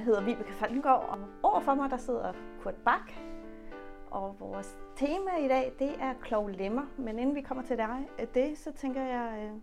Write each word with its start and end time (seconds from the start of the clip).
hedder 0.00 0.24
Vibeke 0.24 0.52
Falkengård, 0.52 1.08
og 1.08 1.18
overfor 1.42 1.74
mig 1.74 1.90
der 1.90 1.96
sidder 1.96 2.32
Kurt 2.62 2.74
Bak. 2.74 3.12
Og 4.10 4.40
vores 4.40 4.78
tema 4.96 5.36
i 5.36 5.48
dag, 5.48 5.72
det 5.78 6.00
er 6.02 6.14
klovlemmer. 6.22 6.86
Men 6.98 7.18
inden 7.18 7.34
vi 7.36 7.40
kommer 7.40 7.64
til 7.64 7.76
dig, 7.76 8.08
øh, 8.20 8.26
det, 8.34 8.58
så 8.58 8.72
tænker 8.72 9.02
jeg 9.02 9.38
øh, 9.52 9.60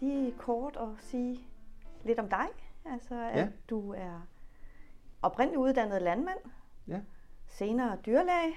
lige 0.00 0.32
kort 0.38 0.76
at 0.76 0.88
sige 0.98 1.38
lidt 2.04 2.18
om 2.18 2.28
dig. 2.28 2.46
Altså, 2.84 3.14
at 3.14 3.38
Ja. 3.38 3.48
du 3.70 3.92
er 3.92 4.20
oprindeligt 5.22 5.60
uddannet 5.60 6.02
landmand, 6.02 6.38
Ja. 6.88 7.00
senere 7.46 7.96
dyrlæge, 8.06 8.56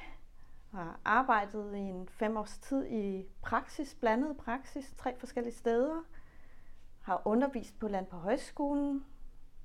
og 0.71 0.77
har 0.79 0.99
arbejdet 1.05 1.75
i 1.75 1.79
en 1.79 2.07
fem 2.09 2.37
års 2.37 2.57
tid 2.57 2.85
i 2.87 3.25
praksis, 3.41 3.95
blandet 3.95 4.37
praksis, 4.37 4.93
tre 4.97 5.15
forskellige 5.19 5.53
steder. 5.55 6.01
Har 7.01 7.21
undervist 7.25 7.79
på 7.79 7.87
Land 7.87 8.05
på 8.07 8.15
Højskolen, 8.17 9.05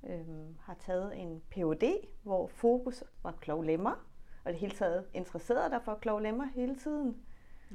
øhm, 0.03 0.57
har 0.61 0.73
taget 0.73 1.21
en 1.21 1.41
Ph.D., 1.49 2.07
hvor 2.23 2.47
fokus 2.47 3.03
var 3.23 3.31
klovlemmer, 3.31 4.05
og 4.45 4.51
det 4.51 4.59
hele 4.59 4.75
taget 4.75 5.05
interesseret 5.13 5.71
dig 5.71 5.81
for 5.83 5.95
klovlemmer 5.95 6.45
hele 6.45 6.75
tiden. 6.75 7.21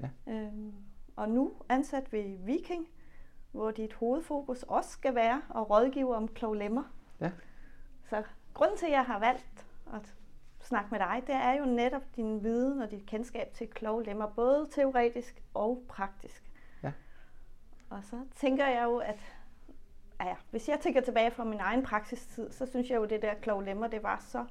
Ja. 0.03 0.33
Øhm, 0.33 0.75
og 1.17 1.29
nu 1.29 1.53
ansat 1.69 2.13
ved 2.13 2.39
Viking, 2.39 2.89
hvor 3.53 3.71
dit 3.71 3.93
hovedfokus 3.93 4.63
også 4.63 4.91
skal 4.91 5.15
være 5.15 5.43
at 5.55 5.71
rådgive 5.71 6.15
om 6.17 6.29
klovlemmer. 6.29 6.85
Ja. 7.21 7.31
Så 8.05 8.23
grunden 8.55 8.77
til, 8.77 8.87
at 8.87 8.93
jeg 8.93 9.05
har 9.05 9.19
valgt 9.19 9.67
at 9.95 10.15
snakke 10.61 10.89
med 10.91 10.99
dig, 10.99 11.23
det 11.27 11.35
er 11.35 11.53
jo 11.53 11.65
netop 11.65 12.03
din 12.17 12.43
viden 12.43 12.83
og 12.83 12.91
dit 12.91 13.07
kendskab 13.07 13.53
til 13.53 13.69
klovlemmer, 13.69 14.27
både 14.27 14.69
teoretisk 14.71 15.43
og 15.55 15.85
praktisk. 15.89 16.53
Ja. 16.83 16.93
Og 17.91 18.05
så 18.05 18.21
tænker 18.35 18.67
jeg 18.67 18.85
jo, 18.85 18.97
at 18.97 19.34
ja, 20.21 20.35
hvis 20.51 20.69
jeg 20.69 20.81
tænker 20.81 21.01
tilbage 21.01 21.31
fra 21.31 21.45
min 21.45 21.61
egen 21.61 21.83
praksistid, 21.83 22.51
så 22.51 22.67
synes 22.67 22.91
jeg 22.91 22.97
jo, 22.97 23.03
at 23.03 23.11
det 23.11 23.23
der 23.23 23.35
klovlemmer, 23.35 23.87
det 23.87 24.03
var 24.03 24.25
så 24.29 24.45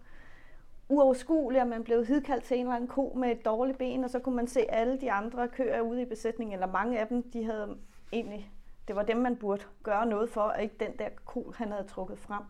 uoverskueligt, 0.89 1.61
at 1.61 1.67
man 1.67 1.83
blev 1.83 2.05
hidkaldt 2.05 2.43
til 2.43 2.57
en 2.57 2.63
eller 2.63 2.75
anden 2.75 2.89
ko 2.89 3.13
med 3.17 3.31
et 3.31 3.45
dårligt 3.45 3.77
ben, 3.77 4.03
og 4.03 4.09
så 4.09 4.19
kunne 4.19 4.35
man 4.35 4.47
se 4.47 4.71
alle 4.71 5.01
de 5.01 5.11
andre 5.11 5.47
køer 5.47 5.81
ude 5.81 6.01
i 6.01 6.05
besætningen, 6.05 6.53
eller 6.53 6.67
mange 6.67 6.99
af 6.99 7.07
dem, 7.07 7.31
de 7.31 7.45
havde 7.45 7.77
egentlig, 8.11 8.51
det 8.87 8.95
var 8.95 9.03
dem, 9.03 9.17
man 9.17 9.35
burde 9.35 9.63
gøre 9.83 10.05
noget 10.05 10.29
for, 10.29 10.41
og 10.41 10.61
ikke 10.61 10.75
den 10.79 10.97
der 10.99 11.09
ko, 11.25 11.53
han 11.55 11.71
havde 11.71 11.87
trukket 11.87 12.19
frem. 12.19 12.43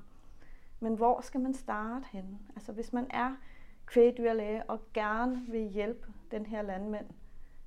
Men 0.80 0.96
hvor 0.96 1.22
skal 1.22 1.40
man 1.40 1.54
starte 1.54 2.06
henne? 2.12 2.40
Altså 2.56 2.72
hvis 2.72 2.94
man 2.94 3.08
er 3.10 3.36
kvægdyrlæge 3.86 4.64
og 4.64 4.80
gerne 4.94 5.46
vil 5.48 5.62
hjælpe 5.62 6.08
den 6.32 6.46
her 6.46 6.62
landmand 6.62 7.06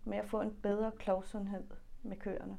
med 0.05 0.19
at 0.19 0.29
få 0.29 0.41
en 0.41 0.57
bedre 0.63 0.91
klovsundhed 0.99 1.65
med 2.03 2.17
køerne. 2.17 2.59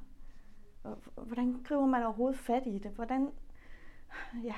Hvordan 1.16 1.56
griber 1.64 1.86
man 1.86 2.04
overhovedet 2.04 2.40
fat 2.40 2.64
i 2.66 2.78
det? 2.78 2.92
Hvordan, 2.92 3.30
ja, 4.44 4.54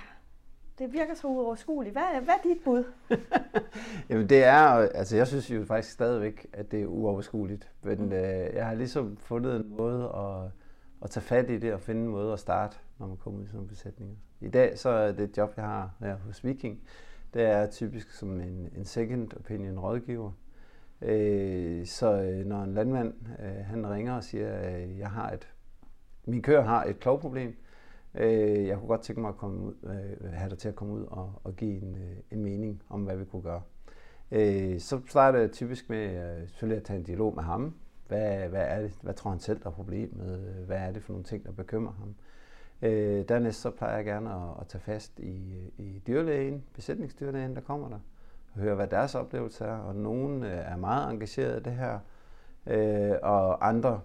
det 0.80 0.94
virker 0.94 1.14
så 1.14 1.28
uoverskueligt. 1.28 1.94
Hvad, 1.96 2.04
er- 2.04 2.20
hvad 2.22 2.34
er 2.34 2.48
dit 2.48 2.58
bud? 2.64 2.84
Jamen 4.10 4.30
det 4.30 4.44
er, 4.44 4.60
altså 4.96 5.18
jeg 5.18 5.28
synes 5.28 5.52
jo 5.52 5.66
faktisk 5.66 5.94
stadigvæk, 5.94 6.48
at 6.54 6.72
det 6.72 6.82
er 6.82 6.86
uoverskueligt. 6.86 7.72
Men 7.82 8.00
Mm. 8.06 8.12
øh, 8.12 8.54
jeg 8.54 8.66
har 8.68 8.74
ligesom 8.74 9.18
fundet 9.18 9.56
en 9.56 9.76
måde 9.78 10.04
at, 10.16 10.52
at 11.04 11.10
tage 11.10 11.24
fat 11.24 11.50
i 11.50 11.58
det 11.58 11.74
og 11.74 11.80
finde 11.82 12.02
en 12.02 12.08
måde 12.08 12.34
at 12.34 12.40
starte, 12.40 12.78
når 13.00 13.08
man 13.08 13.18
kommer 13.18 13.42
i 13.42 13.46
sådan 13.46 13.56
nogle 13.58 13.70
besætninger. 13.70 14.16
I 14.42 14.50
dag 14.50 14.78
så 14.80 14.90
er 14.90 15.12
det 15.12 15.38
job, 15.38 15.54
jeg 15.58 15.66
har 15.66 15.92
her 16.00 16.16
hos 16.16 16.46
Viking, 16.46 16.80
det 17.34 17.42
er 17.42 17.70
typisk 17.70 18.12
som 18.12 18.42
en, 18.42 18.70
en 18.78 18.86
second 18.86 19.34
opinion 19.40 19.80
rådgiver. 19.80 20.32
Øh, 21.02 21.86
så 21.86 22.22
øh, 22.22 22.46
når 22.46 22.64
en 22.64 22.74
landmand 22.74 23.14
øh, 23.40 23.66
han 23.66 23.90
ringer 23.90 24.14
og 24.16 24.24
siger, 24.24 24.52
at 24.54 24.98
jeg 24.98 25.10
har 25.10 25.30
et, 25.32 25.48
min 26.26 26.42
kør 26.42 26.64
har 26.64 26.84
et 26.84 27.00
klovproblem, 27.00 27.58
øh, 28.16 28.68
jeg 28.68 28.78
kunne 28.78 28.88
godt 28.88 29.02
tænke 29.02 29.22
mig 29.22 29.30
at 29.30 29.38
komme 29.38 29.60
ud, 29.60 29.74
øh, 29.84 30.34
have 30.34 30.50
dig 30.50 30.58
til 30.58 30.70
at 30.70 30.76
komme 30.76 30.94
ud 30.94 31.04
og, 31.04 31.34
og 31.44 31.56
give 31.56 31.82
en, 31.82 31.96
øh, 31.96 32.18
en 32.32 32.44
mening 32.44 32.84
om, 32.90 33.04
hvad 33.04 33.18
vi 33.18 33.26
kunne 33.26 33.42
gøre. 33.42 33.62
Øh, 34.32 34.80
så 34.80 35.02
starter 35.08 35.40
jeg 35.40 35.52
typisk 35.52 35.90
med 35.90 36.40
øh, 36.40 36.48
selvfølgelig 36.48 36.78
at 36.78 36.84
tage 36.84 37.00
en 37.00 37.04
dialog 37.06 37.36
med 37.36 37.44
ham. 37.44 37.76
Hvad, 38.08 38.50
hvad, 38.50 38.66
er 38.68 38.82
det, 38.82 38.92
hvad 39.02 39.14
tror 39.14 39.30
han 39.32 39.40
selv, 39.40 39.60
der 39.60 39.68
er 39.68 39.74
problemet? 39.74 40.40
Hvad 40.66 40.78
er 40.78 40.92
det 40.92 41.04
for 41.04 41.14
nogle 41.14 41.24
ting, 41.24 41.46
der 41.46 41.52
bekymrer 41.52 41.94
ham? 41.94 42.16
Øh, 42.82 43.30
dernæst 43.30 43.62
så 43.62 43.70
plejer 43.70 43.96
jeg 43.96 44.06
gerne 44.06 44.30
at, 44.30 44.62
at 44.62 44.68
tage 44.68 44.82
fast 44.82 45.20
i, 45.20 45.54
øh, 45.54 45.86
i 45.86 46.02
dyrlægen, 46.08 46.64
besætningsdyrlægen, 46.74 47.56
der 47.56 47.62
kommer 47.62 47.90
der, 47.90 48.00
og 48.54 48.60
høre, 48.62 48.76
hvad 48.76 48.88
deres 48.88 49.16
oplevelse 49.16 49.66
er. 49.66 49.78
Og 49.78 49.96
nogen 49.96 50.44
øh, 50.44 50.58
er 50.58 50.78
meget 50.78 51.12
engageret 51.12 51.60
i 51.60 51.64
det 51.64 51.74
her, 51.74 52.00
øh, 52.68 53.18
og 53.24 53.68
andre 53.68 54.02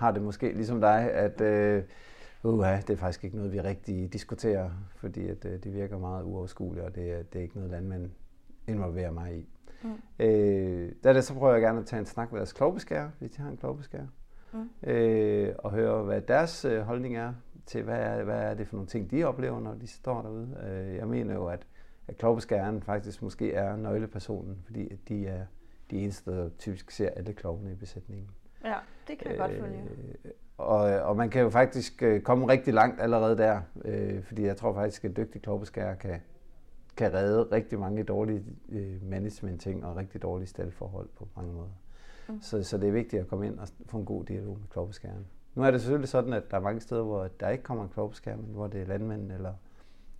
har 0.00 0.12
det 0.12 0.22
måske 0.22 0.52
ligesom 0.52 0.80
dig, 0.80 1.12
at 1.12 1.40
øh, 1.40 1.82
uha, 2.42 2.76
det 2.76 2.90
er 2.90 2.96
faktisk 2.96 3.24
ikke 3.24 3.36
noget, 3.36 3.52
vi 3.52 3.60
rigtig 3.60 4.12
diskuterer, 4.12 4.70
fordi 4.96 5.28
at, 5.28 5.44
øh, 5.44 5.52
det 5.64 5.74
virker 5.74 5.98
meget 5.98 6.24
uoverskueligt, 6.24 6.86
og 6.86 6.94
det, 6.94 7.12
er- 7.12 7.22
det 7.22 7.38
er 7.38 7.42
ikke 7.42 7.54
noget, 7.56 7.70
landmænd 7.70 8.10
involverer 8.66 9.10
mig 9.10 9.36
i. 9.38 9.48
Mm. 9.82 9.90
Øh, 10.18 10.92
der 11.04 11.08
er 11.08 11.12
det, 11.12 11.24
så 11.24 11.34
prøver 11.34 11.52
jeg 11.52 11.62
gerne 11.62 11.78
at 11.80 11.86
tage 11.86 12.00
en 12.00 12.06
snak 12.06 12.32
med 12.32 12.38
deres 12.40 12.52
klovbeskærer, 12.52 13.10
hvis 13.18 13.30
de 13.30 13.42
har 13.42 13.50
en 13.50 13.56
klovbeskærer, 13.56 14.06
Mm. 14.52 14.90
øh, 14.90 15.54
og 15.58 15.70
høre, 15.70 16.02
hvad 16.02 16.20
deres 16.20 16.64
øh, 16.64 16.80
holdning 16.80 17.16
er 17.16 17.32
til, 17.66 17.82
hvad 17.82 17.98
er, 17.98 18.24
hvad 18.24 18.38
er 18.42 18.54
det 18.54 18.66
for 18.68 18.76
nogle 18.76 18.88
ting, 18.88 19.10
de 19.10 19.24
oplever, 19.24 19.60
når 19.60 19.74
de 19.74 19.86
står 19.86 20.22
derude. 20.22 20.56
Øh, 20.70 20.96
jeg 20.96 21.08
mener 21.08 21.34
jo, 21.34 21.46
at, 21.46 21.66
at 22.08 22.18
klovbeskæren 22.18 22.82
faktisk 22.82 23.22
måske 23.22 23.52
er 23.52 23.76
nøglepersonen, 23.76 24.56
fordi 24.64 24.92
at 24.92 24.98
de 25.08 25.26
er 25.26 25.44
de 25.90 25.96
eneste, 25.98 26.30
der 26.30 26.48
typisk 26.58 26.90
ser 26.90 27.08
alle 27.10 27.32
klovene 27.32 27.72
i 27.72 27.74
besætningen. 27.74 28.28
Ja, 28.64 28.76
det 29.08 29.18
kan 29.18 29.30
jeg 29.30 29.38
godt 29.38 29.50
følge. 29.50 29.82
Øh, 30.24 30.30
og, 30.58 30.80
og 30.80 31.16
man 31.16 31.30
kan 31.30 31.42
jo 31.42 31.50
faktisk 31.50 32.02
øh, 32.02 32.20
komme 32.20 32.48
rigtig 32.48 32.74
langt 32.74 33.00
allerede 33.00 33.38
der, 33.38 33.60
øh, 33.84 34.22
fordi 34.22 34.42
jeg 34.42 34.56
tror 34.56 34.74
faktisk, 34.74 35.04
at 35.04 35.16
dygtige 35.16 35.42
klovbeskærer 35.42 35.94
kan, 35.94 36.20
kan 36.96 37.14
redde 37.14 37.42
rigtig 37.42 37.78
mange 37.78 38.02
dårlige 38.02 38.44
øh, 38.68 39.10
management-ting 39.10 39.84
og 39.84 39.96
rigtig 39.96 40.22
dårlige 40.22 40.48
staldforhold 40.48 41.08
på 41.16 41.28
mange 41.36 41.52
måder. 41.52 41.70
Mm. 42.28 42.40
Så, 42.42 42.62
så 42.62 42.78
det 42.78 42.88
er 42.88 42.92
vigtigt 42.92 43.22
at 43.22 43.28
komme 43.28 43.46
ind 43.46 43.58
og 43.58 43.68
få 43.86 43.98
en 43.98 44.04
god 44.04 44.24
dialog 44.24 44.58
med 44.58 44.68
klovbeskæren. 44.68 45.26
Nu 45.54 45.62
er 45.62 45.70
det 45.70 45.80
selvfølgelig 45.80 46.08
sådan, 46.08 46.32
at 46.32 46.50
der 46.50 46.56
er 46.56 46.60
mange 46.60 46.80
steder, 46.80 47.02
hvor 47.02 47.28
der 47.40 47.48
ikke 47.48 47.64
kommer 47.64 47.84
en 47.84 47.90
klovbeskærer, 47.90 48.36
men 48.36 48.46
hvor 48.54 48.66
det 48.66 48.82
er 48.82 48.86
landmænd 48.86 49.32
eller 49.32 49.52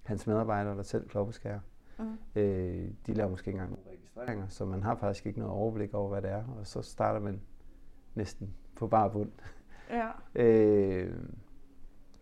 hans 0.03 0.27
medarbejdere, 0.27 0.77
der 0.77 0.83
selv 0.83 1.09
klovbeskærer. 1.09 1.61
Mm. 1.99 2.41
Øh, 2.41 2.89
de 3.07 3.15
laver 3.15 3.31
måske 3.31 3.49
ikke 3.49 3.57
engang 3.57 3.71
nogle 3.71 3.91
registreringer, 3.91 4.49
så 4.49 4.65
man 4.65 4.83
har 4.83 4.95
faktisk 4.97 5.27
ikke 5.27 5.39
noget 5.39 5.55
overblik 5.55 5.95
over, 5.95 6.09
hvad 6.09 6.23
det 6.23 6.31
er, 6.31 6.45
og 6.59 6.67
så 6.67 6.83
starter 6.83 7.21
man 7.21 7.41
næsten 8.15 8.55
på 8.77 8.87
bare 8.87 9.11
bund. 9.11 9.31
Ja. 9.91 10.09
Øh, 10.45 11.13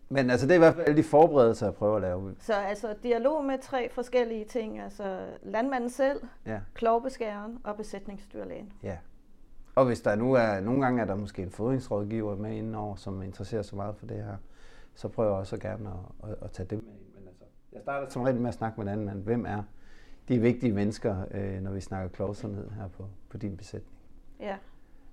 men 0.09 0.31
altså, 0.31 0.47
det 0.47 0.53
er 0.53 0.57
i 0.57 0.59
hvert 0.59 0.75
fald 0.75 0.87
alle 0.87 0.97
de 0.97 1.03
forberedelser, 1.03 1.67
jeg 1.67 1.75
prøver 1.75 1.97
at 1.97 2.03
lave. 2.03 2.35
Så 2.39 2.55
altså 2.55 2.95
dialog 3.03 3.45
med 3.45 3.59
tre 3.63 3.89
forskellige 3.91 4.45
ting, 4.45 4.81
altså 4.81 5.27
landmanden 5.43 5.91
selv, 5.91 6.21
Ja, 6.47 6.61
klovbeskæren 6.75 7.59
og 7.65 7.77
besætningsdyrlægen. 7.77 8.73
ja. 8.83 8.99
Og 9.75 9.85
hvis 9.87 10.01
der 10.01 10.15
nu 10.17 10.33
er, 10.33 10.61
nogle 10.61 10.83
gange 10.83 11.03
er 11.03 11.07
der 11.07 11.15
måske 11.15 11.43
en 11.43 11.51
fodringsrådgiver 11.51 12.37
med 12.37 12.51
indenover, 12.53 12.97
som 12.97 13.23
interesserer 13.23 13.63
sig 13.63 13.77
meget 13.77 13.97
for 13.97 14.07
det 14.07 14.17
her, 14.17 14.37
så 14.95 15.09
prøver 15.09 15.31
jeg 15.31 15.39
også 15.39 15.59
gerne 15.59 15.89
at, 16.23 16.31
at, 16.31 16.37
at 16.43 16.51
tage 16.51 16.67
dem 16.67 16.79
med. 16.85 16.93
Men 17.21 17.29
altså, 17.29 17.45
jeg 17.73 17.81
starter 17.83 18.09
som 18.09 18.23
regel 18.23 18.41
med 18.41 18.49
at 18.49 18.55
snakke 18.55 18.81
med 18.81 18.87
en 18.87 18.93
anden 18.93 19.07
mand. 19.07 19.23
Hvem 19.23 19.47
er 19.47 19.63
de 20.29 20.39
vigtige 20.39 20.73
mennesker, 20.73 21.17
øh, 21.31 21.61
når 21.61 21.71
vi 21.71 21.81
snakker 21.81 22.09
klovsundhed 22.09 22.71
her 22.71 22.89
på, 22.89 23.07
på 23.29 23.37
din 23.39 23.57
besætning? 23.57 23.97
Ja. 24.41 24.57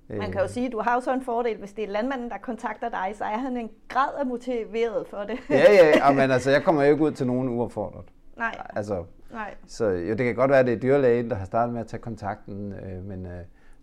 Øh, 0.09 0.17
Man 0.17 0.31
kan 0.31 0.41
jo 0.41 0.47
sige, 0.47 0.65
at 0.65 0.71
du 0.71 0.79
har 0.79 0.93
jo 0.95 1.01
så 1.01 1.13
en 1.13 1.21
fordel, 1.21 1.57
hvis 1.57 1.73
det 1.73 1.83
er 1.83 1.87
landmanden, 1.87 2.29
der 2.29 2.37
kontakter 2.37 2.89
dig, 2.89 3.11
så 3.15 3.23
er 3.23 3.37
han 3.37 3.57
en 3.57 3.69
grad 3.87 4.09
af 4.19 4.25
motiveret 4.25 5.07
for 5.07 5.17
det. 5.17 5.39
Ja, 5.49 5.73
ja, 5.95 6.11
men 6.11 6.31
altså, 6.35 6.51
jeg 6.51 6.63
kommer 6.63 6.83
jo 6.83 6.91
ikke 6.91 7.03
ud 7.03 7.11
til 7.11 7.27
nogen 7.27 7.49
uopfordret. 7.49 8.05
Nej, 8.37 8.67
Altså, 8.75 9.03
nej. 9.31 9.53
Så 9.67 9.85
jo, 9.85 10.09
det 10.09 10.17
kan 10.25 10.35
godt 10.35 10.51
være, 10.51 10.59
at 10.59 10.65
det 10.65 10.73
er 10.73 10.79
dyrlægen, 10.79 11.29
der 11.29 11.35
har 11.35 11.45
startet 11.45 11.73
med 11.73 11.81
at 11.81 11.87
tage 11.87 12.01
kontakten, 12.01 12.73
øh, 12.73 13.03
men, 13.03 13.25
øh, 13.25 13.31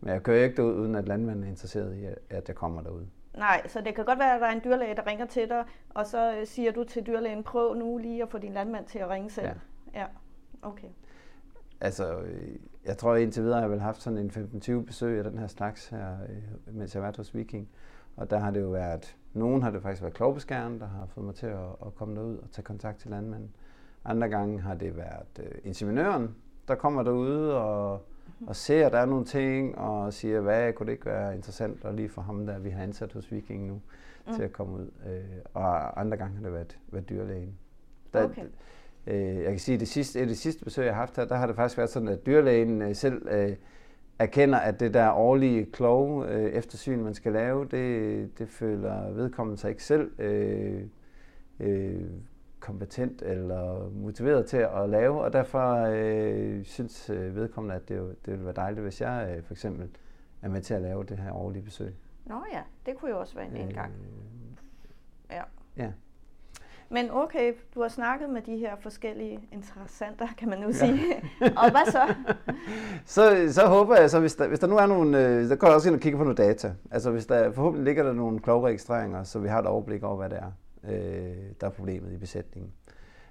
men 0.00 0.12
jeg 0.14 0.22
kører 0.22 0.44
ikke 0.44 0.56
derud, 0.56 0.72
uden 0.74 0.94
at 0.94 1.08
landmanden 1.08 1.44
er 1.44 1.48
interesseret 1.48 1.96
i, 1.96 2.04
at- 2.04 2.18
at 2.30 2.48
jeg 2.48 2.56
kommer 2.56 2.82
derud. 2.82 3.02
Nej, 3.38 3.68
så 3.68 3.80
det 3.80 3.94
kan 3.94 4.04
godt 4.04 4.18
være, 4.18 4.34
at 4.34 4.40
der 4.40 4.46
er 4.46 4.52
en 4.52 4.60
dyrlæge, 4.64 4.94
der 4.96 5.06
ringer 5.06 5.26
til 5.26 5.48
dig, 5.48 5.64
og 5.90 6.06
så 6.06 6.34
øh, 6.40 6.46
siger 6.46 6.72
du 6.72 6.84
til 6.84 7.06
dyrlægen, 7.06 7.42
prøv 7.42 7.74
nu 7.74 7.98
lige 7.98 8.22
at 8.22 8.28
få 8.28 8.38
din 8.38 8.52
landmand 8.52 8.86
til 8.86 8.98
at 8.98 9.10
ringe 9.10 9.30
selv. 9.30 9.46
Ja. 9.94 10.00
ja. 10.00 10.06
Okay. 10.62 10.88
Altså, 11.80 12.12
øh, 12.20 12.48
jeg 12.84 12.98
tror 12.98 13.16
indtil 13.16 13.42
videre, 13.42 13.56
at 13.56 13.60
jeg 13.62 13.68
har 13.68 13.74
vel 13.74 13.80
haft 13.80 14.02
sådan 14.02 14.18
en 14.18 14.30
15-20 14.80 14.84
besøg 14.84 15.18
af 15.18 15.24
den 15.24 15.38
her 15.38 15.46
slags 15.46 15.88
her, 15.88 16.16
øh, 16.28 16.74
mens 16.76 16.94
jeg 16.94 17.00
har 17.00 17.04
været 17.04 17.16
hos 17.16 17.34
Viking. 17.34 17.68
Og 18.16 18.30
der 18.30 18.38
har 18.38 18.50
det 18.50 18.60
jo 18.60 18.68
været, 18.68 19.16
nogen 19.32 19.62
har 19.62 19.70
det 19.70 19.82
faktisk 19.82 20.02
været 20.02 20.14
klovbeskæren, 20.14 20.80
der 20.80 20.86
har 20.86 21.06
fået 21.06 21.26
mig 21.26 21.34
til 21.34 21.46
at, 21.46 21.68
at 21.86 21.94
komme 21.94 22.16
derud 22.16 22.36
og 22.36 22.50
tage 22.50 22.64
kontakt 22.64 22.98
til 22.98 23.10
landmanden. 23.10 23.50
Andre 24.04 24.28
gange 24.28 24.60
har 24.60 24.74
det 24.74 24.96
været 24.96 25.38
øh, 25.40 25.50
inseminøren, 25.64 26.34
der 26.68 26.74
kommer 26.74 27.02
derude 27.02 27.60
og, 27.60 28.06
og 28.46 28.56
ser, 28.56 28.86
at 28.86 28.92
der 28.92 28.98
er 28.98 29.06
nogle 29.06 29.24
ting, 29.24 29.78
og 29.78 30.12
siger, 30.12 30.40
hvad 30.40 30.72
kunne 30.72 30.86
det 30.86 30.92
ikke 30.92 31.06
være 31.06 31.34
interessant 31.34 31.84
at 31.84 31.94
lige 31.94 32.08
få 32.08 32.20
ham, 32.20 32.46
der 32.46 32.58
vi 32.58 32.70
har 32.70 32.82
ansat 32.82 33.12
hos 33.12 33.32
Viking 33.32 33.66
nu, 33.66 33.80
mm. 34.26 34.34
til 34.34 34.42
at 34.42 34.52
komme 34.52 34.74
ud. 34.74 34.90
Øh, 35.06 35.22
og 35.54 36.00
andre 36.00 36.16
gange 36.16 36.36
har 36.36 36.42
det 36.42 36.52
været, 36.52 36.78
været 36.88 37.08
dyrlægen. 37.08 37.58
Der, 38.12 38.24
Okay. 38.24 38.44
Øh, 39.06 39.36
jeg 39.36 39.50
kan 39.50 39.58
sige, 39.58 39.74
at 39.74 39.80
det 39.80 39.88
sidste, 39.88 40.18
et 40.18 40.22
af 40.22 40.28
de 40.28 40.36
sidste 40.36 40.64
besøg, 40.64 40.84
jeg 40.84 40.94
har 40.94 41.00
haft 41.00 41.16
her, 41.16 41.24
der 41.24 41.34
har 41.34 41.46
det 41.46 41.56
faktisk 41.56 41.78
været 41.78 41.90
sådan, 41.90 42.08
at 42.08 42.26
dyrlægen 42.26 42.82
øh, 42.82 42.94
selv 42.94 43.28
øh, 43.30 43.56
erkender, 44.18 44.58
at 44.58 44.80
det 44.80 44.94
der 44.94 45.12
årlige 45.12 45.64
klog 45.64 46.26
øh, 46.28 46.52
eftersyn, 46.52 47.02
man 47.02 47.14
skal 47.14 47.32
lave, 47.32 47.64
det, 47.64 48.38
det 48.38 48.48
føler 48.48 49.10
vedkommende 49.10 49.60
sig 49.60 49.70
ikke 49.70 49.84
selv 49.84 50.20
øh, 50.20 50.82
øh, 51.60 52.10
kompetent 52.60 53.22
eller 53.22 53.90
motiveret 53.90 54.46
til 54.46 54.56
at 54.56 54.88
lave, 54.88 55.20
og 55.20 55.32
derfor 55.32 55.86
øh, 55.90 56.64
synes 56.64 57.10
vedkommende, 57.10 57.74
at 57.74 57.88
det, 57.88 57.96
jo, 57.96 58.08
det 58.08 58.26
ville 58.26 58.44
være 58.44 58.54
dejligt, 58.54 58.82
hvis 58.82 59.00
jeg 59.00 59.34
øh, 59.36 59.42
for 59.44 59.54
eksempel 59.54 59.88
er 60.42 60.48
med 60.48 60.60
til 60.60 60.74
at 60.74 60.82
lave 60.82 61.04
det 61.04 61.18
her 61.18 61.32
årlige 61.32 61.62
besøg. 61.62 61.94
Nå 62.26 62.44
ja, 62.52 62.62
det 62.86 62.96
kunne 62.96 63.10
jo 63.10 63.20
også 63.20 63.34
være 63.34 63.46
en 63.46 63.56
øh, 63.56 63.60
indgang. 63.60 63.92
Ja. 65.30 65.42
Ja. 65.76 65.92
Men 66.92 67.10
okay, 67.10 67.52
du 67.74 67.80
har 67.80 67.88
snakket 67.88 68.30
med 68.30 68.42
de 68.42 68.56
her 68.56 68.76
forskellige 68.80 69.48
interessenter, 69.52 70.26
kan 70.38 70.48
man 70.48 70.58
nu 70.58 70.72
sige. 70.72 71.00
Ja. 71.40 71.46
og 71.56 71.70
hvad 71.70 71.92
så? 71.92 72.14
så? 73.14 73.52
Så 73.52 73.66
håber 73.66 73.96
jeg, 73.96 74.10
så 74.10 74.20
hvis 74.20 74.34
der, 74.34 74.48
hvis 74.48 74.58
der 74.58 74.66
nu 74.66 74.76
er 74.76 74.86
nogle, 74.86 75.26
øh, 75.28 75.48
der 75.48 75.56
går 75.56 75.66
jeg 75.66 75.76
også 75.76 75.88
ind 75.88 75.96
og 75.96 76.00
kigger 76.00 76.18
på 76.18 76.24
nogle 76.24 76.36
data. 76.36 76.72
Altså 76.90 77.10
hvis 77.10 77.26
der 77.26 77.52
forhåbentlig 77.52 77.84
ligger 77.84 78.02
der 78.02 78.12
nogle 78.12 78.38
klovregistreringer, 78.38 79.22
så 79.22 79.38
vi 79.38 79.48
har 79.48 79.58
et 79.58 79.66
overblik 79.66 80.02
over, 80.02 80.16
hvad 80.16 80.30
det 80.30 80.38
er, 80.38 80.52
øh, 80.90 81.36
der 81.60 81.66
er 81.66 81.70
problemet 81.70 82.12
i 82.12 82.16
besætningen. 82.16 82.72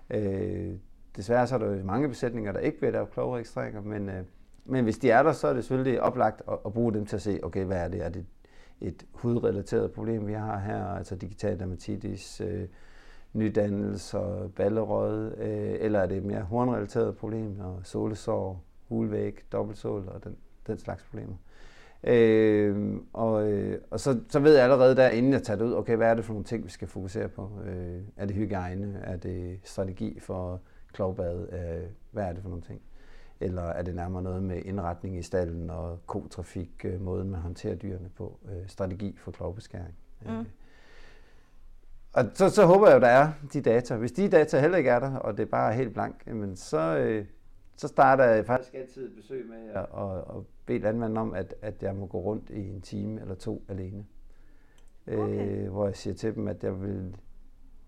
Øh, 0.10 0.74
desværre 1.16 1.48
så 1.48 1.56
er 1.56 1.60
der 1.60 1.76
jo 1.76 1.84
mange 1.84 2.10
besætninger, 2.10 2.52
der 2.52 2.60
ikke 2.60 2.78
bliver 2.78 2.92
lavet 2.92 3.12
klovregistreringer, 3.12 3.82
men, 3.82 4.10
øh, 4.10 4.24
men 4.66 4.84
hvis 4.84 4.98
de 4.98 5.12
er 5.12 5.24
der, 5.24 5.32
så 5.32 5.48
er 5.48 5.54
det 5.54 5.64
selvfølgelig 5.64 6.02
oplagt 6.02 6.42
at, 6.48 6.58
at 6.66 6.74
bruge 6.74 6.94
dem 6.94 7.06
til 7.06 7.16
at 7.16 7.22
se, 7.22 7.40
okay, 7.44 7.66
hvad 7.66 7.78
er 7.78 7.88
det? 7.88 8.06
Er 8.06 8.10
det 8.10 8.26
et 8.82 9.06
hudrelateret 9.14 9.92
problem, 9.92 10.28
vi 10.28 10.34
har 10.34 10.60
her, 10.60 10.86
altså 10.86 11.16
digital 11.16 11.60
dermatitis, 11.60 12.42
øh, 12.42 12.68
nydannelser, 13.34 14.48
ballerød, 14.48 15.38
øh, 15.38 15.76
eller 15.80 16.00
er 16.00 16.08
det 16.08 16.24
mere 16.24 16.42
hornrelateret 16.42 17.18
problem, 17.18 17.60
og 17.60 17.80
solesår, 17.84 18.64
hulvæg, 18.88 19.40
dobbeltsål 19.52 20.08
og 20.08 20.24
den, 20.24 20.36
den 20.68 20.78
slags 20.78 21.04
problemer. 21.04 21.36
Øh, 22.04 22.96
og 23.14 23.52
øh, 23.52 23.82
og 23.92 24.00
så, 24.00 24.20
så 24.30 24.40
ved 24.40 24.54
jeg 24.54 24.64
allerede 24.64 24.96
der, 24.96 25.10
inden 25.10 25.34
jeg 25.34 25.44
tager 25.44 25.58
det 25.58 25.66
ud, 25.66 25.74
okay, 25.74 25.96
hvad 25.96 26.10
er 26.10 26.14
det 26.14 26.26
for 26.26 26.34
nogle 26.34 26.46
ting, 26.46 26.64
vi 26.64 26.70
skal 26.70 26.88
fokusere 26.88 27.28
på? 27.28 27.52
Øh, 27.66 28.02
er 28.18 28.26
det 28.26 28.36
hygiejne? 28.36 29.00
Er 29.04 29.18
det 29.18 29.60
strategi 29.64 30.20
for 30.20 30.62
klovbad? 30.94 31.48
Øh, 31.52 31.90
hvad 32.12 32.24
er 32.24 32.34
det 32.34 32.42
for 32.42 32.50
nogle 32.50 32.64
ting? 32.64 32.82
Eller 33.40 33.62
er 33.62 33.82
det 33.82 33.96
nærmere 33.96 34.24
noget 34.24 34.44
med 34.44 34.62
indretning 34.66 35.18
i 35.18 35.22
stallen 35.22 35.70
og 35.70 36.00
kotrafik, 36.08 36.86
øh, 36.86 37.02
måden 37.02 37.30
man 37.30 37.40
håndterer 37.40 37.76
dyrene 37.76 38.10
på, 38.18 38.40
øh, 38.52 38.68
strategi 38.68 39.16
for 39.18 39.32
klovbeskæring? 39.32 39.96
Øh, 40.26 40.32
mm. 40.32 40.40
Øh, 40.40 40.46
og 42.14 42.26
så, 42.34 42.50
så 42.50 42.66
håber 42.66 42.88
jeg 42.88 42.96
jo, 42.96 43.00
der 43.00 43.08
er 43.08 43.32
de 43.54 43.62
data. 43.62 43.96
Hvis 43.96 44.12
de 44.12 44.30
data 44.30 44.60
heller 44.60 44.78
ikke 44.78 44.90
er 44.90 45.00
der, 45.00 45.16
og 45.16 45.38
det 45.38 45.44
er 45.44 45.48
bare 45.50 45.74
helt 45.74 45.94
blank, 45.94 46.24
jamen 46.28 46.56
så, 46.56 46.98
øh, 46.98 47.26
så 47.76 47.88
starter 47.88 48.24
jeg 48.24 48.46
faktisk 48.46 48.74
altid 48.74 49.06
et 49.06 49.16
besøg 49.16 49.46
med 49.50 49.70
at, 49.74 49.86
at, 49.98 50.18
at 50.18 50.44
bede 50.66 50.80
landmanden 50.80 51.18
om, 51.18 51.34
at, 51.34 51.56
at 51.62 51.84
jeg 51.84 51.96
må 51.96 52.06
gå 52.06 52.20
rundt 52.20 52.50
i 52.50 52.70
en 52.70 52.82
time 52.82 53.22
eller 53.22 53.36
to 53.36 53.64
alene. 53.70 54.06
Okay. 55.08 55.64
Øh, 55.66 55.72
hvor 55.72 55.86
jeg 55.86 55.96
siger 55.96 56.14
til 56.14 56.36
dem, 56.36 56.48
at 56.48 56.64
jeg 56.64 56.82
vil, 56.82 57.16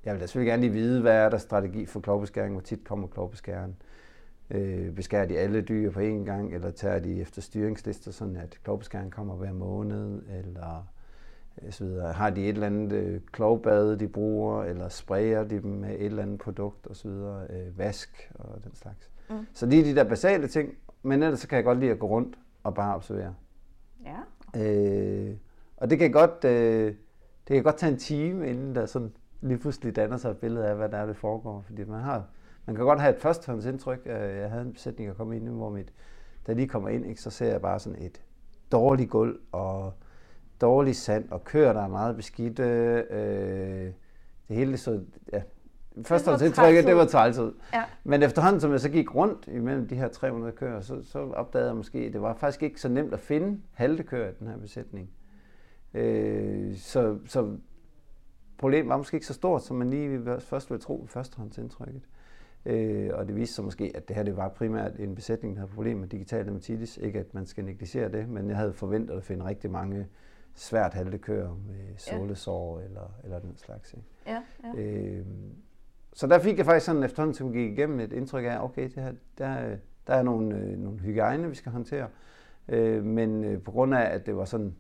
jeg 0.05 0.13
vil 0.13 0.21
da 0.21 0.25
selvfølgelig 0.25 0.51
gerne 0.51 0.61
lige 0.61 0.73
vide, 0.73 1.01
hvad 1.01 1.15
er 1.15 1.29
der 1.29 1.37
strategi 1.37 1.85
for 1.85 1.99
klovbeskæring, 1.99 2.53
hvor 2.53 2.61
tit 2.61 2.83
kommer 2.83 3.07
klovbeskæren. 3.07 3.75
Øh, 4.49 4.95
beskærer 4.95 5.25
de 5.25 5.37
alle 5.37 5.61
dyr 5.61 5.91
på 5.91 5.99
én 5.99 6.25
gang, 6.25 6.53
eller 6.53 6.71
tager 6.71 6.99
de 6.99 7.21
efter 7.21 7.41
styringslister, 7.41 8.11
sådan 8.11 8.35
at 8.35 8.59
klovbeskæring 8.63 9.11
kommer 9.11 9.35
hver 9.35 9.53
måned, 9.53 10.21
eller 10.29 10.87
så 11.69 11.83
videre. 11.83 12.13
Har 12.13 12.29
de 12.29 12.41
et 12.41 12.50
eller 12.50 12.67
andet 12.67 12.94
øh, 12.94 13.21
klovbad, 13.31 13.97
de 13.97 14.07
bruger, 14.07 14.63
eller 14.63 14.89
sprayer 14.89 15.44
de 15.44 15.61
dem 15.61 15.71
med 15.71 15.89
et 15.89 16.05
eller 16.05 16.23
andet 16.23 16.39
produkt 16.39 16.88
osv., 16.88 17.09
øh, 17.09 17.77
vask 17.77 18.31
og 18.35 18.63
den 18.63 18.75
slags. 18.75 19.09
Mm. 19.29 19.35
Så 19.53 19.65
lige 19.65 19.83
de 19.83 19.95
der 19.95 20.03
basale 20.03 20.47
ting, 20.47 20.73
men 21.03 21.23
ellers 21.23 21.39
så 21.39 21.47
kan 21.47 21.55
jeg 21.55 21.65
godt 21.65 21.79
lide 21.79 21.91
at 21.91 22.00
gå 22.00 22.07
rundt 22.07 22.35
og 22.63 22.73
bare 22.73 22.95
observere. 22.95 23.35
Ja. 24.05 24.19
Øh, 24.61 25.35
og 25.77 25.89
det 25.89 26.00
kan 26.00 26.11
godt, 26.11 26.45
øh, 26.45 26.95
det 27.47 27.53
kan 27.53 27.63
godt 27.63 27.77
tage 27.77 27.91
en 27.91 27.97
time, 27.97 28.50
inden 28.50 28.75
der 28.75 28.85
sådan 28.85 29.11
lige 29.41 29.57
pludselig 29.57 29.95
danner 29.95 30.17
sig 30.17 30.31
et 30.31 30.38
billede 30.38 30.67
af, 30.67 30.75
hvad 30.75 30.89
der 30.89 30.97
er, 30.97 31.05
det 31.05 31.17
foregår. 31.17 31.61
Fordi 31.61 31.83
man 31.83 32.01
har, 32.01 32.25
man 32.65 32.75
kan 32.75 32.85
godt 32.85 33.00
have 33.01 33.15
et 33.15 33.21
førstehåndsindtryk. 33.21 34.00
Øh, 34.05 34.38
jeg 34.38 34.50
havde 34.50 34.61
en 34.61 34.73
besætning, 34.73 35.09
der 35.09 35.15
kom 35.15 35.33
ind, 35.33 35.50
hvor 35.50 35.69
mit, 35.69 35.94
da 36.47 36.51
de 36.51 36.57
lige 36.57 36.67
kommer 36.67 36.89
ind, 36.89 37.05
ikke, 37.05 37.21
så 37.21 37.29
ser 37.29 37.51
jeg 37.51 37.61
bare 37.61 37.79
sådan 37.79 38.01
et 38.01 38.21
dårligt 38.71 39.09
gulv 39.09 39.39
og 39.51 39.94
dårlig 40.63 40.95
sand 40.95 41.31
og 41.31 41.44
køer, 41.44 41.74
der 41.74 41.81
er 41.81 41.88
meget 41.88 42.15
beskidte. 42.15 42.63
Øh, 43.10 43.92
det 44.48 44.56
hele 44.57 44.77
så, 44.77 45.00
ja, 45.33 45.42
Først 46.01 46.27
og 46.27 46.45
indtrykket, 46.45 46.83
det 46.83 46.95
var 46.95 47.06
træls 47.06 47.38
ud. 47.38 47.54
Ja. 47.74 47.83
Men 48.04 48.24
efterhånden, 48.24 48.62
som 48.62 48.71
jeg 48.71 48.80
så 48.80 48.89
gik 48.89 49.15
rundt 49.15 49.48
imellem 49.48 49.88
de 49.88 49.95
her 49.95 50.07
300 50.07 50.54
køer, 50.54 50.81
så, 50.81 51.01
så 51.04 51.19
opdagede 51.19 51.68
jeg 51.68 51.75
måske, 51.75 52.00
at 52.00 52.13
det 52.13 52.21
var 52.21 52.33
faktisk 52.33 52.63
ikke 52.63 52.81
så 52.81 52.89
nemt 52.89 53.13
at 53.13 53.19
finde 53.19 53.62
halte 53.74 54.04
køer 54.04 54.30
i 54.30 54.33
den 54.39 54.48
her 54.48 54.57
besætning. 54.57 55.10
Øh, 55.94 56.77
så, 56.77 57.18
så 57.25 57.57
problemet 58.57 58.89
var 58.89 58.98
måske 58.98 59.15
ikke 59.15 59.27
så 59.27 59.33
stort, 59.33 59.63
som 59.63 59.77
man 59.77 59.89
lige 59.89 60.39
først 60.39 60.69
ville 60.69 60.81
tro 60.81 61.04
i 61.04 61.07
førstehåndsindtrykket. 61.07 62.01
Øh, 62.65 63.10
og 63.13 63.27
det 63.27 63.36
viste 63.36 63.56
sig 63.56 63.63
måske, 63.63 63.92
at 63.95 64.07
det 64.07 64.15
her 64.15 64.24
det 64.24 64.38
var 64.38 64.50
primært 64.50 65.00
en 65.00 65.15
besætning, 65.15 65.56
der 65.56 65.60
havde 65.62 65.71
problemer 65.74 66.00
med 66.01 66.07
digital 66.10 66.45
dermatitis. 66.45 66.98
Ikke 66.98 67.19
at 67.19 67.33
man 67.33 67.45
skal 67.45 67.65
negligere 67.65 68.12
det, 68.12 68.30
men 68.30 68.50
jeg 68.50 68.57
havde 68.57 68.74
forventet 68.74 69.18
at 69.18 69.24
finde 69.24 69.45
rigtig 69.45 69.71
mange 69.71 70.07
svært 70.55 70.94
haltekøer 70.94 71.50
med 71.67 71.97
solesår 71.97 72.79
ja. 72.79 72.85
eller, 72.85 73.11
eller 73.23 73.39
den 73.39 73.57
slags. 73.57 73.94
Ikke? 73.94 74.07
Ja, 74.27 74.41
ja. 74.63 74.81
Øh, 74.81 75.25
så 76.13 76.27
der 76.27 76.39
fik 76.39 76.57
jeg 76.57 76.65
faktisk 76.65 76.85
sådan 76.85 77.03
efterhånden, 77.03 77.33
som 77.33 77.53
gik 77.53 77.71
igennem 77.71 78.00
et 78.00 78.13
indtryk 78.13 78.45
af, 78.45 78.63
okay, 78.63 78.83
det 78.83 79.03
her, 79.03 79.13
der, 79.38 79.75
der 80.07 80.13
er 80.13 80.23
nogle, 80.23 80.55
øh, 80.55 80.77
nogle 80.77 81.00
hygiejne, 81.00 81.50
vi 81.50 81.55
skal 81.55 81.71
håndtere. 81.71 82.07
Øh, 82.67 83.03
men 83.03 83.44
øh, 83.44 83.61
på 83.61 83.71
grund 83.71 83.95
af, 83.95 84.15
at 84.15 84.25
det 84.25 84.35
var 84.35 84.45
sådan 84.45 84.75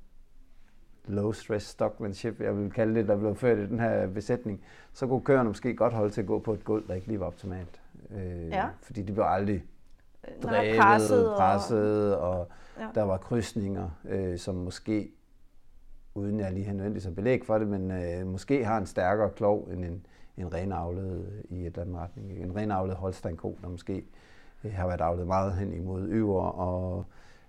low 1.05 1.31
stress 1.31 1.67
stockmanship, 1.67 2.41
jeg 2.41 2.57
vil 2.57 2.71
kalde 2.71 2.95
det, 2.95 3.07
der 3.07 3.17
blev 3.17 3.35
ført 3.35 3.57
i 3.57 3.67
den 3.67 3.79
her 3.79 4.07
besætning, 4.07 4.63
så 4.93 5.07
kunne 5.07 5.21
køerne 5.21 5.49
måske 5.49 5.75
godt 5.75 5.93
holde 5.93 6.13
til 6.13 6.21
at 6.21 6.27
gå 6.27 6.39
på 6.39 6.53
et 6.53 6.63
gulv, 6.63 6.87
der 6.87 6.93
ikke 6.93 7.07
lige 7.07 7.19
var 7.19 7.25
optimalt. 7.25 7.81
Øh, 8.11 8.47
ja. 8.47 8.67
Fordi 8.81 9.01
de 9.01 9.13
blev 9.13 9.25
aldrig 9.27 9.65
drevet, 10.43 10.79
presset, 10.79 11.33
presset 11.37 12.15
og, 12.15 12.39
og 12.39 12.47
ja. 12.79 12.87
der 12.95 13.03
var 13.03 13.17
krydsninger, 13.17 13.89
øh, 14.05 14.37
som 14.37 14.55
måske 14.55 15.11
uden 16.15 16.39
jeg 16.39 16.53
lige 16.53 16.65
har 16.65 16.73
nødvendigvis 16.73 17.03
har 17.03 17.11
belæg 17.11 17.45
for 17.45 17.57
det, 17.57 17.67
men 17.67 17.91
øh, 17.91 18.27
måske 18.27 18.65
har 18.65 18.77
en 18.77 18.85
stærkere 18.85 19.29
klov 19.29 19.67
end 19.71 19.85
en, 19.85 20.05
en 20.37 20.53
renavlet 20.53 21.43
i 21.49 21.59
et 21.59 21.65
eller 21.65 21.81
andet 21.81 21.95
retning. 21.95 22.31
En 22.31 22.55
renavlet 22.55 22.95
holsteinko, 22.95 23.57
der 23.61 23.69
måske 23.69 24.05
øh, 24.63 24.73
har 24.73 24.87
været 24.87 25.01
avlet 25.01 25.27
meget 25.27 25.53
hen 25.53 25.73
imod 25.73 26.07
øver 26.07 26.43
og 26.43 27.05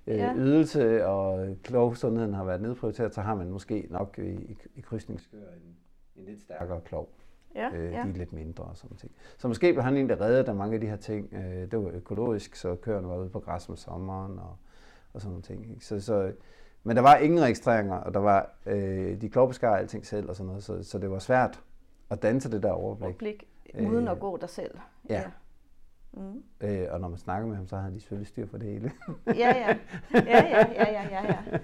øh, 0.06 0.16
ja. 0.16 0.34
ydelse, 0.36 1.06
og 1.06 1.56
klovsundheden 1.62 2.34
har 2.34 2.44
været 2.44 2.60
nedprioriteret, 2.60 3.14
så 3.14 3.20
har 3.20 3.34
man 3.34 3.50
måske 3.50 3.86
nok 3.90 4.18
i, 4.18 4.30
i, 4.30 4.56
i 4.76 4.80
krydsningskør 4.80 5.38
en, 5.38 5.76
en 6.16 6.24
lidt 6.24 6.40
stærkere 6.40 6.80
klov. 6.80 7.08
Ja, 7.54 7.70
øh, 7.74 7.92
ja. 7.92 8.02
De 8.02 8.08
er 8.08 8.14
lidt 8.14 8.32
mindre 8.32 8.64
og 8.64 8.76
sådan 8.76 8.96
ting. 8.96 9.12
Så 9.38 9.48
måske 9.48 9.72
blev 9.72 9.82
han 9.82 9.96
en, 9.96 10.08
der 10.08 10.20
reddede 10.20 10.46
der 10.46 10.54
mange 10.54 10.74
af 10.74 10.80
de 10.80 10.86
her 10.86 10.96
ting. 10.96 11.34
Øh, 11.34 11.70
det 11.70 11.84
var 11.84 11.90
økologisk, 11.90 12.54
så 12.54 12.74
køerne 12.74 13.08
var 13.08 13.16
ude 13.16 13.28
på 13.28 13.40
græs 13.40 13.68
om 13.68 13.76
sommeren 13.76 14.38
og, 14.38 14.56
og 15.12 15.20
sådan 15.20 15.30
nogle 15.30 15.42
ting. 15.42 15.70
Ikke? 15.70 15.84
Så, 15.84 16.00
så 16.00 16.32
men 16.84 16.96
der 16.96 17.02
var 17.02 17.16
ingen 17.16 17.40
registreringer, 17.40 17.96
og 17.96 18.14
der 18.14 18.20
var, 18.20 18.50
øh, 18.66 19.20
de 19.20 19.28
klovbeskar 19.28 19.76
alting 19.76 20.06
selv 20.06 20.28
og 20.28 20.36
sådan 20.36 20.46
noget, 20.46 20.64
så, 20.64 20.82
så 20.82 20.98
det 20.98 21.10
var 21.10 21.18
svært 21.18 21.60
at 22.10 22.22
danse 22.22 22.50
det 22.50 22.62
der 22.62 22.70
overblik. 22.70 23.04
Overblik, 23.04 23.48
uden 23.80 24.04
øh, 24.04 24.12
at 24.12 24.20
gå 24.20 24.36
der 24.36 24.46
selv. 24.46 24.78
Ja. 25.10 25.14
ja. 25.14 25.24
Mm. 26.16 26.42
Øh, 26.60 26.86
og 26.90 27.00
når 27.00 27.08
man 27.08 27.18
snakker 27.18 27.48
med 27.48 27.56
ham, 27.56 27.66
så 27.66 27.76
har 27.76 27.82
han 27.82 27.94
de 27.94 28.00
selvfølgelig 28.00 28.28
styr 28.28 28.46
for 28.46 28.58
det 28.58 28.68
hele. 28.68 28.92
ja, 29.26 29.32
ja. 29.34 29.76
Ja, 30.14 30.22
ja, 30.24 30.66
ja, 30.72 30.92
ja, 30.92 31.08
ja, 31.10 31.24
ja. 31.24 31.58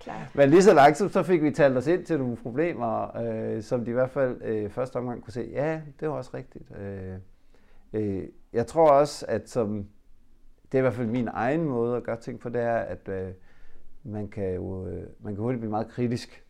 Klart. 0.00 0.34
Men 0.34 0.50
lige 0.50 0.62
så 0.62 0.74
langsomt, 0.74 1.12
så 1.12 1.22
fik 1.22 1.42
vi 1.42 1.50
talt 1.50 1.76
os 1.76 1.86
ind 1.86 2.04
til 2.04 2.18
nogle 2.18 2.36
problemer, 2.36 3.16
øh, 3.16 3.62
som 3.62 3.84
de 3.84 3.90
i 3.90 3.94
hvert 3.94 4.10
fald 4.10 4.42
øh, 4.42 4.70
første 4.70 4.96
omgang 4.96 5.22
kunne 5.22 5.32
se, 5.32 5.48
ja, 5.52 5.80
det 6.00 6.08
var 6.08 6.14
også 6.14 6.30
rigtigt. 6.34 6.64
Øh, 6.78 7.14
øh, 7.92 8.28
jeg 8.52 8.66
tror 8.66 8.90
også, 8.90 9.26
at 9.28 9.50
som, 9.50 9.86
det 10.72 10.74
er 10.74 10.78
i 10.78 10.82
hvert 10.82 10.94
fald 10.94 11.06
min 11.06 11.28
egen 11.32 11.64
måde 11.64 11.96
at 11.96 12.02
gøre 12.02 12.20
ting 12.20 12.40
på, 12.40 12.48
det 12.48 12.60
er, 12.60 12.76
at 12.76 13.08
øh, 13.08 13.32
man 14.02 14.28
kan 14.28 14.54
jo 14.54 14.86
øh, 14.86 15.06
man 15.20 15.34
kan 15.34 15.42
hurtigt 15.42 15.60
blive 15.60 15.70
meget 15.70 15.88
kritisk 15.88 16.44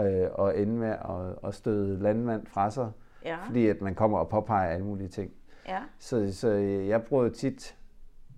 øh, 0.00 0.28
og 0.32 0.58
ende 0.58 0.72
med 0.72 0.90
at, 0.90 1.48
at 1.48 1.54
støde 1.54 2.02
landmand 2.02 2.46
fra 2.46 2.70
sig, 2.70 2.90
ja. 3.24 3.46
fordi 3.46 3.66
at 3.66 3.80
man 3.80 3.94
kommer 3.94 4.18
og 4.18 4.28
påpeger 4.28 4.68
alle 4.68 4.84
mulige 4.84 5.08
ting. 5.08 5.32
Ja. 5.68 5.82
Så, 5.98 6.32
så 6.32 6.48
jeg 6.48 7.02
prøver 7.02 7.28
tit 7.28 7.78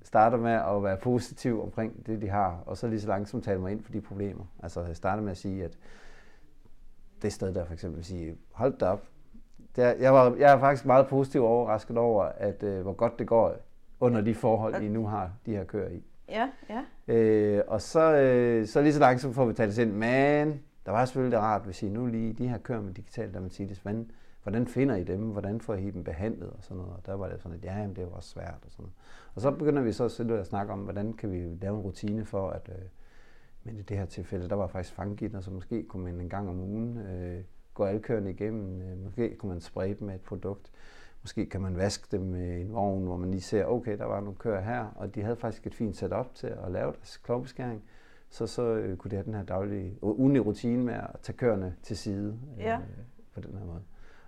starter 0.03 0.37
med 0.37 0.53
at 0.53 0.83
være 0.83 0.97
positiv 0.97 1.63
omkring 1.63 2.07
det, 2.07 2.23
de 2.23 2.29
har, 2.29 2.63
og 2.67 2.77
så 2.77 2.89
lige 2.89 3.01
så 3.01 3.09
langsomt 3.09 3.45
tale 3.45 3.61
mig 3.61 3.73
ind 3.73 3.83
for 3.83 3.93
de 3.93 4.01
problemer. 4.01 4.45
Altså 4.63 4.85
jeg 4.85 4.97
starter 4.97 5.23
med 5.23 5.31
at 5.31 5.37
sige, 5.37 5.65
at 5.65 5.79
det 7.23 7.33
sted 7.33 7.55
der 7.55 7.65
for 7.65 7.73
eksempel 7.73 8.05
sige, 8.05 8.37
hold 8.53 8.79
da 8.79 8.87
op. 8.87 9.03
Der, 9.77 9.93
jeg, 9.93 10.15
var, 10.15 10.35
jeg 10.39 10.53
er 10.53 10.59
faktisk 10.59 10.87
meget 10.87 11.07
positiv 11.07 11.45
overrasket 11.45 11.99
over, 11.99 12.25
at 12.25 12.63
øh, 12.63 12.83
hvor 12.83 12.93
godt 12.93 13.19
det 13.19 13.27
går 13.27 13.57
under 14.01 14.21
de 14.21 14.35
forhold, 14.35 14.83
I 14.83 14.89
nu 14.89 15.07
har 15.07 15.31
de 15.47 15.57
her 15.57 15.65
kører 15.65 15.91
i. 15.91 16.05
Ja, 16.31 16.49
ja. 16.69 17.15
Øh, 17.15 17.65
og 17.67 17.81
så, 17.81 18.15
øh, 18.15 18.67
så 18.67 18.83
lige 18.83 18.93
så 18.93 19.01
langsomt 19.01 19.35
får 19.35 19.45
vi 19.45 19.53
talt 19.53 19.79
ind, 19.79 19.93
men 19.93 20.63
der 20.87 20.93
var 20.93 21.05
selvfølgelig 21.05 21.37
det 21.37 21.41
rart, 21.41 21.65
hvis 21.65 21.83
I 21.83 21.89
nu 21.89 22.07
lige, 22.07 22.33
de 22.33 22.49
her 22.49 22.59
kører 22.59 22.81
med 22.81 22.95
digital 22.95 23.35
dermatitis, 23.35 23.79
hvordan, 23.79 24.11
hvordan 24.43 24.67
finder 24.67 24.97
I 24.97 25.05
dem, 25.05 25.21
hvordan 25.21 25.61
får 25.61 25.75
I 25.75 25.91
dem 25.91 26.05
behandlet 26.05 26.51
og 26.51 26.59
sådan 26.61 26.77
noget. 26.77 26.93
Og 26.97 27.07
der 27.07 27.15
var 27.15 27.29
det 27.29 27.41
sådan, 27.41 27.59
at 27.59 27.65
ja, 27.65 27.79
jamen, 27.79 27.97
det 27.97 28.05
var 28.05 28.11
også 28.11 28.29
svært 28.29 28.59
og 28.65 28.71
sådan 28.71 28.83
noget. 28.83 28.95
Og 29.35 29.41
så 29.41 29.51
begynder 29.51 29.83
vi 29.83 29.93
så 29.93 30.05
at 30.41 30.47
snakke 30.47 30.73
om, 30.73 30.79
hvordan 30.79 31.13
kan 31.13 31.33
vi 31.33 31.39
lave 31.39 31.77
en 31.77 31.83
rutine 31.83 32.25
for, 32.25 32.51
at 32.51 32.69
øh, 32.69 32.85
men 33.65 33.79
i 33.79 33.83
det 33.83 33.97
her 33.97 34.05
tilfælde, 34.05 34.49
der 34.49 34.57
var 34.57 34.67
faktisk 34.67 34.95
fanggitter, 34.95 35.41
så 35.41 35.51
måske 35.51 35.83
kunne 35.83 36.05
man 36.05 36.21
en 36.21 36.29
gang 36.29 36.49
om 36.49 36.61
ugen 36.61 36.99
øh, 36.99 37.45
gå 37.75 37.85
alle 37.85 38.01
køerne 38.01 38.31
igennem. 38.31 38.83
Øh, 38.83 38.99
måske 38.99 39.37
kunne 39.37 39.51
man 39.51 39.61
spraye 39.61 39.95
dem 39.95 40.07
med 40.07 40.15
et 40.15 40.21
produkt. 40.21 40.71
Måske 41.23 41.47
kan 41.47 41.61
man 41.61 41.77
vaske 41.77 42.07
dem 42.11 42.21
med 42.21 42.61
en 42.61 42.73
vogn, 42.73 43.05
hvor 43.05 43.17
man 43.17 43.31
lige 43.31 43.41
ser, 43.41 43.65
okay, 43.65 43.99
der 43.99 44.05
var 44.05 44.21
nogle 44.21 44.35
køer 44.39 44.61
her, 44.61 44.87
og 44.97 45.15
de 45.15 45.23
havde 45.23 45.37
faktisk 45.37 45.67
et 45.67 45.75
fint 45.75 45.97
setup 45.97 46.35
til 46.35 46.47
at 46.47 46.71
lave 46.73 46.93
deres 46.93 47.17
klovbeskæring. 47.17 47.83
Så, 48.31 48.47
så 48.47 48.63
øh, 48.63 48.97
kunne 48.97 49.11
de 49.11 49.17
have 49.17 49.25
den 49.25 49.35
her 49.35 49.43
daglige, 49.43 49.99
ugenlige 50.03 50.43
rutine 50.43 50.85
med 50.85 50.95
at 50.95 51.17
tage 51.23 51.37
køerne 51.37 51.75
til 51.83 51.97
side 51.97 52.39
Ja. 52.59 52.75
øh, 52.75 52.81
på 53.35 53.41
den 53.41 53.59
her 53.59 53.65
måde. 53.67 53.83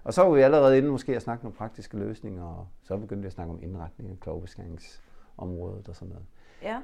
Og 0.04 0.14
så 0.14 0.22
var 0.22 0.30
vi 0.30 0.40
allerede 0.40 0.78
inde 0.78 0.88
måske 0.88 1.16
at 1.16 1.22
snakke 1.22 1.44
nogle 1.44 1.56
praktiske 1.56 1.96
løsninger, 1.98 2.44
og 2.44 2.66
så 2.82 2.96
begyndte 2.96 3.20
vi 3.22 3.26
at 3.26 3.32
snakke 3.32 3.52
om 3.52 3.62
indretning 3.62 4.10
af 4.10 4.20
klovbeskæringsområdet 4.20 5.88
og 5.88 5.94
sådan 5.96 6.08
noget. 6.08 6.26
Ja. 6.62 6.80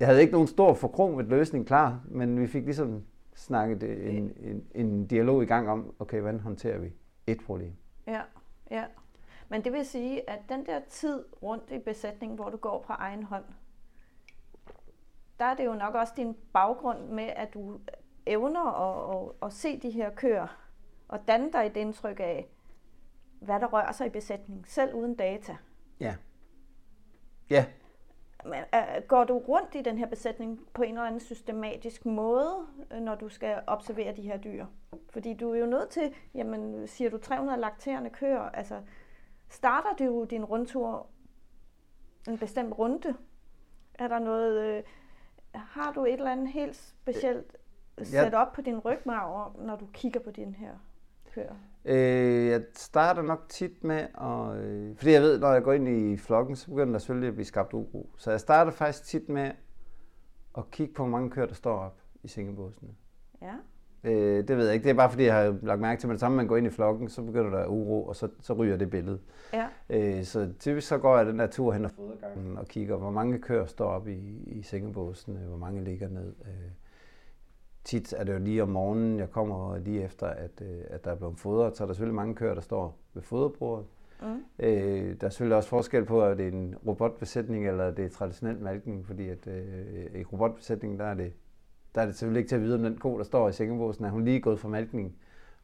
Jeg 0.00 0.08
havde 0.08 0.20
ikke 0.20 0.32
nogen 0.32 0.48
stor 0.48 0.74
forkromet 0.74 1.26
løsning 1.26 1.66
klar, 1.66 2.00
men 2.08 2.40
vi 2.40 2.46
fik 2.46 2.64
ligesom 2.64 3.02
snakket 3.34 3.82
en, 4.16 4.32
en, 4.40 4.64
en 4.74 5.06
dialog 5.06 5.42
i 5.42 5.46
gang 5.46 5.68
om, 5.68 5.94
okay, 5.98 6.20
hvordan 6.20 6.40
håndterer 6.40 6.78
vi 6.78 6.92
et 7.26 7.38
problem? 7.46 7.72
Ja, 8.06 8.20
ja. 8.70 8.84
Men 9.48 9.64
det 9.64 9.72
vil 9.72 9.86
sige, 9.86 10.30
at 10.30 10.40
den 10.48 10.66
der 10.66 10.80
tid 10.88 11.24
rundt 11.42 11.70
i 11.70 11.78
besætningen, 11.78 12.36
hvor 12.36 12.50
du 12.50 12.56
går 12.56 12.82
på 12.86 12.92
egen 12.92 13.22
hånd, 13.22 13.44
der 15.38 15.44
er 15.44 15.54
det 15.54 15.64
jo 15.64 15.74
nok 15.74 15.94
også 15.94 16.12
din 16.16 16.36
baggrund 16.52 17.08
med, 17.08 17.24
at 17.24 17.54
du 17.54 17.80
evner 18.26 18.60
at, 18.60 19.16
at, 19.16 19.46
at 19.46 19.52
se 19.52 19.78
de 19.78 19.90
her 19.90 20.10
køer, 20.10 20.62
og 21.08 21.28
danne 21.28 21.52
dig 21.52 21.66
et 21.66 21.76
indtryk 21.76 22.20
af, 22.20 22.48
hvad 23.40 23.60
der 23.60 23.66
rører 23.66 23.92
sig 23.92 24.06
i 24.06 24.10
besætningen, 24.10 24.64
selv 24.64 24.94
uden 24.94 25.14
data. 25.14 25.56
Ja. 26.00 26.16
Ja, 27.50 27.66
Men 28.44 28.62
øh, 28.74 29.02
går 29.08 29.24
du 29.24 29.38
rundt 29.38 29.74
i 29.74 29.82
den 29.82 29.98
her 29.98 30.06
besætning 30.06 30.60
på 30.74 30.82
en 30.82 30.90
eller 30.90 31.02
anden 31.02 31.20
systematisk 31.20 32.06
måde, 32.06 32.66
øh, 32.90 33.00
når 33.00 33.14
du 33.14 33.28
skal 33.28 33.62
observere 33.66 34.16
de 34.16 34.22
her 34.22 34.36
dyr? 34.36 34.66
Fordi 35.10 35.34
du 35.34 35.52
er 35.52 35.58
jo 35.58 35.66
nødt 35.66 35.88
til, 35.88 36.14
jamen 36.34 36.86
siger 36.86 37.10
du 37.10 37.18
300 37.18 37.60
lakterende 37.60 38.10
køer, 38.10 38.40
altså 38.40 38.80
starter 39.48 39.96
du 39.98 40.26
din 40.30 40.44
rundtur 40.44 41.06
en 42.28 42.38
bestemt 42.38 42.78
runde? 42.78 43.14
Er 43.94 44.08
der 44.08 44.18
noget, 44.18 44.76
øh, 44.76 44.82
har 45.54 45.92
du 45.92 46.04
et 46.04 46.12
eller 46.12 46.32
andet 46.32 46.48
helt 46.48 46.76
specielt 46.76 47.56
sat 48.02 48.34
op 48.34 48.52
på 48.52 48.60
din 48.60 48.78
rygmarv, 48.78 49.56
når 49.58 49.76
du 49.76 49.86
kigger 49.92 50.20
på 50.20 50.30
din 50.30 50.54
her 50.54 50.72
køer? 51.34 51.54
Øh, 51.84 52.46
jeg 52.46 52.62
starter 52.74 53.22
nok 53.22 53.48
tit 53.48 53.84
med 53.84 54.06
at... 54.20 54.56
Øh, 54.56 54.96
fordi 54.96 55.10
jeg 55.10 55.22
ved, 55.22 55.38
når 55.38 55.52
jeg 55.52 55.62
går 55.62 55.72
ind 55.72 55.88
i 55.88 56.16
flokken, 56.16 56.56
så 56.56 56.66
begynder 56.70 56.92
der 56.92 56.98
selvfølgelig 56.98 57.28
at 57.28 57.34
blive 57.34 57.46
skabt 57.46 57.74
uro. 57.74 58.10
Så 58.16 58.30
jeg 58.30 58.40
starter 58.40 58.70
faktisk 58.70 59.04
tit 59.04 59.28
med 59.28 59.52
at 60.58 60.70
kigge 60.70 60.94
på, 60.94 61.02
hvor 61.02 61.10
mange 61.10 61.30
køer, 61.30 61.46
der 61.46 61.54
står 61.54 61.78
op 61.78 62.00
i 62.22 62.28
sengebåsene. 62.28 62.94
Ja, 63.42 63.54
Øh, 64.06 64.48
det 64.48 64.56
ved 64.56 64.64
jeg 64.64 64.74
ikke. 64.74 64.84
Det 64.84 64.90
er 64.90 64.94
bare 64.94 65.10
fordi, 65.10 65.24
jeg 65.24 65.34
har 65.34 65.56
lagt 65.62 65.80
mærke 65.80 66.00
til, 66.00 66.06
at 66.06 66.08
med 66.08 66.14
det 66.14 66.20
samme, 66.20 66.36
man 66.36 66.46
går 66.46 66.56
ind 66.56 66.66
i 66.66 66.70
flokken, 66.70 67.08
så 67.08 67.22
begynder 67.22 67.50
der 67.50 67.66
uro, 67.66 68.06
og 68.06 68.16
så, 68.16 68.28
så 68.40 68.52
ryger 68.52 68.76
det 68.76 68.90
billede. 68.90 69.18
ja, 69.52 69.66
Øh, 69.90 70.24
så 70.24 70.48
typisk 70.60 70.88
så 70.88 70.98
går 70.98 71.16
jeg 71.16 71.26
den 71.26 71.38
der 71.38 71.46
tur 71.46 71.72
hen 71.72 71.84
ad 71.84 71.90
fodergangen 71.90 72.58
og 72.58 72.66
kigger, 72.66 72.96
hvor 72.96 73.10
mange 73.10 73.38
køer 73.38 73.66
står 73.66 73.86
op 73.86 74.08
i, 74.08 74.42
i 74.46 74.62
sengebåsene, 74.62 75.38
hvor 75.38 75.56
mange 75.58 75.84
ligger 75.84 76.08
ned. 76.08 76.32
Øh, 76.44 76.70
tit 77.84 78.14
er 78.16 78.24
det 78.24 78.32
jo 78.32 78.38
lige 78.38 78.62
om 78.62 78.68
morgenen, 78.68 79.18
jeg 79.18 79.30
kommer 79.30 79.78
lige 79.78 80.02
efter, 80.02 80.26
at, 80.26 80.62
øh, 80.62 80.80
at 80.90 81.04
der 81.04 81.10
er 81.10 81.14
blevet 81.14 81.38
fodret, 81.38 81.76
så 81.76 81.84
er 81.84 81.86
der 81.86 81.94
selvfølgelig 81.94 82.16
mange 82.16 82.34
køer, 82.34 82.54
der 82.54 82.60
står 82.60 82.98
ved 83.14 83.22
foderbordet. 83.22 83.86
Mm. 84.22 84.26
Øh, 84.58 85.16
der 85.20 85.26
er 85.26 85.30
selvfølgelig 85.30 85.56
også 85.56 85.68
forskel 85.68 86.04
på, 86.04 86.22
at 86.22 86.38
det 86.38 86.48
er 86.48 86.52
en 86.52 86.74
robotbesætning 86.86 87.68
eller 87.68 87.90
det 87.90 88.04
er 88.04 88.08
traditionel 88.08 88.58
malkning, 88.60 89.06
fordi 89.06 89.28
at, 89.28 89.46
øh, 89.46 90.20
i 90.20 90.24
robotbesætningen, 90.24 90.98
der 90.98 91.04
er, 91.04 91.14
det, 91.14 91.32
der 91.96 92.02
er 92.02 92.06
det 92.06 92.14
selvfølgelig 92.14 92.40
ikke 92.40 92.48
til 92.48 92.56
at 92.56 92.62
vide, 92.62 92.74
om 92.74 92.82
den 92.82 92.98
ko, 92.98 93.18
der 93.18 93.24
står 93.24 93.48
i 93.48 93.52
sengebåsen, 93.52 94.04
er 94.04 94.10
hun 94.10 94.24
lige 94.24 94.40
gået 94.40 94.60
fra 94.60 94.68
malkning 94.68 95.16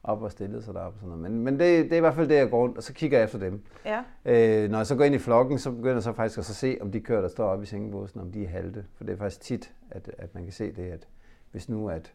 op 0.05 0.23
og 0.23 0.31
stillet 0.31 0.65
sig 0.65 0.75
derop 0.75 0.93
og 0.93 0.99
sådan 1.01 1.09
noget. 1.09 1.31
Men, 1.31 1.45
men 1.45 1.55
det, 1.55 1.85
det 1.85 1.93
er 1.93 1.97
i 1.97 2.01
hvert 2.01 2.15
fald 2.15 2.29
det, 2.29 2.35
jeg 2.35 2.51
går 2.51 2.59
rundt, 2.59 2.77
og 2.77 2.83
så 2.83 2.93
kigger 2.93 3.19
jeg 3.19 3.25
efter 3.25 3.39
dem. 3.39 3.63
ja, 3.85 4.03
Øh, 4.25 4.71
når 4.71 4.79
jeg 4.79 4.87
så 4.87 4.97
går 4.97 5.05
ind 5.05 5.15
i 5.15 5.19
flokken, 5.19 5.59
så 5.59 5.71
begynder 5.71 5.95
jeg 5.95 6.03
så 6.03 6.13
faktisk 6.13 6.39
at 6.39 6.45
se, 6.45 6.79
om 6.81 6.93
de 6.93 7.01
køer, 7.01 7.21
der 7.21 7.29
står 7.29 7.49
oppe 7.49 7.63
i 7.63 7.67
sengebåsen, 7.67 8.21
om 8.21 8.33
de 8.33 8.45
er 8.45 8.49
halte. 8.49 8.85
For 8.95 9.05
det 9.05 9.13
er 9.13 9.17
faktisk 9.17 9.41
tit, 9.41 9.75
at, 9.91 10.11
at 10.19 10.35
man 10.35 10.43
kan 10.45 10.53
se 10.53 10.73
det, 10.73 10.83
at 10.83 11.09
hvis 11.51 11.69
nu 11.69 11.89
at 11.89 12.13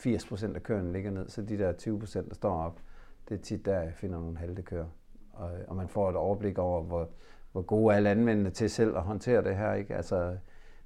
80% 0.00 0.54
af 0.54 0.62
køerne 0.62 0.92
ligger 0.92 1.10
ned, 1.10 1.28
så 1.28 1.42
de 1.42 1.58
der 1.58 1.72
20%, 1.72 2.28
der 2.28 2.34
står 2.34 2.62
op, 2.62 2.80
det 3.28 3.38
er 3.38 3.42
tit 3.42 3.64
der, 3.66 3.80
jeg 3.80 3.92
finder 3.94 4.18
nogle 4.18 4.38
halte 4.38 4.62
køer. 4.62 4.86
Og, 5.32 5.50
og 5.68 5.76
man 5.76 5.88
får 5.88 6.10
et 6.10 6.16
overblik 6.16 6.58
over, 6.58 6.82
hvor, 6.82 7.08
hvor 7.52 7.62
gode 7.62 7.94
er 7.94 8.00
landmændene 8.00 8.50
til 8.50 8.70
selv 8.70 8.96
at 8.96 9.02
håndtere 9.02 9.44
det 9.44 9.56
her. 9.56 9.74
Ikke? 9.74 9.94
Altså, 9.96 10.36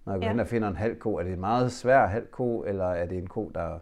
når 0.06 0.12
jeg 0.12 0.20
går 0.20 0.24
Ja. 0.26 0.30
hen 0.30 0.40
og 0.40 0.46
finder 0.46 0.68
en 0.68 0.76
halv 0.76 0.98
ko, 0.98 1.14
er 1.14 1.22
det 1.22 1.32
en 1.32 1.40
meget 1.40 1.72
svær 1.72 2.06
halv 2.06 2.26
ko, 2.26 2.64
eller 2.64 2.84
er 2.86 3.06
det 3.06 3.18
en 3.18 3.26
ko, 3.26 3.50
der 3.54 3.78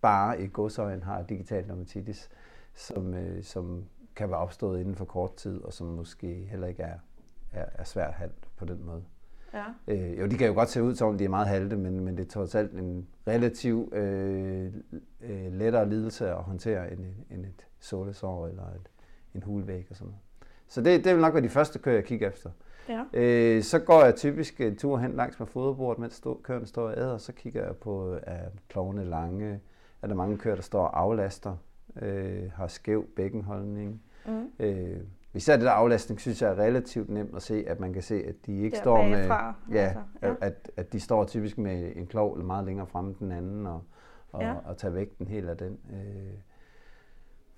bare 0.00 0.40
i 0.42 0.46
godsøjen 0.52 1.02
har 1.02 1.22
digital 1.22 1.68
dermatitis, 1.68 2.28
som, 2.74 3.14
øh, 3.14 3.42
som 3.44 3.84
kan 4.16 4.30
være 4.30 4.38
opstået 4.38 4.80
inden 4.80 4.94
for 4.94 5.04
kort 5.04 5.34
tid, 5.36 5.60
og 5.64 5.72
som 5.72 5.86
måske 5.86 6.34
heller 6.50 6.66
ikke 6.66 6.82
er, 6.82 6.98
er, 7.52 7.64
er 7.74 7.84
svært 7.84 8.14
halt 8.14 8.48
på 8.56 8.64
den 8.64 8.84
måde. 8.84 9.04
ja, 9.54 9.64
Øh, 9.88 10.18
jo, 10.20 10.26
de 10.26 10.36
kan 10.36 10.46
jo 10.46 10.54
godt 10.54 10.68
se 10.68 10.82
ud 10.82 10.94
som 10.94 11.08
om, 11.08 11.18
de 11.18 11.24
er 11.24 11.28
meget 11.28 11.46
halte, 11.48 11.76
men, 11.76 12.00
men 12.00 12.16
det 12.16 12.24
er 12.24 12.28
trods 12.30 12.54
alt 12.54 12.72
en 12.72 13.08
relativ 13.26 13.92
øh, 13.92 14.72
øh, 15.20 15.52
lettere 15.52 15.88
lidelse 15.88 16.28
at 16.30 16.36
håndtere 16.42 16.92
end, 16.92 17.04
end 17.30 17.44
et 17.46 17.66
sålesår 17.80 18.46
eller 18.46 18.62
et, 18.66 18.88
en 19.34 19.42
hulvæg 19.42 19.86
og 19.90 19.96
sådan 19.96 20.06
noget. 20.06 20.20
Så 20.68 20.80
det, 20.82 21.04
det 21.04 21.12
vil 21.14 21.20
nok 21.22 21.34
være 21.34 21.42
de 21.42 21.48
første 21.48 21.78
køer, 21.78 21.94
jeg 21.94 22.04
kigger 22.04 22.28
efter. 22.28 22.50
Ja, 22.88 23.04
Øh, 23.12 23.62
så 23.62 23.78
går 23.78 24.04
jeg 24.04 24.14
typisk 24.16 24.60
en 24.60 24.76
tur 24.76 24.98
hen 24.98 25.12
langs 25.12 25.38
med 25.38 25.46
foderbordet, 25.46 25.98
mens 25.98 26.14
stå, 26.14 26.40
køerne 26.42 26.66
står 26.66 26.82
og 26.88 26.98
æder, 26.98 27.18
så 27.18 27.32
kigger 27.32 27.64
jeg 27.64 27.76
på, 27.76 28.16
er 28.22 28.48
klovene 28.68 29.04
lange, 29.04 29.60
er 30.02 30.06
der 30.06 30.14
mange 30.14 30.38
køer, 30.38 30.54
der 30.54 30.62
står 30.62 30.82
og 30.84 31.00
aflaster, 31.00 31.56
øh, 32.02 32.50
har 32.54 32.66
skæv 32.66 33.04
bækkenholdning. 33.16 34.02
mm. 34.26 34.50
Øh, 34.58 34.96
især 35.34 35.56
det 35.56 35.64
der 35.64 35.70
aflastning, 35.70 36.20
synes 36.20 36.42
jeg 36.42 36.50
er 36.50 36.58
relativt 36.58 37.08
nemt 37.10 37.36
at 37.36 37.42
se, 37.42 37.64
at 37.66 37.80
man 37.80 37.92
kan 37.92 38.02
se, 38.02 38.14
at 38.14 38.34
de 38.46 38.56
ikke 38.62 38.74
Der 38.76 38.82
står 38.82 39.02
med... 39.02 39.28
bagfra, 39.28 39.54
Ja, 39.72 39.78
altså, 39.78 40.00
ja. 40.22 40.34
At, 40.40 40.70
at 40.76 40.92
de 40.92 41.00
står 41.00 41.24
typisk 41.24 41.58
med 41.58 41.92
en 41.96 42.06
klov 42.06 42.38
meget 42.38 42.64
længere 42.66 42.86
fremme 42.86 43.10
end 43.10 43.16
den 43.18 43.32
anden, 43.32 43.66
og, 43.66 43.82
og, 44.32 44.42
ja. 44.42 44.54
og 44.64 44.76
tager 44.76 44.92
vægten 44.94 45.26
helt 45.26 45.48
af 45.48 45.56
den. 45.56 45.78
Øh, 45.92 46.32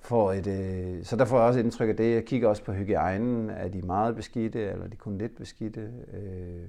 for 0.00 0.32
et, 0.32 0.46
øh, 0.46 1.04
så 1.04 1.16
der 1.16 1.24
får 1.24 1.38
jeg 1.38 1.46
også 1.46 1.60
indtryk 1.60 1.88
af 1.88 1.96
det. 1.96 2.14
Jeg 2.14 2.24
kigger 2.24 2.48
også 2.48 2.64
på 2.64 2.72
hygiejnen. 2.72 3.50
Er 3.50 3.68
de 3.68 3.82
meget 3.82 4.16
beskidte, 4.16 4.60
eller 4.60 4.84
er 4.84 4.88
de 4.88 4.96
kun 4.96 5.18
lidt 5.18 5.36
beskidte? 5.36 5.90
Øh, 6.12 6.68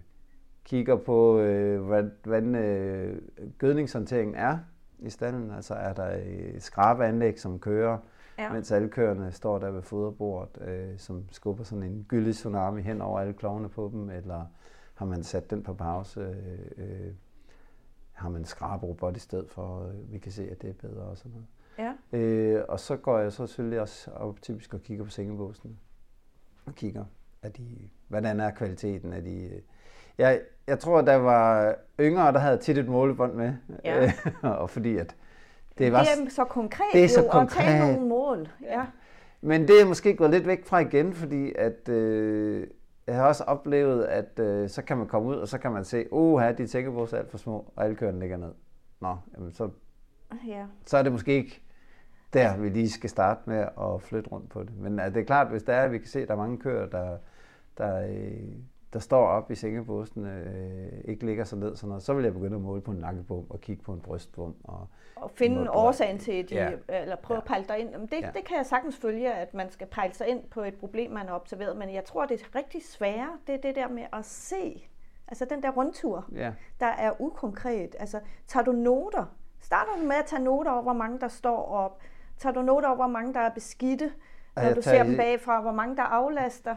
kigger 0.64 0.96
på, 0.96 1.40
øh, 1.40 1.82
hvordan, 1.82 2.56
øh, 2.56 3.22
gødningshåndteringen 3.58 4.36
er 4.36 4.58
i 5.00 5.10
stallen. 5.10 5.52
Altså 5.52 5.74
er 5.74 5.94
der 5.94 6.08
et 6.08 6.64
skrabeanlæg, 6.64 7.40
som 7.40 7.60
kører, 7.60 7.98
ja. 8.38 8.54
mens 8.54 8.72
alle 8.72 8.90
køerne 8.90 9.32
står 9.32 9.60
der 9.60 9.72
ved 9.72 9.82
foderbordet, 9.82 10.68
øh, 10.68 10.98
som 10.98 11.26
skubber 11.32 11.64
sådan 11.64 11.84
en 11.84 12.06
gyldig 12.08 12.36
tsunami 12.36 12.82
hen 12.82 13.02
over 13.02 13.20
alle 13.20 13.34
klovene 13.34 13.70
på 13.70 13.90
dem, 13.94 14.10
eller 14.10 14.46
har 14.94 15.06
man 15.06 15.24
sat 15.24 15.50
den 15.50 15.64
på 15.64 15.74
pause? 15.74 16.20
Øh, 16.20 16.86
øh, 16.86 17.14
har 18.12 18.30
man 18.30 18.46
skraberobot 18.46 19.18
i 19.18 19.20
stedet 19.20 19.50
for, 19.50 19.88
øh, 19.88 20.14
vi 20.14 20.18
kan 20.18 20.32
se, 20.32 20.50
at 20.52 20.62
det 20.62 20.70
er 20.70 20.74
bedre 20.74 21.04
og 21.04 21.18
sådan 21.18 21.32
noget. 21.32 21.48
Ja. 21.82 22.18
Øh, 22.18 22.64
og 22.68 22.80
så 22.80 22.96
går 22.96 23.20
jeg 23.20 23.32
så 23.32 23.48
selvfølgelig 23.48 23.82
også 23.82 24.12
op 24.12 24.42
typisk 24.42 24.74
og 24.74 24.82
kigger 24.82 25.04
på 25.04 25.10
sengebåsene. 25.10 25.74
Og 26.66 26.76
kigger, 26.76 27.06
er 27.42 27.50
de, 27.50 27.90
hvordan 28.08 28.40
er 28.40 28.52
kvaliteten 28.52 29.14
af 29.14 29.24
de... 29.24 29.44
øh, 29.44 29.62
Jeg, 30.18 30.42
jeg 30.68 30.80
tror, 30.80 31.02
der 31.02 31.16
var 31.16 31.76
yngre, 32.00 32.34
der 32.34 32.40
havde 32.40 32.58
tit 32.58 32.78
et 32.78 32.88
målebånd 32.88 33.34
med. 33.34 33.54
Ja. 33.86 34.14
og 34.62 34.70
fordi 34.70 34.98
at 34.98 35.16
det 35.78 35.92
var... 35.92 36.00
det 36.00 36.26
er 36.26 36.30
så 36.30 36.44
konkret, 36.44 36.86
det 36.94 37.04
er 37.04 37.08
så 37.08 37.22
jo, 37.22 37.26
at 37.26 37.32
tage 37.32 37.40
konkret. 37.40 37.94
nogle 37.94 38.10
mål. 38.10 38.48
Ja. 38.62 38.86
Men 39.42 39.68
det 39.68 39.82
er 39.82 39.86
måske 39.86 40.16
gået 40.16 40.32
lidt 40.32 40.48
væk 40.48 40.66
fra 40.66 40.80
igen, 40.80 41.14
fordi 41.14 41.54
at, 41.56 41.90
øh, 41.90 42.68
jeg 43.08 43.16
har 43.16 43.28
også 43.28 43.44
oplevet, 43.44 44.04
at 44.04 44.40
øh, 44.40 44.70
så 44.70 44.82
kan 44.82 44.98
man 44.98 45.08
komme 45.08 45.30
ud, 45.30 45.36
og 45.36 45.48
så 45.48 45.58
kan 45.58 45.72
man 45.72 45.86
se, 45.86 46.14
uh, 46.14 46.42
de 46.58 46.68
tænkebås 46.68 47.14
er 47.14 47.18
alt 47.18 47.32
for 47.32 47.38
små, 47.38 47.72
og 47.76 47.84
alle 47.84 47.96
køerne 47.96 48.20
ligger 48.20 48.38
ned. 48.38 48.52
Nå, 49.00 49.18
jamen 49.38 49.52
så, 49.52 49.70
ja. 50.48 50.66
så 50.86 50.98
er 50.98 51.04
det 51.04 51.12
måske 51.12 51.34
ikke 51.34 51.62
der, 52.34 52.58
vi 52.58 52.70
lige 52.70 52.90
skal 52.90 53.10
starte 53.10 53.42
med 53.46 53.58
at 53.82 54.02
flytte 54.02 54.30
rundt 54.30 54.50
på 54.50 54.64
det. 54.64 54.78
Men 54.80 55.00
øh, 55.00 55.06
det 55.06 55.18
er 55.18 55.24
klart, 55.24 55.48
hvis 55.48 55.64
der 55.64 55.74
er, 55.74 55.84
at 55.84 55.92
vi 55.92 55.98
kan 55.98 56.08
se, 56.08 56.22
at 56.22 56.28
der 56.28 56.34
er 56.34 56.38
mange 56.38 56.58
køer, 56.58 56.86
der, 56.86 57.18
der, 57.78 58.08
øh, 58.08 58.54
der 58.94 59.00
står 59.00 59.28
op 59.28 59.52
i 59.52 59.56
sengebåsen, 59.56 60.26
øh, 60.26 60.92
ikke 61.06 61.26
ligger 61.26 61.44
så 61.44 61.56
ned, 61.56 61.76
sådan 61.76 61.88
noget, 61.88 62.04
så 62.04 62.14
vil 62.14 62.24
jeg 62.24 62.34
begynde 62.34 62.56
at 62.56 62.62
måle 62.62 62.82
på 62.82 62.92
en 62.92 62.98
nakkebom 62.98 63.46
og 63.52 63.62
kigge 63.62 63.84
på 63.84 63.94
en 63.94 64.00
brystbom. 64.02 64.56
Og, 64.64 64.88
Og 65.16 65.32
finde 65.32 65.72
årsagen 65.72 66.18
til, 66.20 66.50
de, 66.50 66.56
Ja. 66.56 66.72
eller 66.90 67.16
prøve 67.16 67.38
at 67.38 67.44
pejle 67.44 67.66
dig 67.68 67.80
ind. 67.80 67.90
Jamen, 67.90 68.08
det, 68.08 68.22
Ja. 68.22 68.30
det 68.34 68.46
kan 68.46 68.58
jeg 68.58 68.66
sagtens 68.66 68.98
følge, 68.98 69.34
at 69.34 69.54
man 69.54 69.70
skal 69.72 69.88
pejle 69.88 70.14
sig 70.14 70.28
ind 70.28 70.44
på 70.52 70.62
et 70.62 70.76
problem, 70.76 71.12
man 71.12 71.28
har 71.28 71.36
observeret. 71.36 71.78
Men 71.78 71.94
jeg 71.94 72.04
tror, 72.06 72.26
det 72.26 72.42
er 72.42 72.56
rigtig 72.56 72.82
svære, 72.86 73.30
det 73.48 73.56
er 73.56 73.62
det 73.62 73.76
der 73.76 73.88
med 73.88 74.04
at 74.14 74.26
se. 74.26 74.88
Altså 75.28 75.46
den 75.46 75.64
der 75.64 75.72
rundtur, 75.72 76.26
ja, 76.36 76.52
der 76.80 76.86
er 76.86 77.12
ukonkret. 77.22 77.96
Altså, 78.00 78.20
tager 78.48 78.64
du 78.64 78.72
noter? 78.72 79.26
Starter 79.60 79.92
du 80.02 80.08
med 80.08 80.16
at 80.16 80.26
tage 80.26 80.44
noter 80.44 80.72
over, 80.72 80.82
hvor 80.82 80.94
mange 80.94 81.20
der 81.20 81.28
står 81.28 81.66
op? 81.66 82.00
Tager 82.42 82.54
du 82.54 82.62
noter 82.62 82.88
over, 82.88 82.96
hvor 82.96 83.08
mange 83.08 83.34
der 83.34 83.40
er 83.40 83.50
beskidte? 83.50 84.12
Når 84.56 84.64
jeg 84.64 84.76
du 84.76 84.82
ser 84.82 85.04
dem 85.04 85.18
bagfra, 85.18 85.62
hvor 85.62 85.72
mange 85.72 85.96
der 85.96 86.04
aflaster? 86.04 86.76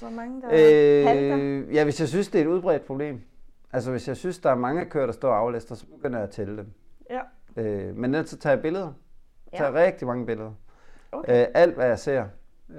Hvor 0.00 0.10
mange 0.10 0.42
der 0.42 0.48
øh, 0.52 1.06
halter? 1.06 1.72
ja, 1.72 1.84
hvis 1.84 2.00
jeg 2.00 2.08
synes, 2.08 2.28
det 2.28 2.38
er 2.40 2.44
et 2.44 2.48
udbredt 2.48 2.84
problem. 2.84 3.20
Altså 3.72 3.90
hvis 3.90 4.08
jeg 4.08 4.16
synes, 4.16 4.38
der 4.38 4.50
er 4.50 4.54
mange 4.54 4.84
køer, 4.84 5.06
der 5.06 5.12
står 5.12 5.30
og 5.30 5.38
aflaster, 5.38 5.74
så 5.74 5.86
begynder 5.86 6.18
jeg 6.18 6.24
at 6.28 6.30
tælle 6.30 6.56
dem. 6.56 6.66
Ja. 7.10 7.20
Øh, 7.56 7.96
men 7.96 8.14
ellers 8.14 8.28
så 8.30 8.38
tager 8.38 8.54
jeg 8.54 8.62
billeder. 8.62 8.92
Jeg 9.52 9.58
tager 9.58 9.78
Ja. 9.78 9.86
rigtig 9.86 10.06
mange 10.06 10.26
billeder. 10.26 10.52
Okay. 11.12 11.42
Øh, 11.42 11.46
alt, 11.54 11.74
hvad 11.74 11.86
jeg 11.86 11.98
ser, 11.98 12.24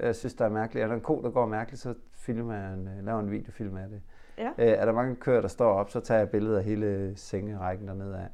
jeg 0.01 0.15
synes, 0.15 0.33
der 0.33 0.45
er 0.45 0.49
mærkeligt. 0.49 0.83
Er 0.83 0.87
der 0.87 0.95
en 0.95 1.01
ko, 1.01 1.21
der 1.21 1.29
går 1.29 1.45
mærkeligt, 1.45 1.81
så 1.81 1.93
filmer 2.13 2.53
jeg 2.55 2.73
en, 2.73 2.87
øh, 2.87 3.05
laver 3.05 3.19
en 3.19 3.31
videofilm 3.31 3.77
af 3.77 3.89
det. 3.89 4.01
Ja. 4.37 4.47
Øh, 4.47 4.79
er 4.79 4.85
der 4.85 4.91
mange 4.91 5.15
køer, 5.15 5.41
der 5.41 5.47
står 5.47 5.73
op, 5.73 5.89
så 5.89 5.99
tager 5.99 6.17
jeg 6.19 6.29
billeder 6.29 6.57
af 6.57 6.63
hele 6.63 7.13
sengerækken 7.15 7.87
dernede 7.87 8.17
af. 8.17 8.27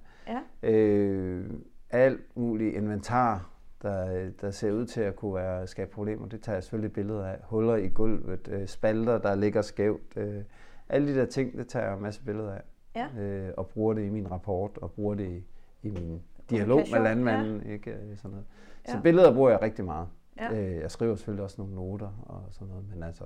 Ja. 0.63 0.69
Øh, 0.69 1.49
alt 1.89 2.21
muligt 2.37 2.75
inventar, 2.75 3.49
der, 3.81 4.29
der 4.41 4.51
ser 4.51 4.71
ud 4.71 4.85
til 4.85 5.01
at 5.01 5.15
kunne 5.15 5.35
være, 5.35 5.67
skabe 5.67 5.91
problemer, 5.91 6.27
det 6.27 6.41
tager 6.41 6.55
jeg 6.55 6.63
selvfølgelig 6.63 6.93
billeder 6.93 7.25
af. 7.25 7.37
Huller 7.43 7.75
i 7.75 7.87
gulvet, 7.87 8.47
øh, 8.47 8.67
spalter, 8.67 9.17
der 9.17 9.35
ligger 9.35 9.61
skævt. 9.61 10.17
Øh, 10.17 10.43
alle 10.89 11.13
de 11.13 11.19
der 11.19 11.25
ting, 11.25 11.57
det 11.57 11.67
tager 11.67 11.85
jeg 11.85 11.95
en 11.95 12.01
masse 12.01 12.21
billeder 12.23 12.53
af. 12.53 12.61
Ja. 12.95 13.21
Øh, 13.21 13.53
og 13.57 13.67
bruger 13.67 13.93
det 13.93 14.05
i 14.05 14.09
min 14.09 14.31
rapport, 14.31 14.77
og 14.77 14.91
bruger 14.91 15.15
det 15.15 15.27
i, 15.29 15.43
i 15.87 15.89
min 15.89 16.21
dialog 16.49 16.83
med 16.91 16.99
landmanden. 16.99 17.61
Ja. 17.65 17.71
Ikke? 17.73 17.91
Øh, 17.91 18.17
Sådan 18.17 18.31
noget. 18.31 18.45
Så 18.85 18.95
Ja. 18.95 19.01
billeder 19.01 19.33
bruger 19.33 19.49
jeg 19.49 19.61
rigtig 19.61 19.85
meget. 19.85 20.07
Ja. 20.39 20.53
Øh, 20.53 20.75
jeg 20.75 20.91
skriver 20.91 21.15
selvfølgelig 21.15 21.43
også 21.43 21.55
nogle 21.61 21.75
noter 21.75 22.23
og 22.25 22.43
sådan 22.51 22.67
noget, 22.67 22.85
men 22.93 23.03
altså... 23.03 23.23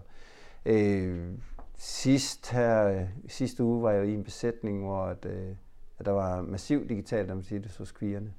Øh, 0.65 1.29
sidst 1.77 2.51
her, 2.51 3.05
sidste 3.27 3.63
uge 3.63 3.83
var 3.83 3.91
jeg 3.91 4.05
i 4.05 4.13
en 4.13 4.23
besætning, 4.23 4.81
hvor 4.83 5.03
at, 5.03 5.25
øh, 5.25 5.49
at 5.99 6.05
der 6.05 6.11
var 6.11 6.41
massiv 6.41 6.89
digital 6.89 7.27
dermatitis 7.27 7.77
hos 7.77 7.91
kvierne. 7.91 8.33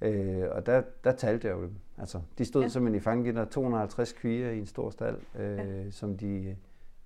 Øh, 0.00 0.44
og 0.50 0.66
der, 0.66 0.82
der 1.04 1.12
talte 1.12 1.48
jeg 1.48 1.54
jo 1.56 1.60
dem. 1.62 1.72
Altså, 1.98 2.20
de 2.38 2.44
stod 2.44 2.62
Ja. 2.62 2.68
simpelthen 2.68 3.00
i 3.00 3.02
fangegitter, 3.02 3.44
250 3.44 4.12
kvier 4.12 4.50
i 4.50 4.58
en 4.58 4.66
stor 4.66 4.90
stald, 4.90 5.16
øh, 5.38 5.56
ja. 5.58 5.90
som 5.90 6.16
de, 6.16 6.56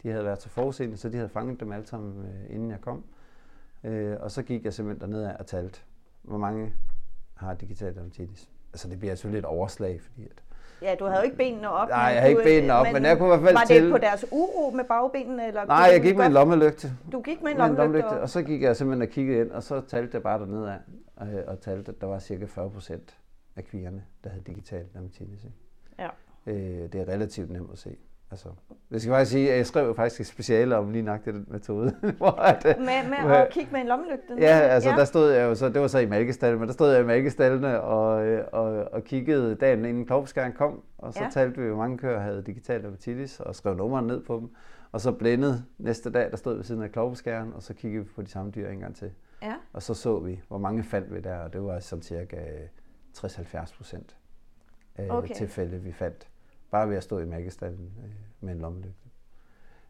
de 0.02 0.10
havde 0.10 0.24
været 0.24 0.42
så 0.42 0.48
forudseende, 0.48 0.96
så 0.96 1.08
de 1.08 1.16
havde 1.16 1.28
fanget 1.28 1.60
dem 1.60 1.72
alle 1.72 1.86
sammen, 1.86 2.24
øh, 2.26 2.54
inden 2.54 2.70
jeg 2.70 2.80
kom. 2.80 3.04
Øh, 3.84 4.16
og 4.20 4.30
så 4.30 4.42
gik 4.42 4.64
jeg 4.64 4.72
simpelthen 4.72 5.12
derned 5.12 5.30
og 5.38 5.46
talte, 5.46 5.80
hvor 6.22 6.38
mange 6.38 6.72
har 7.34 7.54
digital 7.54 7.94
dermatitis. 7.94 8.48
Altså 8.72 8.88
det 8.88 8.98
bliver 8.98 9.14
selvfølgelig 9.14 9.38
et 9.38 9.44
overslag, 9.44 10.00
fordi 10.00 10.24
at, 10.24 10.42
Ja, 10.82 10.94
du 10.98 11.04
havde 11.04 11.18
jo 11.18 11.24
ikke 11.24 11.36
benene 11.36 11.70
op. 11.70 11.88
Nej, 11.88 11.98
men 12.08 12.12
jeg 12.14 12.20
havde 12.20 12.30
ikke 12.30 12.42
benene 12.44 12.72
op, 12.74 12.86
men 12.92 13.04
jeg 13.04 13.18
kunne 13.18 13.26
i 13.26 13.38
hvert 13.38 13.40
fald 13.40 13.54
Var 13.54 13.64
det 13.84 13.90
på 13.92 13.98
deres 13.98 14.24
uro 14.30 14.70
med 14.70 14.84
bagbenene? 14.84 15.48
Eller 15.48 15.64
Nej, 15.64 15.88
jeg 15.92 16.02
gik 16.02 16.16
med 16.16 16.26
en 16.26 16.32
lommelygte. 16.32 16.92
Du 17.12 17.20
gik 17.20 17.42
med 17.42 17.50
en 17.50 17.56
Med 17.58 17.64
en 17.66 17.74
lommelygte? 17.74 17.82
lommelygte, 17.82 18.06
og- 18.16 18.20
og 18.20 18.28
så 18.28 18.42
gik 18.42 18.62
jeg 18.62 18.76
simpelthen 18.76 19.02
og 19.02 19.08
kiggede 19.08 19.40
ind, 19.40 19.50
og 19.50 19.62
så 19.62 19.80
talte 19.80 20.10
jeg 20.14 20.22
bare 20.22 20.38
dernede 20.38 20.72
af, 20.72 20.76
og, 21.22 21.44
og 21.46 21.60
talte, 21.60 21.92
at 21.92 22.00
der 22.00 22.06
var 22.06 22.18
cirka 22.18 22.44
40 22.44 22.70
procent 22.70 23.16
af 23.56 23.64
kvigerne, 23.64 24.04
der 24.24 24.30
havde 24.30 24.42
digital 24.46 24.84
dermatitis. 24.94 25.44
ikke? 25.44 25.56
Ja. 25.98 26.08
Øh, 26.46 26.92
det 26.92 26.94
er 26.94 27.08
relativt 27.08 27.50
nemt 27.50 27.72
at 27.72 27.78
se. 27.78 27.96
Altså, 28.30 28.48
jeg 28.90 29.00
skal 29.00 29.10
faktisk 29.12 29.30
sige, 29.32 29.50
at 29.52 29.56
jeg 29.56 29.66
skrev 29.66 29.96
faktisk 29.96 30.20
et 30.20 30.26
speciale 30.26 30.76
om 30.76 30.90
lige 30.90 31.02
nok 31.02 31.24
den 31.24 31.44
metode. 31.48 31.96
hvor 32.18 32.30
at, 32.30 32.64
øh, 32.66 32.78
Med, 32.78 32.86
med 33.10 33.18
hvor- 33.18 33.30
at 33.30 33.50
kigge 33.50 33.72
med 33.72 33.80
en 33.80 33.86
lommelygte? 33.86 34.34
Ja, 34.38 34.58
altså 34.58 34.90
ja. 34.90 34.96
der 34.96 35.04
stod 35.04 35.30
jeg 35.30 35.42
jo 35.44 35.54
så, 35.54 35.68
det 35.68 35.80
var 35.80 35.86
så 35.86 35.98
i 35.98 36.06
mælkestallen, 36.06 36.58
men 36.60 36.68
der 36.68 36.74
stod 36.74 36.92
jeg 36.92 37.00
i 37.00 37.04
mælkestallene 37.06 37.80
og, 37.80 38.26
øh, 38.26 38.44
og, 38.52 38.64
og 38.92 39.04
kiggede 39.04 39.54
dagen 39.54 39.84
inden 39.84 40.06
klovskæren 40.06 40.52
kom, 40.52 40.82
og 40.98 41.14
så 41.14 41.22
Ja. 41.22 41.28
talte 41.32 41.60
vi, 41.62 41.68
hvor 41.68 41.76
mange 41.76 41.98
køer 41.98 42.18
havde 42.20 42.42
digital 42.42 42.82
dermatitis, 42.82 43.40
og 43.40 43.54
skrev 43.54 43.74
nummerne 43.76 44.06
ned 44.06 44.20
på 44.24 44.36
dem. 44.40 44.50
Og 44.92 45.00
så 45.00 45.12
blændet 45.12 45.64
næste 45.78 46.10
dag, 46.10 46.30
der 46.30 46.36
stod 46.36 46.54
ved 46.56 46.64
siden 46.64 46.82
af 46.82 46.92
klovskæren, 46.92 47.52
og 47.52 47.62
så 47.62 47.74
kiggede 47.74 48.04
vi 48.04 48.10
på 48.14 48.22
de 48.22 48.28
samme 48.30 48.50
dyr 48.50 48.68
en 48.68 48.78
gang 48.80 48.96
til. 48.96 49.10
Ja. 49.42 49.54
Og 49.72 49.82
så 49.82 49.94
så 49.94 50.18
vi, 50.18 50.40
hvor 50.48 50.58
mange 50.58 50.84
fandt 50.84 51.14
vi 51.14 51.20
der, 51.20 51.36
og 51.38 51.52
det 51.52 51.62
var 51.62 51.78
sådan 51.80 52.02
cirka 52.02 52.36
60-70 53.18 53.76
procent 53.76 54.16
af 54.96 55.06
Okay. 55.10 55.34
tilfælde, 55.34 55.78
vi 55.82 55.92
fandt. 55.92 56.28
Bare 56.70 56.88
ved 56.88 56.96
at 56.96 57.02
stå 57.02 57.18
i 57.18 57.24
mælkestallen 57.24 57.92
øh, 58.04 58.10
med 58.40 58.52
en 58.54 58.60
lommelygte. 58.60 58.98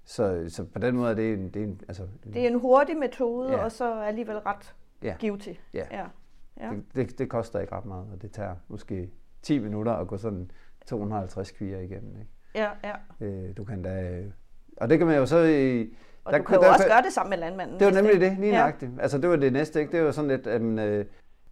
Så, 0.04 0.44
så 0.48 0.64
på 0.64 0.78
den 0.78 0.96
måde 0.96 1.10
er 1.10 1.14
det 1.14 1.32
en, 1.32 1.50
det 1.50 1.62
er 1.62 1.66
en, 1.66 1.80
altså, 1.88 2.02
en, 2.26 2.32
Det 2.32 2.42
er 2.42 2.46
en 2.48 2.60
hurtig 2.60 2.96
metode, 2.96 3.50
Ja. 3.52 3.64
og 3.64 3.72
så 3.72 4.00
alligevel 4.02 4.36
ret 4.38 4.74
Ja. 5.02 5.16
givtig. 5.18 5.60
Ja. 5.74 5.84
ja. 5.90 6.06
Ja. 6.60 6.70
Det, 6.70 6.84
det, 6.94 7.18
det 7.18 7.28
koster 7.30 7.60
ikke 7.60 7.72
ret 7.74 7.84
meget, 7.84 8.06
og 8.12 8.22
det 8.22 8.32
tager 8.32 8.54
måske 8.68 9.10
10 9.42 9.58
minutter 9.58 9.92
at 9.92 10.08
gå 10.08 10.16
sådan 10.16 10.50
250 10.86 11.50
kvier 11.50 11.78
igennem. 11.78 12.16
Ikke? 12.18 12.30
ja, 12.54 12.70
ja. 12.84 13.26
Øh, 13.26 13.56
du 13.56 13.64
kan 13.64 13.82
da, 13.82 14.22
og 14.76 14.90
det 14.90 14.98
kan 14.98 15.06
man 15.06 15.16
jo 15.16 15.26
så... 15.26 15.38
I, 15.38 15.96
Og 16.24 16.32
du 16.38 16.42
kan 16.42 16.56
jo 16.56 16.62
også 16.68 16.86
gøre 16.88 17.02
det 17.02 17.12
sammen 17.12 17.30
med 17.30 17.38
landmanden. 17.38 17.78
Det 17.80 17.86
var 17.86 17.92
nemlig 18.02 18.20
det, 18.20 18.36
lige 18.38 18.52
Ja. 18.52 18.58
nøjagtigt. 18.58 18.92
Altså 19.00 19.18
det 19.18 19.30
var 19.30 19.36
det 19.36 19.52
næste, 19.52 19.80
ikke? 19.80 19.92
Det 19.96 20.04
var 20.04 20.10
sådan 20.10 20.30
lidt, 20.30 20.46
um, 20.46 20.78
øh, 20.78 21.04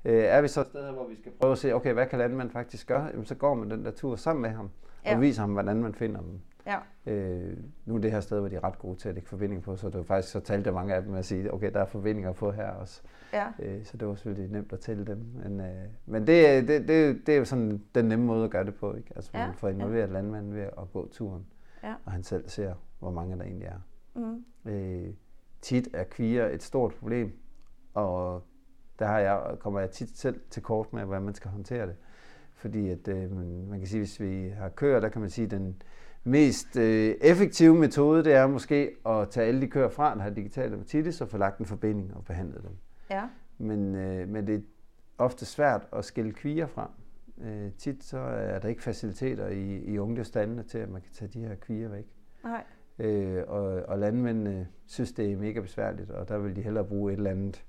er 0.05 0.41
vi 0.41 0.49
så 0.49 0.61
et 0.61 0.67
sted, 0.67 0.85
her, 0.85 0.93
hvor 0.93 1.09
vi 1.09 1.17
skal 1.17 1.33
prøve 1.41 1.53
at 1.53 1.59
se, 1.59 1.73
okay, 1.75 1.93
hvad 1.93 2.07
kan 2.07 2.19
landmanden 2.19 2.53
faktisk 2.53 2.87
gøre? 2.89 3.05
Jamen, 3.05 3.25
så 3.25 3.35
går 3.35 3.55
man 3.55 3.71
den 3.71 3.85
der 3.85 3.91
tur 3.91 4.17
sammen 4.17 4.43
med 4.43 4.51
ham, 4.51 4.71
Ja. 5.07 5.15
og 5.15 5.21
viser 5.21 5.41
ham, 5.43 5.53
hvordan 5.53 5.83
man 5.83 5.95
finder 5.95 6.21
dem. 6.21 6.41
Ja. 6.67 6.77
Øh, 7.13 7.57
nu 7.87 7.95
er 7.95 7.99
det 7.99 8.13
her 8.13 8.21
sted, 8.21 8.41
hvor 8.41 8.49
de 8.49 8.57
er 8.57 8.65
ret 8.65 8.79
gode 8.79 8.99
til 8.99 9.09
at 9.09 9.15
lægge 9.15 9.29
forbinding 9.29 9.63
på, 9.63 9.77
så 9.77 9.87
det 9.87 9.97
var 9.97 10.03
faktisk, 10.03 10.33
så 10.33 10.41
talte 10.41 10.73
mange 10.73 10.95
af 10.95 11.03
dem 11.03 11.15
at 11.15 11.25
sige, 11.25 11.55
okay, 11.55 11.73
der 11.73 11.81
er 11.81 11.85
forbindinger 11.85 12.33
på 12.33 12.51
her 12.51 12.71
også. 12.71 13.03
Ja. 13.33 13.47
Øh, 13.59 13.85
så 13.85 13.97
det 13.97 14.09
var 14.09 14.15
selvfølgelig 14.15 14.51
nemt 14.53 14.73
at 14.73 14.81
tælle 14.81 15.05
dem. 15.07 15.19
Men, 15.45 15.61
øh, 15.61 15.67
men 16.07 16.27
det, 16.27 16.49
er- 16.51 16.61
det, 16.63 16.89
det, 16.89 17.27
det 17.27 17.35
er 17.35 17.39
jo 17.39 17.45
sådan 17.45 17.83
den 17.95 18.05
nemme 18.05 18.25
måde 18.25 18.45
at 18.45 18.51
gøre 18.51 18.65
det 18.65 18.75
på, 18.75 18.95
ikke? 18.95 19.13
Altså 19.17 19.31
Ja, 19.35 19.47
man 19.47 19.55
får 19.55 19.69
involveret 19.69 20.11
landmanden 20.11 20.55
ved 20.55 20.63
at 20.63 20.93
gå 20.93 21.09
turen, 21.13 21.47
Ja. 21.83 21.95
og 22.05 22.13
han 22.13 22.23
selv 22.23 22.49
ser, 22.49 22.75
hvor 22.99 23.11
mange 23.11 23.37
der 23.39 23.43
egentlig 23.45 23.67
er. 23.67 23.81
Mm. 24.15 24.45
Øh, 24.65 25.09
tit 25.61 25.89
er 25.93 26.05
kvier 26.05 26.47
et 26.47 26.63
stort 26.63 26.95
problem, 26.95 27.33
og 27.95 28.43
der 28.99 29.07
har 29.07 29.19
jeg, 29.19 29.57
kommer 29.59 29.81
jeg 29.81 29.91
tit 29.91 30.19
selv 30.19 30.41
til 30.51 30.63
kort 30.63 30.93
med, 30.93 31.05
hvordan 31.05 31.23
man 31.23 31.35
skal 31.35 31.51
håndtere 31.51 31.87
det. 31.87 31.97
Fordi 32.55 32.89
at, 32.89 33.09
øh, 33.09 33.37
man, 33.37 33.67
man 33.67 33.79
kan 33.79 33.89
sige, 33.89 34.01
hvis 34.01 34.21
vi 34.21 34.49
har 34.49 34.69
køer, 34.69 35.01
der 35.01 35.09
kan 35.09 35.21
man 35.21 35.31
sige, 35.31 35.45
at 35.45 35.51
den 35.51 35.83
mest 36.25 36.77
øh, 36.77 37.15
effektive 37.21 37.75
metode, 37.75 38.25
det 38.25 38.35
er 38.35 38.47
måske 38.47 38.97
at 39.07 39.31
tage 39.31 39.47
alle 39.47 39.61
de 39.61 39.67
køer 39.67 39.89
fra, 39.89 40.15
der 40.15 40.23
har 40.23 40.31
digital 40.31 40.71
dermatitis, 40.71 41.21
og 41.21 41.29
få 41.29 41.39
lagt 41.39 41.59
en 41.59 41.67
forbinding 41.67 42.17
og 42.17 42.25
behandle 42.25 42.63
dem. 42.63 42.77
Ja. 43.11 43.29
Men, 43.59 43.95
øh, 43.95 44.29
men 44.29 44.47
det 44.47 44.55
er 44.55 44.61
ofte 45.19 45.47
svært 45.47 45.89
at 45.93 46.05
skille 46.05 46.33
kvier 46.33 46.67
fra. 46.67 46.91
Øh, 47.43 47.73
tit 47.79 48.05
så 48.05 48.19
er 48.19 48.59
der 48.59 48.69
ikke 48.69 48.83
faciliteter 48.83 49.49
i, 49.49 49.79
i 49.79 49.99
ungdyrstandene 49.99 50.63
til, 50.63 50.79
at 50.79 50.89
man 50.89 51.01
kan 51.01 51.11
tage 51.13 51.29
de 51.29 51.41
her 51.41 51.55
kvier 51.55 51.89
væk. 51.89 52.07
Nej. 52.45 52.65
Øh, 53.01 53.43
og, 53.49 53.63
og 53.89 53.99
landmændene 53.99 54.69
synes, 54.87 55.13
det 55.13 55.33
er 55.33 55.37
mega 55.37 55.61
besværligt, 55.61 56.11
og 56.11 56.29
der 56.29 56.39
vil 56.39 56.57
de 56.57 56.63
hellere 56.63 56.85
bruge 56.85 57.13
et 57.13 57.17
eller 57.17 57.31
andet. 57.31 57.65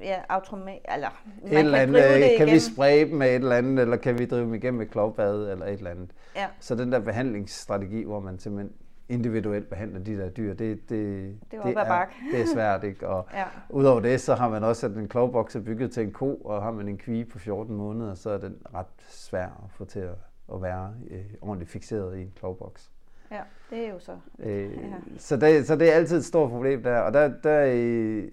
Ja, 0.00 0.16
automat, 0.28 0.78
eller 0.94 1.08
man 1.42 1.52
et 1.52 1.58
eller 1.58 1.78
kan 1.78 1.88
andet 1.88 2.02
drive 2.02 2.14
øh, 2.24 2.30
det 2.30 2.38
kan 2.38 2.46
vi 2.46 2.58
spraye 2.58 3.00
dem 3.00 3.16
med 3.16 3.26
et 3.28 3.34
eller 3.34 3.56
andet, 3.56 3.82
eller 3.82 3.96
kan 3.96 4.18
vi 4.18 4.26
drive 4.26 4.42
dem 4.42 4.54
igennem 4.54 4.78
med 4.78 4.86
klovbad, 4.86 5.50
eller 5.50 5.66
et 5.66 5.72
eller 5.72 5.90
andet. 5.90 6.10
Ja. 6.36 6.46
Så 6.60 6.74
den 6.74 6.92
der 6.92 6.98
behandlingsstrategi, 6.98 8.04
hvor 8.04 8.20
man 8.20 8.38
simpelthen 8.38 8.72
individuelt 9.08 9.68
behandler 9.68 10.00
de 10.00 10.16
der 10.18 10.28
dyr, 10.28 10.54
det, 10.54 10.90
det, 10.90 11.38
Det 11.50 11.58
er 11.58 11.66
ad 11.66 11.74
er, 11.74 12.06
det 12.32 12.40
er 12.40 12.46
svært. 12.54 12.84
Ikke? 12.84 13.08
Og 13.08 13.26
Ja. 13.34 13.44
udover 13.70 14.00
det, 14.00 14.20
så 14.20 14.34
har 14.34 14.48
man 14.48 14.64
også 14.64 14.80
sat 14.80 14.90
en 14.90 15.08
klovboks 15.08 15.56
er 15.56 15.60
bygget 15.60 15.90
til 15.92 16.02
en 16.02 16.12
ko, 16.12 16.34
og 16.34 16.62
har 16.62 16.70
man 16.70 16.88
en 16.88 16.98
kvige 16.98 17.24
på 17.24 17.38
14 17.38 17.76
måneder, 17.76 18.14
så 18.14 18.30
er 18.30 18.38
den 18.38 18.56
ret 18.74 18.86
svær 19.08 19.46
at 19.46 19.70
få 19.70 19.84
til 19.84 20.00
at, 20.00 20.14
at 20.54 20.62
være 20.62 20.94
øh, 21.10 21.24
ordentligt 21.40 21.70
fixeret 21.70 22.18
i 22.18 22.22
en 22.22 22.32
klovboks. 22.36 22.90
Ja, 23.30 23.40
det 23.70 23.86
er 23.86 23.90
jo 23.92 23.98
så. 23.98 24.16
Øh, 24.38 24.72
Ja. 24.72 24.78
så, 25.18 25.36
det, 25.36 25.66
så 25.66 25.76
det 25.76 25.92
er 25.92 25.96
altid 25.96 26.16
et 26.16 26.24
stort 26.24 26.50
problem 26.50 26.82
der. 26.82 26.98
Og 26.98 27.12
der, 27.12 27.32
der 27.42 27.64
øh, 27.74 28.28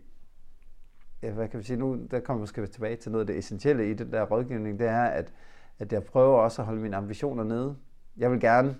ja, 1.23 1.31
hvad 1.31 1.47
kan 1.47 1.59
vi 1.59 1.63
sige 1.63 1.77
nu, 1.77 1.99
der 2.11 2.19
kommer 2.19 2.61
vi 2.61 2.67
tilbage 2.67 2.95
til 2.95 3.11
noget 3.11 3.23
af 3.23 3.27
det 3.27 3.37
essentielle 3.37 3.91
i 3.91 3.93
den 3.93 4.11
der 4.11 4.23
rådgivning, 4.23 4.79
det 4.79 4.87
er, 4.87 5.03
at, 5.03 5.33
at 5.79 5.93
jeg 5.93 6.03
prøver 6.03 6.37
også 6.37 6.61
at 6.61 6.65
holde 6.65 6.81
mine 6.81 6.95
ambitioner 6.97 7.43
nede. 7.43 7.75
Jeg 8.17 8.31
vil 8.31 8.39
gerne 8.39 8.75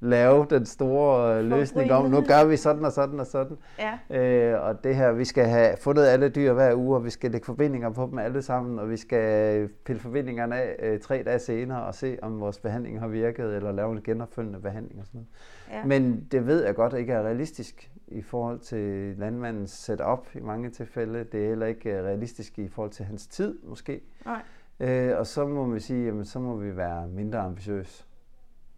lave 0.00 0.46
den 0.50 0.66
store 0.66 1.38
øh, 1.38 1.44
løsning 1.44 1.92
om, 1.92 2.10
nu 2.10 2.20
gør 2.20 2.44
vi 2.44 2.56
sådan 2.56 2.84
og 2.84 2.92
sådan 2.92 3.20
og 3.20 3.26
sådan. 3.26 3.56
Ja. 3.78 4.18
Øh, 4.20 4.62
og 4.66 4.84
det 4.84 4.96
her, 4.96 5.12
vi 5.12 5.24
skal 5.24 5.44
have 5.44 5.76
fundet 5.76 6.06
alle 6.06 6.28
dyr 6.28 6.52
hver 6.52 6.74
uge, 6.74 6.96
og 6.96 7.04
vi 7.04 7.10
skal 7.10 7.30
lægge 7.30 7.44
forbindinger 7.44 7.90
på 7.90 8.06
dem 8.10 8.18
alle 8.18 8.42
sammen, 8.42 8.78
og 8.78 8.90
vi 8.90 8.96
skal 8.96 9.68
pille 9.84 10.00
forbindingerne 10.00 10.56
af 10.56 10.76
øh, 10.82 11.00
tre 11.00 11.22
dage 11.26 11.38
senere 11.38 11.82
og 11.84 11.94
se, 11.94 12.18
om 12.22 12.40
vores 12.40 12.58
behandling 12.58 13.00
har 13.00 13.08
virket, 13.08 13.56
eller 13.56 13.72
lave 13.72 13.92
en 13.92 14.02
genopfølgende 14.02 14.60
behandling 14.60 15.00
og 15.00 15.06
sådan 15.06 15.18
noget. 15.18 15.80
Ja. 15.80 15.86
Men 15.86 16.28
det 16.32 16.46
ved 16.46 16.64
jeg 16.64 16.74
godt 16.74 16.94
ikke 16.94 17.12
er 17.12 17.22
realistisk 17.22 17.90
i 18.08 18.22
forhold 18.22 18.58
til 18.58 19.14
landmandens 19.18 19.70
setup 19.70 20.26
i 20.34 20.40
mange 20.40 20.70
tilfælde. 20.70 21.24
Det 21.32 21.44
er 21.44 21.48
heller 21.48 21.66
ikke 21.66 21.90
øh, 21.90 22.04
realistisk 22.04 22.58
i 22.58 22.68
forhold 22.68 22.90
til 22.90 23.04
hans 23.04 23.26
tid, 23.26 23.58
måske. 23.62 24.00
Nej. 24.24 24.42
Øh, 24.80 25.18
og 25.18 25.26
så 25.26 25.46
må 25.46 25.66
vi 25.66 25.80
sige, 25.80 26.06
jamen, 26.06 26.24
så 26.24 26.38
må 26.38 26.56
vi 26.56 26.76
være 26.76 27.08
mindre 27.08 27.38
ambitiøse. 27.38 28.04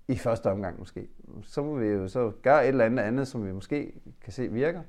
I 0.09 0.17
første 0.17 0.51
omgang 0.51 0.79
måske. 0.79 1.09
Så 1.43 1.63
må 1.63 1.75
vi 1.75 1.87
jo 1.87 2.09
så 2.09 2.33
gøre 2.43 2.63
et 2.65 2.69
eller 2.69 2.85
andet 2.85 3.03
andet, 3.03 3.29
som 3.29 3.47
vi 3.47 3.53
måske 3.53 3.93
kan 4.21 4.33
se 4.33 4.49
virker. 4.49 4.83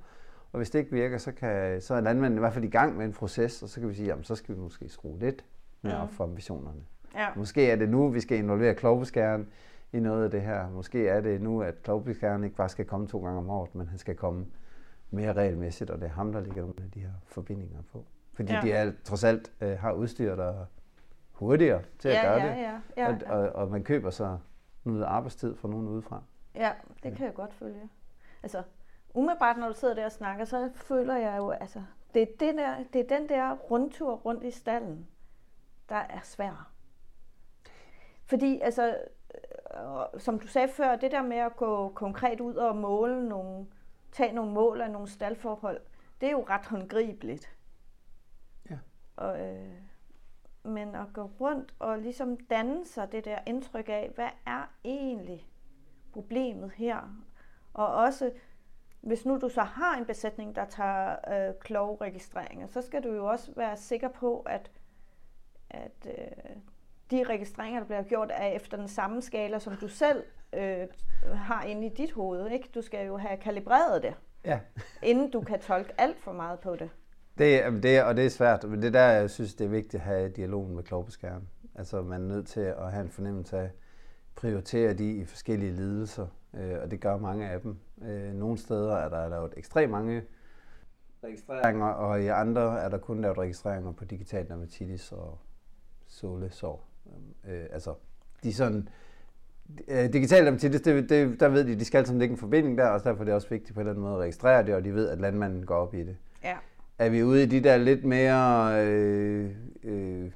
Og 0.52 0.58
hvis 0.58 0.70
det 0.70 0.80
ikke 0.80 0.92
virker, 0.92 1.18
så, 1.18 1.32
kan, 1.32 1.82
så 1.82 1.94
er 1.94 2.02
landmanden 2.02 2.38
i 2.38 2.40
hvert 2.40 2.54
fald 2.54 2.66
i 2.66 2.70
gang 2.70 2.98
med 2.98 3.06
en 3.06 3.14
proces, 3.14 3.64
og 3.64 3.70
så 3.70 3.80
kan 3.80 3.90
vi 3.90 3.94
sige, 3.94 4.08
jamen 4.08 4.24
så 4.24 4.36
skal 4.36 4.56
vi 4.56 4.60
måske 4.60 4.90
skrue 4.90 5.20
lidt 5.20 5.46
mere 5.82 5.98
op 5.98 6.14
for 6.14 6.24
ambitionerne. 6.24 6.82
Ja. 7.16 7.28
Måske 7.36 7.72
er 7.72 7.76
det 7.76 7.90
nu, 7.90 8.10
vi 8.10 8.20
skal 8.20 8.38
involvere 8.38 8.76
klovbeskæren 8.76 9.48
i 9.94 10.00
noget 10.00 10.24
af 10.24 10.32
det 10.32 10.42
her. 10.42 10.70
Måske 10.70 11.08
er 11.08 11.22
det 11.22 11.42
nu, 11.42 11.62
at 11.62 11.84
klovbeskæren 11.84 12.44
ikke 12.44 12.56
bare 12.56 12.70
skal 12.70 12.86
komme 12.86 13.08
to 13.08 13.24
gange 13.24 13.38
om 13.40 13.50
året, 13.50 13.76
men 13.76 13.88
han 13.88 13.98
skal 13.98 14.16
komme 14.16 14.46
mere 15.12 15.34
regelmæssigt, 15.34 15.90
og 15.90 15.98
det 16.00 16.06
er 16.06 16.10
ham, 16.12 16.32
der 16.34 16.40
ligger 16.42 16.62
nogle 16.62 16.74
af 16.84 16.92
de 16.94 17.00
her 17.00 17.12
forbindinger 17.26 17.80
på. 17.92 18.06
Fordi 18.34 18.54
Ja. 18.54 18.62
de 18.64 18.72
er, 18.72 18.92
trods 19.04 19.24
alt 19.24 19.52
øh, 19.62 19.78
har 19.80 19.92
udstyr, 19.92 20.36
der 20.36 20.46
er 20.62 20.66
hurtigere 21.32 21.82
til 22.00 22.10
at 22.10 22.16
Ja, 22.16 22.22
gøre 22.24 22.42
ja, 22.42 22.50
det. 22.50 22.62
ja, 22.62 23.04
ja, 23.04 23.10
og, 23.14 23.22
ja. 23.22 23.32
og, 23.34 23.50
og 23.56 23.72
man 23.72 23.84
køber 23.84 24.10
så 24.10 24.38
noget 24.88 25.04
arbejdstid 25.04 25.56
fra 25.56 25.68
nogen 25.68 25.88
udefra. 25.88 26.24
Ja, 26.56 26.72
det 27.04 27.16
kan 27.16 27.26
jeg 27.26 27.34
godt 27.34 27.54
følge. 27.54 27.90
Altså, 28.44 28.64
umiddelbart 29.14 29.58
når 29.58 29.68
du 29.68 29.74
sidder 29.74 29.94
der 29.94 30.06
og 30.06 30.12
snakker, 30.12 30.46
så 30.46 30.70
føler 30.74 31.16
jeg 31.16 31.38
jo, 31.38 31.50
altså, 31.50 31.84
det 32.14 32.22
er, 32.22 32.26
det 32.40 32.56
der, 32.56 32.84
det 32.94 33.02
er 33.02 33.18
den 33.18 33.30
der 33.30 33.56
rundtur 33.56 34.16
rundt 34.16 34.44
i 34.44 34.52
stallen, 34.52 35.08
der 35.90 35.96
er 35.96 36.20
svær. 36.24 36.72
Fordi, 38.26 38.60
altså, 38.60 38.98
og 39.66 40.22
som 40.22 40.40
du 40.40 40.48
sagde 40.48 40.68
før, 40.68 40.96
det 40.96 41.12
der 41.12 41.22
med 41.22 41.38
at 41.38 41.56
gå 41.56 41.90
konkret 41.90 42.42
ud 42.42 42.56
og 42.56 42.76
måle 42.76 43.30
nogle, 43.30 43.68
tage 44.12 44.34
nogle 44.34 44.52
mål 44.52 44.82
af 44.82 44.92
nogle 44.92 45.08
staldforhold, 45.08 45.82
det 46.22 46.28
er 46.28 46.32
jo 46.32 46.46
ret 46.50 46.66
håndgribeligt. 46.66 47.58
Ja. 48.70 48.78
Og, 49.16 49.40
øh, 49.40 49.87
men 50.68 50.96
at 50.96 51.14
gå 51.14 51.32
rundt 51.40 51.74
og 51.80 51.98
ligesom 52.00 52.38
danne 52.38 52.86
sig 52.86 53.12
det 53.12 53.26
der 53.26 53.38
indtryk 53.46 53.90
af, 53.90 54.12
hvad 54.16 54.30
er 54.46 54.72
egentlig 54.84 55.48
problemet 56.14 56.72
her? 56.72 56.98
Og 57.74 57.88
også, 57.96 58.32
hvis 59.02 59.26
nu 59.26 59.38
du 59.38 59.50
så 59.50 59.62
har 59.62 59.98
en 59.98 60.06
besætning, 60.06 60.56
der 60.56 60.66
tager 60.66 61.16
øh, 61.50 61.54
klovregistreringer, 61.60 62.68
så 62.68 62.82
skal 62.82 63.04
du 63.04 63.14
jo 63.14 63.26
også 63.26 63.52
være 63.56 63.78
sikker 63.78 64.08
på, 64.08 64.40
at, 64.40 64.72
at 65.70 66.08
øh, 66.08 66.56
de 67.12 67.24
registreringer, 67.24 67.80
der 67.80 67.86
bliver 67.88 68.04
gjort, 68.04 68.32
er 68.34 68.48
efter 68.48 68.78
den 68.78 68.88
samme 68.88 69.22
skala, 69.22 69.60
som 69.60 69.76
du 69.76 69.88
selv 69.88 70.24
øh, 70.54 70.88
har 71.34 71.64
inde 71.64 71.88
i 71.88 71.90
dit 71.90 72.12
hoved. 72.12 72.50
Ikke? 72.50 72.70
Du 72.76 72.82
skal 72.82 73.06
jo 73.08 73.18
have 73.18 73.38
kalibreret 73.38 74.04
det, 74.04 74.16
Ja. 74.46 74.60
inden 75.04 75.32
du 75.32 75.42
kan 75.42 75.60
tolke 75.60 75.94
alt 75.98 76.20
for 76.20 76.32
meget 76.32 76.60
på 76.60 76.76
det. 76.76 76.90
Det, 77.38 77.84
det, 77.84 78.04
og 78.04 78.18
det 78.18 78.26
er 78.26 78.30
svært, 78.30 78.64
men 78.64 78.82
det 78.82 78.88
er 78.88 78.92
der, 78.92 79.08
jeg 79.08 79.30
synes, 79.30 79.56
det 79.56 79.66
er 79.66 79.70
vigtigt 79.70 79.96
at 79.96 80.00
have 80.00 80.30
dialogen 80.30 80.76
med 80.76 80.84
klogbeskæren. 80.84 81.48
Altså, 81.76 82.02
man 82.02 82.22
er 82.22 82.28
nødt 82.28 82.48
til 82.48 82.60
at 82.62 82.92
have 82.92 83.04
en 83.04 83.10
fornemmelse 83.10 83.58
af, 83.58 83.70
prioritere 84.38 84.94
de 84.94 85.12
i 85.12 85.26
forskellige 85.26 85.72
lidelser, 85.72 86.28
øh, 86.54 86.76
og 86.82 86.92
det 86.92 87.02
gør 87.02 87.18
mange 87.18 87.50
af 87.50 87.62
dem. 87.62 87.78
Øh, 88.06 88.34
nogle 88.34 88.58
steder 88.58 88.96
er 88.96 89.10
der 89.10 89.30
lavet 89.30 89.54
ekstremt 89.58 89.92
mange 89.92 90.24
registreringer, 91.24 91.86
og 91.86 92.22
i 92.22 92.28
andre 92.28 92.80
er 92.82 92.90
der 92.90 92.98
kun 92.98 93.22
lavet 93.22 93.38
registreringer 93.38 93.92
på 93.92 94.06
digital 94.06 94.48
dermatitis 94.48 95.12
og 95.12 95.40
sålesår. 96.08 96.90
Øh, 97.48 97.66
altså, 97.72 97.94
de 98.44 98.54
sådan, 98.54 98.90
øh, 99.88 100.14
digital 100.14 100.46
dermatitis, 100.46 100.82
det, 100.82 101.10
det, 101.10 101.40
der 101.40 101.48
ved 101.48 101.66
de, 101.66 101.80
de 101.80 101.86
skal 101.86 101.98
altid 101.98 102.18
lægge 102.18 102.32
en 102.32 102.40
forbinding 102.40 102.78
der, 102.78 102.88
og 102.88 103.04
derfor 103.04 103.22
er 103.22 103.26
det 103.26 103.34
også 103.34 103.50
vigtigt 103.50 103.74
på 103.74 103.80
en 103.80 103.82
eller 103.82 103.92
anden 103.92 104.04
måde 104.04 104.14
at 104.14 104.22
registrere 104.22 104.66
det, 104.66 104.76
og 104.76 104.84
de 104.84 104.94
ved, 104.94 105.10
at 105.10 105.22
landmanden 105.22 105.66
går 105.66 105.76
op 105.76 105.94
i 105.94 106.04
det 106.04 106.18
Ja 106.44 106.58
er 107.00 107.10
vi 107.10 107.24
ude 107.24 107.44
i 107.44 107.46
de 107.46 107.64
der 107.64 107.78
lidt 107.78 108.04
mere 108.04 108.86
øh, 108.86 109.56
øh, 109.84 110.32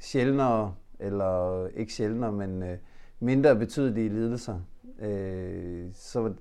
sjældnere, 0.00 0.74
eller 0.98 1.66
ikke 1.66 1.92
sjældnere, 1.92 2.32
men 2.32 2.62
øh, 2.62 2.78
mindre 3.20 3.56
betydelige 3.56 4.08
lidelser, 4.08 4.60
øh, 4.98 5.88
så, 5.92 6.34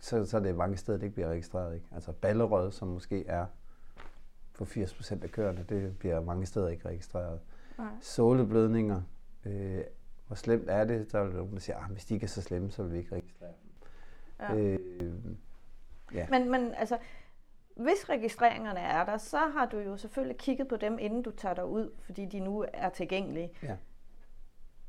så, 0.00 0.24
så 0.24 0.36
er 0.36 0.40
det 0.40 0.56
mange 0.56 0.76
steder, 0.76 0.98
det 0.98 1.04
ikke 1.04 1.14
bliver 1.14 1.28
registreret. 1.28 1.74
Ikke? 1.74 1.86
Altså 1.94 2.12
ballerød, 2.12 2.72
som 2.72 2.88
måske 2.88 3.26
er 3.26 3.46
for 4.52 4.64
80% 4.64 5.22
af 5.22 5.30
køerne, 5.30 5.64
det 5.68 5.98
bliver 5.98 6.20
mange 6.20 6.46
steder 6.46 6.68
ikke 6.68 6.88
registreret. 6.88 7.40
Nej. 7.78 7.86
Såleblødninger, 8.00 9.02
øh, 9.44 9.80
hvor 10.26 10.36
slemt 10.36 10.70
er 10.70 10.84
det? 10.84 11.12
Der 11.12 11.20
er 11.20 11.32
nogen, 11.32 11.52
der 11.52 11.60
siger, 11.60 11.76
at 11.76 11.90
hvis 11.90 12.04
de 12.04 12.14
ikke 12.14 12.24
er 12.24 12.28
så 12.28 12.42
slemme, 12.42 12.70
så 12.70 12.82
vil 12.82 12.92
vi 12.92 12.98
ikke 12.98 13.14
registrere 13.14 13.50
dem. 13.62 13.70
Ja. 14.40 14.54
Øh, 14.56 14.78
ja. 16.14 16.26
Men, 16.30 16.50
men 16.50 16.74
altså, 16.74 16.98
hvis 17.76 18.08
registreringerne 18.08 18.80
er 18.80 19.04
der, 19.04 19.16
så 19.18 19.38
har 19.38 19.66
du 19.66 19.78
jo 19.78 19.96
selvfølgelig 19.96 20.38
kigget 20.38 20.68
på 20.68 20.76
dem, 20.76 20.98
inden 21.00 21.22
du 21.22 21.30
tager 21.30 21.54
dig 21.54 21.66
ud, 21.66 21.90
fordi 22.00 22.24
de 22.24 22.40
nu 22.40 22.64
er 22.72 22.88
tilgængelige. 22.88 23.50
Ja. 23.62 23.76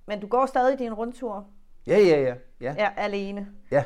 Men 0.06 0.20
du 0.20 0.28
går 0.28 0.46
stadig 0.46 0.80
din 0.80 0.94
rundtur 0.94 1.48
ja, 1.88 1.98
ja, 2.00 2.22
ja, 2.22 2.36
ja, 2.62 2.76
ja, 2.78 2.90
alene. 2.98 3.48
ja. 3.72 3.84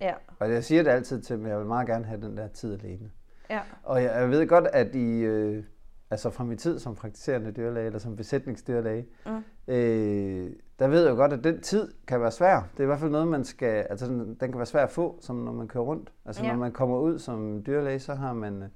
Ja, 0.00 0.14
Og 0.38 0.52
jeg 0.52 0.64
siger 0.64 0.82
det 0.82 0.90
altid 0.90 1.22
til 1.22 1.36
dem, 1.36 1.46
jeg 1.46 1.58
vil 1.58 1.66
meget 1.66 1.86
gerne 1.86 2.04
have 2.04 2.20
den 2.20 2.36
der 2.36 2.48
tid 2.48 2.74
alene. 2.84 3.10
ja, 3.50 3.60
Og 3.82 4.02
jeg, 4.02 4.12
jeg 4.14 4.30
ved 4.30 4.46
godt, 4.48 4.66
at 4.66 4.94
i, 4.94 5.20
øh, 5.20 5.64
altså 6.10 6.30
fra 6.30 6.44
min 6.44 6.58
tid 6.58 6.78
som 6.78 6.94
praktiserende 6.94 7.52
dyrlæge, 7.52 7.86
eller 7.86 7.98
som 7.98 8.16
besætningsdyrlæge, 8.16 9.06
Mm. 9.26 9.44
øh, 9.74 10.52
der 10.78 10.88
ved 10.88 11.02
jeg 11.04 11.10
jo 11.10 11.16
godt, 11.16 11.32
at 11.32 11.44
den 11.44 11.60
tid 11.60 11.92
kan 12.06 12.20
være 12.20 12.30
svær. 12.30 12.68
Det 12.72 12.78
er 12.80 12.82
i 12.82 12.86
hvert 12.86 12.98
fald 12.98 13.10
noget, 13.10 13.28
man 13.28 13.44
skal, 13.44 13.86
altså 13.90 14.06
den, 14.06 14.18
den 14.40 14.50
kan 14.50 14.56
være 14.56 14.66
svær 14.66 14.82
at 14.82 14.90
få, 14.90 15.18
som 15.20 15.36
når 15.36 15.52
man 15.52 15.68
kører 15.68 15.84
rundt. 15.84 16.12
Altså 16.26 16.42
Ja. 16.44 16.50
når 16.52 16.58
man 16.58 16.72
kommer 16.72 16.98
ud 16.98 17.18
som 17.18 17.62
dyrlæge, 17.66 17.98
så 17.98 18.14
har 18.14 18.32
man, 18.32 18.62
øh, 18.62 18.68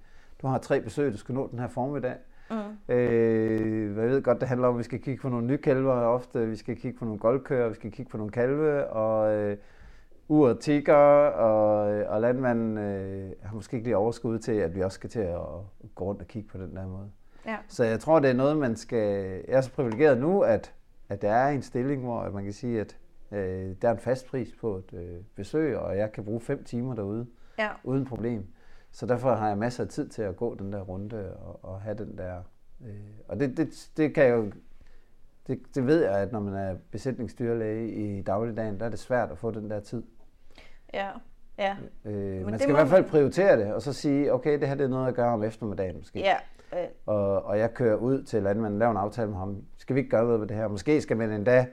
du 0.42 0.46
har 0.46 0.58
tre 0.58 0.80
besøg, 0.80 1.12
du 1.12 1.18
skal 1.18 1.34
nå 1.34 1.48
den 1.50 1.58
her 1.58 1.68
formiddag. 1.68 2.14
mm. 2.50 2.56
Øh, 2.94 3.96
jeg 3.96 4.08
ved 4.08 4.22
godt, 4.22 4.40
det 4.40 4.48
handler 4.48 4.68
om, 4.68 4.74
at 4.74 4.78
vi 4.78 4.82
skal 4.84 4.98
kigge 5.00 5.22
på 5.22 5.28
nogle 5.28 5.46
nye 5.46 5.56
kalver 5.58 5.92
ofte, 5.92 6.46
vi 6.46 6.56
skal 6.56 6.76
kigge 6.76 6.98
på 6.98 7.04
nogle 7.04 7.20
goldkøer, 7.20 7.68
vi 7.68 7.74
skal 7.74 7.90
kigge 7.92 8.10
på 8.10 8.16
nogle 8.16 8.32
kalve, 8.32 8.86
og 8.86 9.32
øh, 9.34 9.56
uret 10.28 10.58
tigger, 10.58 10.94
og, 11.26 11.92
øh, 11.92 12.10
og 12.12 12.20
landmanden 12.20 12.78
øh, 12.78 13.30
har 13.42 13.54
måske 13.54 13.74
ikke 13.76 13.86
lige 13.86 13.96
overskud 13.96 14.38
til, 14.38 14.52
at 14.52 14.74
vi 14.74 14.80
også 14.82 14.94
skal 14.94 15.10
til 15.10 15.20
at, 15.20 15.34
at 15.84 15.94
gå 15.94 16.04
rundt 16.04 16.20
og 16.22 16.26
kigge 16.28 16.48
på 16.48 16.58
den 16.58 16.76
der 16.76 16.86
måde. 16.86 17.10
ja, 17.46 17.56
Så 17.68 17.84
jeg 17.84 18.00
tror, 18.00 18.18
det 18.20 18.30
er 18.30 18.34
noget, 18.34 18.56
man 18.56 18.76
skal... 18.76 19.24
Jeg 19.48 19.56
er 19.56 19.60
så 19.60 19.72
privilegeret 19.72 20.18
nu, 20.20 20.40
at, 20.40 20.72
at 21.10 21.22
der 21.22 21.32
er 21.32 21.48
en 21.50 21.62
stilling, 21.62 22.04
hvor 22.04 22.30
man 22.30 22.44
kan 22.44 22.52
sige, 22.52 22.80
at 22.80 22.96
øh, 23.32 23.76
der 23.82 23.88
er 23.88 23.92
en 23.92 23.98
fast 23.98 24.26
pris 24.26 24.54
på 24.60 24.76
et 24.76 24.92
øh, 24.92 25.16
besøg, 25.34 25.78
og 25.78 25.96
jeg 25.96 26.12
kan 26.12 26.24
bruge 26.24 26.40
fem 26.40 26.64
timer 26.64 26.94
derude 26.94 27.26
ja, 27.58 27.68
uden 27.84 28.04
problem. 28.04 28.46
Så 28.92 29.06
derfor 29.06 29.34
har 29.34 29.48
jeg 29.48 29.58
masser 29.58 29.84
af 29.84 29.88
tid 29.88 30.08
til 30.08 30.22
at 30.22 30.36
gå 30.36 30.54
den 30.54 30.72
der 30.72 30.80
runde 30.80 31.36
og, 31.36 31.64
og 31.64 31.80
have 31.80 31.96
den 31.98 32.18
der... 32.18 32.42
Øh, 32.86 32.94
og 33.28 33.40
det, 33.40 33.56
det, 33.56 33.90
det 33.96 34.14
kan 34.14 34.24
jeg 34.24 34.36
jo... 34.36 34.52
Det, 35.46 35.60
det 35.74 35.86
ved 35.86 36.02
jeg, 36.04 36.18
at 36.18 36.32
når 36.32 36.40
man 36.40 36.54
er 36.54 36.76
besætningsdyrlæge 36.90 37.90
i 37.90 38.22
dagligdagen, 38.22 38.80
der 38.80 38.86
er 38.86 38.90
det 38.90 38.98
svært 38.98 39.30
at 39.30 39.38
få 39.38 39.50
den 39.50 39.70
der 39.70 39.80
tid. 39.80 40.02
ja, 40.94 41.10
ja, 41.58 41.76
Øh, 42.04 42.44
man 42.44 42.58
skal 42.58 42.70
i 42.70 42.72
hvert 42.72 42.88
fald 42.88 43.04
prioritere 43.04 43.56
det, 43.56 43.74
og 43.74 43.82
så 43.82 43.92
sige, 43.92 44.32
okay, 44.32 44.60
det 44.60 44.68
her 44.68 44.74
det 44.74 44.84
er 44.84 44.88
noget 44.88 45.08
at 45.08 45.14
gøre 45.14 45.32
om 45.32 45.42
eftermiddagen 45.42 45.96
måske. 45.96 46.18
ja, 46.18 46.36
Og, 47.06 47.42
og 47.42 47.58
jeg 47.58 47.74
kører 47.74 47.96
ud 47.96 48.22
til 48.22 48.42
landmanden, 48.42 48.78
laver 48.78 48.90
en 48.90 48.96
aftale 48.96 49.28
med 49.30 49.38
ham. 49.38 49.62
Skal 49.78 49.94
vi 49.96 50.00
ikke 50.00 50.10
gøre 50.10 50.24
noget 50.24 50.40
ved 50.40 50.48
det 50.48 50.56
her? 50.56 50.68
Måske 50.68 51.00
skal 51.00 51.16
man 51.16 51.30
endda 51.30 51.66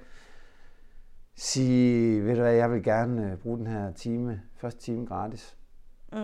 sige, 1.36 2.24
ved 2.26 2.36
du 2.36 2.42
hvad, 2.42 2.54
jeg 2.54 2.72
vil 2.72 2.84
gerne 2.84 3.32
øh, 3.32 3.38
bruge 3.38 3.58
den 3.58 3.68
her 3.68 3.92
time, 3.94 4.42
første 4.56 4.82
time 4.82 5.06
gratis. 5.06 5.58
mm, 6.14 6.20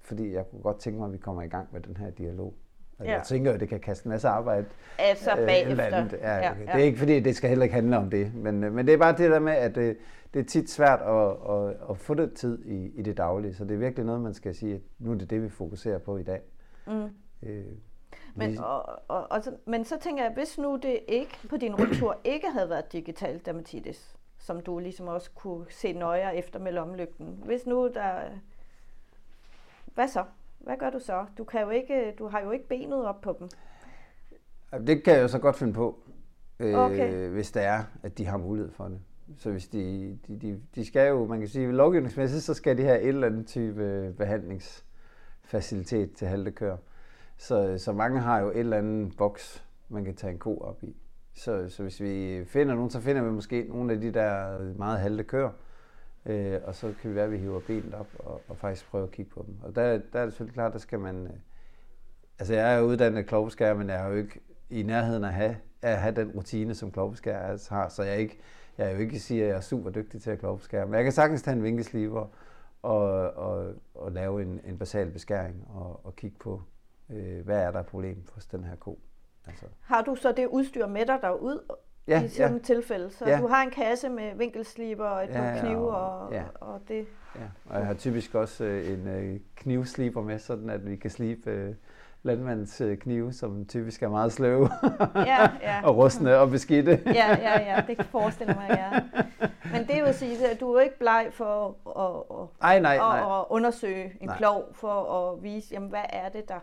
Fordi 0.00 0.32
jeg 0.34 0.44
kunne 0.50 0.62
godt 0.62 0.78
tænke 0.80 0.98
mig, 0.98 1.06
at 1.06 1.12
vi 1.12 1.18
kommer 1.18 1.42
i 1.42 1.48
gang 1.48 1.68
med 1.72 1.80
den 1.80 1.96
her 1.96 2.10
dialog. 2.10 2.54
Og 2.98 3.04
Ja. 3.04 3.12
Jeg 3.12 3.22
tænker 3.22 3.52
at 3.52 3.60
det 3.60 3.68
kan 3.68 3.80
kaste 3.80 4.06
en 4.06 4.10
masse 4.10 4.28
arbejde. 4.28 4.66
altså 4.98 5.30
øh, 5.30 5.46
bagefter. 5.46 5.70
eller 5.84 5.84
andet. 5.96 6.12
Ja, 6.12 6.36
ja, 6.36 6.50
okay. 6.50 6.66
ja. 6.66 6.72
Det 6.72 6.80
er 6.80 6.84
ikke 6.84 6.98
fordi, 6.98 7.20
det 7.20 7.36
skal 7.36 7.48
heller 7.48 7.62
ikke 7.62 7.74
handle 7.74 7.96
om 7.98 8.10
det. 8.10 8.34
Men, 8.34 8.64
øh, 8.64 8.72
men 8.72 8.86
det 8.86 8.94
er 8.94 8.98
bare 8.98 9.16
det 9.16 9.30
der 9.30 9.38
med, 9.38 9.52
at 9.52 9.74
det, 9.74 9.96
det 10.34 10.40
er 10.40 10.44
tit 10.44 10.70
svært 10.70 11.00
at, 11.00 11.30
at, 11.50 11.76
at 11.90 11.98
få 11.98 12.14
det 12.14 12.32
tid 12.32 12.64
i, 12.64 12.86
i 12.94 13.02
det 13.02 13.16
daglige. 13.16 13.54
Så 13.54 13.64
det 13.64 13.74
er 13.74 13.78
virkelig 13.78 14.04
noget, 14.06 14.20
man 14.20 14.34
skal 14.34 14.54
sige, 14.54 14.74
at 14.74 14.80
nu 14.98 15.10
er 15.12 15.14
det 15.14 15.30
det, 15.30 15.42
vi 15.42 15.48
fokuserer 15.48 15.98
på 15.98 16.16
i 16.16 16.22
dag. 16.22 16.40
Mm. 16.86 17.08
Øh, 17.42 17.64
Men, 18.38 18.58
og, 18.58 18.88
og, 19.08 19.26
og, 19.30 19.42
så, 19.42 19.52
men 19.66 19.84
så 19.84 19.98
tænker 20.00 20.22
jeg, 20.22 20.32
hvis 20.32 20.58
nu 20.58 20.76
det 20.82 21.00
ikke 21.08 21.38
på 21.48 21.56
din 21.56 21.74
rundtur 21.74 22.16
ikke 22.24 22.50
havde 22.50 22.70
været 22.70 22.92
digital 22.92 23.40
dermatitis, 23.44 24.16
som 24.38 24.60
du 24.60 24.78
ligesom 24.78 25.08
også 25.08 25.30
kunne 25.34 25.66
se 25.70 25.92
nøjere 25.92 26.36
efter 26.36 26.58
med 26.58 26.72
lommelygten. 26.72 27.42
Hvis 27.44 27.66
nu 27.66 27.90
der... 27.94 28.20
Hvad 29.94 30.08
så? 30.08 30.24
Hvad 30.58 30.76
gør 30.76 30.90
du 30.90 30.98
så? 30.98 31.26
Du, 31.38 31.44
kan 31.44 31.60
jo 31.60 31.70
ikke, 31.70 32.14
du 32.18 32.28
har 32.28 32.40
jo 32.40 32.50
ikke 32.50 32.68
benet 32.68 33.06
op 33.06 33.20
på 33.20 33.36
dem. 33.38 33.48
Det 34.86 35.04
kan 35.04 35.14
jeg 35.14 35.22
jo 35.22 35.28
så 35.28 35.38
godt 35.38 35.56
finde 35.56 35.72
på, 35.72 35.98
øh, 36.58 36.74
Okay. 36.74 37.28
hvis 37.28 37.50
det 37.52 37.62
er, 37.64 37.84
at 38.02 38.18
de 38.18 38.26
har 38.26 38.36
mulighed 38.36 38.72
for 38.72 38.84
det. 38.84 39.00
Så 39.38 39.50
hvis 39.50 39.68
de, 39.68 40.18
de, 40.28 40.38
de, 40.38 40.60
de 40.74 40.86
skal 40.86 41.08
jo, 41.08 41.26
man 41.26 41.38
kan 41.38 41.48
sige, 41.48 41.72
lovgivningsmæssigt, 41.72 42.42
så 42.44 42.54
skal 42.54 42.78
de 42.78 42.82
have 42.82 43.00
et 43.00 43.08
eller 43.08 43.26
andet 43.26 43.46
type 43.46 44.14
behandlingsfacilitet 44.18 46.12
til 46.12 46.28
halte 46.28 46.50
køer. 46.50 46.76
Så, 47.38 47.78
så 47.78 47.92
mange 47.92 48.20
har 48.20 48.38
jo 48.38 48.50
et 48.50 48.58
eller 48.58 48.78
andet 48.78 49.16
boks, 49.16 49.64
man 49.88 50.04
kan 50.04 50.14
tage 50.14 50.32
en 50.32 50.38
ko 50.38 50.58
op 50.58 50.82
i. 50.82 50.96
Så, 51.34 51.68
så 51.68 51.82
hvis 51.82 52.00
vi 52.00 52.44
finder 52.44 52.74
nogen, 52.74 52.90
så 52.90 53.00
finder 53.00 53.22
vi 53.22 53.30
måske 53.30 53.66
nogle 53.68 53.92
af 53.92 54.00
de 54.00 54.12
der 54.12 54.58
meget 54.74 54.98
halte 54.98 55.24
køer. 55.24 55.50
Øh, 56.26 56.60
og 56.64 56.74
så 56.74 56.94
kan 57.00 57.10
vi 57.10 57.14
være, 57.14 57.24
at 57.24 57.32
vi 57.32 57.38
hiver 57.38 57.60
benet 57.60 57.94
op 57.94 58.06
og, 58.18 58.40
og 58.48 58.56
faktisk 58.56 58.90
prøve 58.90 59.04
at 59.04 59.10
kigge 59.10 59.30
på 59.30 59.44
dem. 59.46 59.56
Og 59.62 59.74
der, 59.74 60.00
der 60.12 60.20
er 60.20 60.24
det 60.24 60.32
selvfølgelig 60.32 60.54
klart, 60.54 60.72
der 60.72 60.78
skal 60.78 60.98
man... 60.98 61.26
Øh, 61.26 61.32
altså 62.38 62.54
jeg 62.54 62.74
er 62.74 62.78
jo 62.78 62.84
uddannet 62.84 63.26
klovbeskærer, 63.26 63.74
men 63.74 63.88
jeg 63.88 64.04
er 64.04 64.08
jo 64.08 64.14
ikke 64.14 64.40
i 64.70 64.82
nærheden 64.82 65.24
af 65.24 65.28
at 65.28 65.34
have, 65.34 65.56
at 65.82 65.98
have 65.98 66.14
den 66.14 66.30
rutine, 66.30 66.74
som 66.74 66.90
klovbeskærer 66.90 67.50
altså 67.50 67.74
har. 67.74 67.88
Så 67.88 68.02
jeg 68.02 68.18
ikke, 68.18 68.38
jeg 68.78 68.86
er 68.86 68.90
jo 68.90 68.98
ikke 68.98 69.18
siger, 69.18 69.44
at 69.44 69.48
jeg 69.48 69.56
er 69.56 69.60
super 69.60 69.90
dygtig 69.90 70.22
til 70.22 70.30
at 70.30 70.38
klovbeskære. 70.38 70.86
Men 70.86 70.94
jeg 70.94 71.04
kan 71.04 71.12
sagtens 71.12 71.42
tage 71.42 71.56
en 71.56 71.62
vinkelsliber 71.62 72.26
og, 72.82 73.30
og, 73.30 73.74
og 73.94 74.12
lave 74.12 74.42
en, 74.42 74.60
en 74.64 74.78
basal 74.78 75.10
beskæring 75.10 75.66
og, 75.68 76.06
og 76.06 76.16
kigge 76.16 76.36
på, 76.38 76.62
øh, 77.10 77.44
hvad 77.44 77.58
er 77.62 77.70
der 77.70 77.82
problem 77.82 78.22
hos 78.34 78.46
den 78.46 78.64
her 78.64 78.76
ko. 78.76 78.98
Altså, 79.46 79.64
Har 79.80 80.02
du 80.02 80.14
så 80.14 80.32
det 80.32 80.46
udstyr 80.46 80.86
med 80.86 81.06
dig 81.06 81.18
derud 81.22 81.74
ja, 82.08 82.22
i 82.22 82.28
sådan 82.28 82.56
ja, 82.56 82.62
tilfælde? 82.62 83.10
Så 83.10 83.28
Ja. 83.28 83.38
du 83.40 83.46
har 83.46 83.62
en 83.62 83.70
kasse 83.70 84.08
med 84.08 84.34
vinkelsliber 84.36 85.06
og 85.06 85.24
et 85.24 85.30
Ja, 85.30 85.34
par 85.40 85.60
knive 85.60 85.90
og- 85.96 86.18
og, 86.26 86.32
ja. 86.32 86.42
og 86.60 86.80
det. 86.88 87.06
ja. 87.36 87.40
Og 87.70 87.78
jeg 87.78 87.86
har 87.86 87.94
typisk 87.94 88.34
også 88.34 88.64
øh, 88.64 88.88
en 88.92 89.08
øh, 89.08 89.40
knivsliber 89.56 90.22
med, 90.22 90.38
sådan 90.38 90.70
at 90.70 90.86
vi 90.90 90.96
kan 90.96 91.10
slibe 91.10 91.50
øh, 91.50 91.74
landmandens 92.22 92.80
øh, 92.80 92.98
knive, 92.98 93.32
som 93.32 93.66
typisk 93.66 94.02
er 94.02 94.08
meget 94.08 94.32
sløve 94.32 94.68
Ja, 95.14 95.50
ja. 95.62 95.80
og 95.88 95.96
rustne 95.96 96.38
og 96.38 96.50
beskidte. 96.50 97.02
ja, 97.06 97.36
ja, 97.36 97.60
ja, 97.74 97.84
det 97.86 97.96
kan 97.96 98.04
forestille 98.06 98.54
mig, 98.54 98.68
ja. 98.70 99.00
Men 99.72 99.86
det 99.88 100.04
vil 100.04 100.14
sige, 100.14 100.48
at 100.48 100.60
du 100.60 100.72
er 100.72 100.80
ikke 100.80 100.98
bleg 100.98 101.28
for 101.32 101.76
at, 102.00 102.38
at, 102.40 102.48
Ej, 102.62 102.80
nej, 102.80 102.94
at, 102.94 103.00
nej. 103.00 103.38
at 103.40 103.44
undersøge 103.50 104.04
en 104.20 104.26
Nej. 104.28 104.36
klov 104.36 104.64
for 104.74 104.92
at 105.32 105.42
vise, 105.42 105.74
jamen, 105.74 105.88
hvad 105.88 106.04
er 106.10 106.28
det, 106.28 106.48
der 106.48 106.60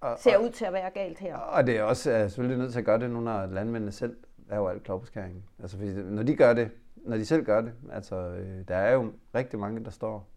Og, 0.00 0.18
ser 0.18 0.36
og, 0.36 0.44
ud 0.44 0.50
til 0.50 0.64
at 0.64 0.72
være 0.72 0.90
galt 0.90 1.18
her. 1.18 1.36
og 1.36 1.66
det 1.66 1.76
er 1.76 1.82
også 1.82 2.10
er 2.10 2.28
selvfølgelig 2.28 2.58
nødt 2.58 2.72
til 2.72 2.78
at 2.78 2.84
gøre 2.84 2.98
det 2.98 3.10
nu, 3.10 3.20
når 3.20 3.46
landmændene 3.46 3.92
selv 3.92 4.16
laver 4.48 4.70
alt 4.70 4.82
klovbeskæringen. 4.82 5.44
Altså, 5.62 5.76
fordi 5.76 5.92
når 5.92 6.22
de 6.22 6.36
gør 6.36 6.52
det, 6.52 6.70
når 6.96 7.16
de 7.16 7.26
selv 7.26 7.44
gør 7.44 7.60
det. 7.60 7.72
Altså, 7.92 8.16
øh, 8.16 8.68
der 8.68 8.76
er 8.76 8.92
jo 8.92 9.12
rigtig 9.34 9.58
mange, 9.58 9.84
der 9.84 9.90
står 9.90 10.28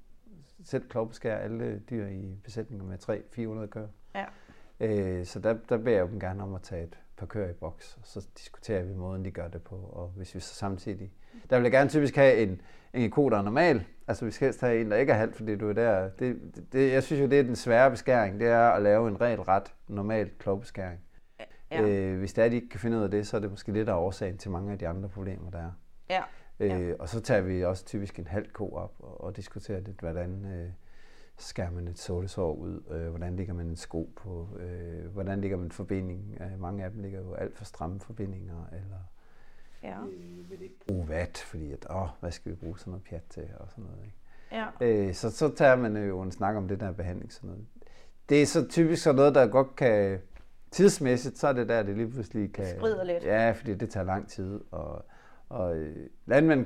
selv 0.64 0.90
klovbeskærer 0.90 1.38
alle 1.38 1.80
dyr 1.90 2.08
i 2.08 2.38
besætninger 2.44 2.86
med 2.86 2.98
300-400 3.64 3.68
køer. 3.68 3.88
Ja. 4.16 4.26
Øh, 4.80 5.26
så 5.26 5.40
der, 5.40 5.58
der 5.70 5.78
beder 5.78 5.98
jeg 5.98 6.08
dem 6.08 6.20
gerne 6.20 6.44
om 6.44 6.56
at 6.56 6.62
tage 6.62 6.84
et 6.84 7.00
par 7.18 7.26
køer 7.26 7.50
i 7.50 7.54
boks, 7.54 7.98
og 8.02 8.08
så 8.08 8.28
diskuterer 8.38 8.84
vi 8.84 8.94
måden, 8.94 9.26
de 9.26 9.32
gør 9.32 9.48
det 9.48 9.62
på. 9.62 9.76
Og 9.76 10.12
hvis 10.16 10.36
vi 10.36 10.40
så 10.40 10.56
samtidig... 10.56 11.12
Der 11.50 11.58
vil 11.58 11.64
jeg 11.64 11.72
gerne 11.72 11.90
typisk 11.90 12.16
have 12.16 12.38
en, 12.38 12.62
en 12.94 13.12
ko, 13.12 13.30
der 13.30 13.38
er 13.38 13.42
normal. 13.42 13.86
Altså 14.08 14.26
vi 14.26 14.32
skal 14.32 14.46
helst 14.46 14.62
have 14.62 14.82
en, 14.82 14.92
der 14.92 14.98
ikke 14.98 15.12
er 15.12 15.18
halv, 15.18 15.34
fordi 15.34 15.56
du 15.56 15.70
er 15.70 15.74
der... 15.74 16.10
Det, 16.10 16.38
det, 16.74 16.92
jeg 16.92 17.04
synes 17.04 17.22
jo, 17.22 17.28
det 17.28 17.40
er 17.40 17.44
den 17.44 17.56
svære 17.56 17.92
beskæring, 17.92 18.40
det 18.40 18.48
er 18.48 18.70
at 18.70 18.82
lave 18.82 19.08
en 19.08 19.22
regelret, 19.22 19.74
normal 19.88 20.30
klovbeskæring. 20.40 21.00
Ja. 21.72 21.82
Øh, 21.82 22.20
hvis 22.20 22.34
det 22.34 22.44
er, 22.44 22.50
de 22.50 22.56
ikke 22.56 22.70
kan 22.70 22.80
finde 22.80 22.98
ud 22.98 23.04
af 23.04 23.12
det, 23.12 23.28
så 23.28 23.38
er 23.38 23.42
det 23.42 23.50
måske 23.50 23.72
lidt 23.72 23.90
af 23.90 23.94
årsagen 23.94 24.38
til 24.38 24.52
mange 24.52 24.72
af 24.72 24.80
de 24.80 24.88
andre 24.88 25.10
problemer, 25.10 25.52
der 25.52 25.60
er. 25.60 25.72
Ja. 26.10 26.24
Øh, 26.60 26.96
og 27.00 27.10
så 27.10 27.22
tager 27.22 27.42
vi 27.42 27.66
også 27.66 27.86
typisk 27.86 28.20
en 28.20 28.28
halv 28.28 28.52
ko 28.52 28.70
op 28.70 28.96
og, 29.00 29.24
og 29.24 29.36
diskuterer 29.36 29.80
lidt, 29.80 30.00
hvordan 30.00 30.46
øh, 30.46 30.70
skærer 31.38 31.72
man 31.72 31.88
et 31.88 32.00
sålesår 32.00 32.54
ud, 32.54 32.84
øh, 32.92 33.10
hvordan 33.10 33.36
ligger 33.36 33.54
man 33.54 33.68
en 33.68 33.76
sko 33.76 34.14
på, 34.16 34.50
øh, 34.60 35.12
hvordan 35.14 35.42
ligger 35.42 35.58
man 35.58 35.66
en 35.66 35.72
forbinding. 35.72 36.38
Øh, 36.42 36.62
mange 36.62 36.84
af 36.84 36.92
dem 36.92 37.02
ligger 37.02 37.20
jo 37.20 37.34
alt 37.34 37.58
for 37.58 37.66
stramme 37.66 38.00
forbindinger, 38.00 38.68
eller 38.72 38.98
ja. 39.84 39.98
øh, 40.02 40.50
vil 40.52 40.62
ikke 40.62 40.80
bruge 40.88 41.10
vat, 41.10 41.38
fordi 41.38 41.72
at, 41.72 41.86
åh, 41.90 42.08
hvad 42.20 42.32
skal 42.32 42.52
vi 42.52 42.56
bruge 42.56 42.80
sådan 42.80 42.92
noget 42.92 43.04
pjat 43.10 43.24
til, 43.30 43.48
og 43.60 43.68
sådan 43.70 43.84
noget. 43.84 44.00
Ikke? 44.06 44.18
Ja. 44.52 44.66
Øh, 45.08 45.14
så, 45.14 45.32
så 45.32 45.56
tager 45.56 45.76
man 45.76 46.08
jo 46.08 46.22
en 46.22 46.32
snak 46.32 46.56
om 46.56 46.68
det 46.68 46.80
der 46.80 46.92
behandling. 46.92 47.34
Sådan 47.34 47.50
noget. 47.50 47.66
Det 48.30 48.42
er 48.42 48.46
så 48.46 48.68
typisk 48.68 49.04
sådan 49.04 49.16
noget, 49.16 49.36
der 49.36 49.48
godt 49.48 49.76
kan, 49.76 50.20
tidsmæssigt, 50.72 51.38
så 51.38 51.48
er 51.48 51.54
det 51.54 51.70
der, 51.70 51.84
det 51.84 51.98
lige 51.98 52.12
pludselig 52.12 52.54
kan... 52.54 52.66
Skrider 52.66 53.04
lidt. 53.04 53.24
Ja, 53.24 53.52
fordi 53.52 53.74
det 53.74 53.90
tager 53.90 54.06
lang 54.06 54.30
tid, 54.30 54.62
og, 54.72 55.06
og 55.50 55.76
øh, 55.78 56.10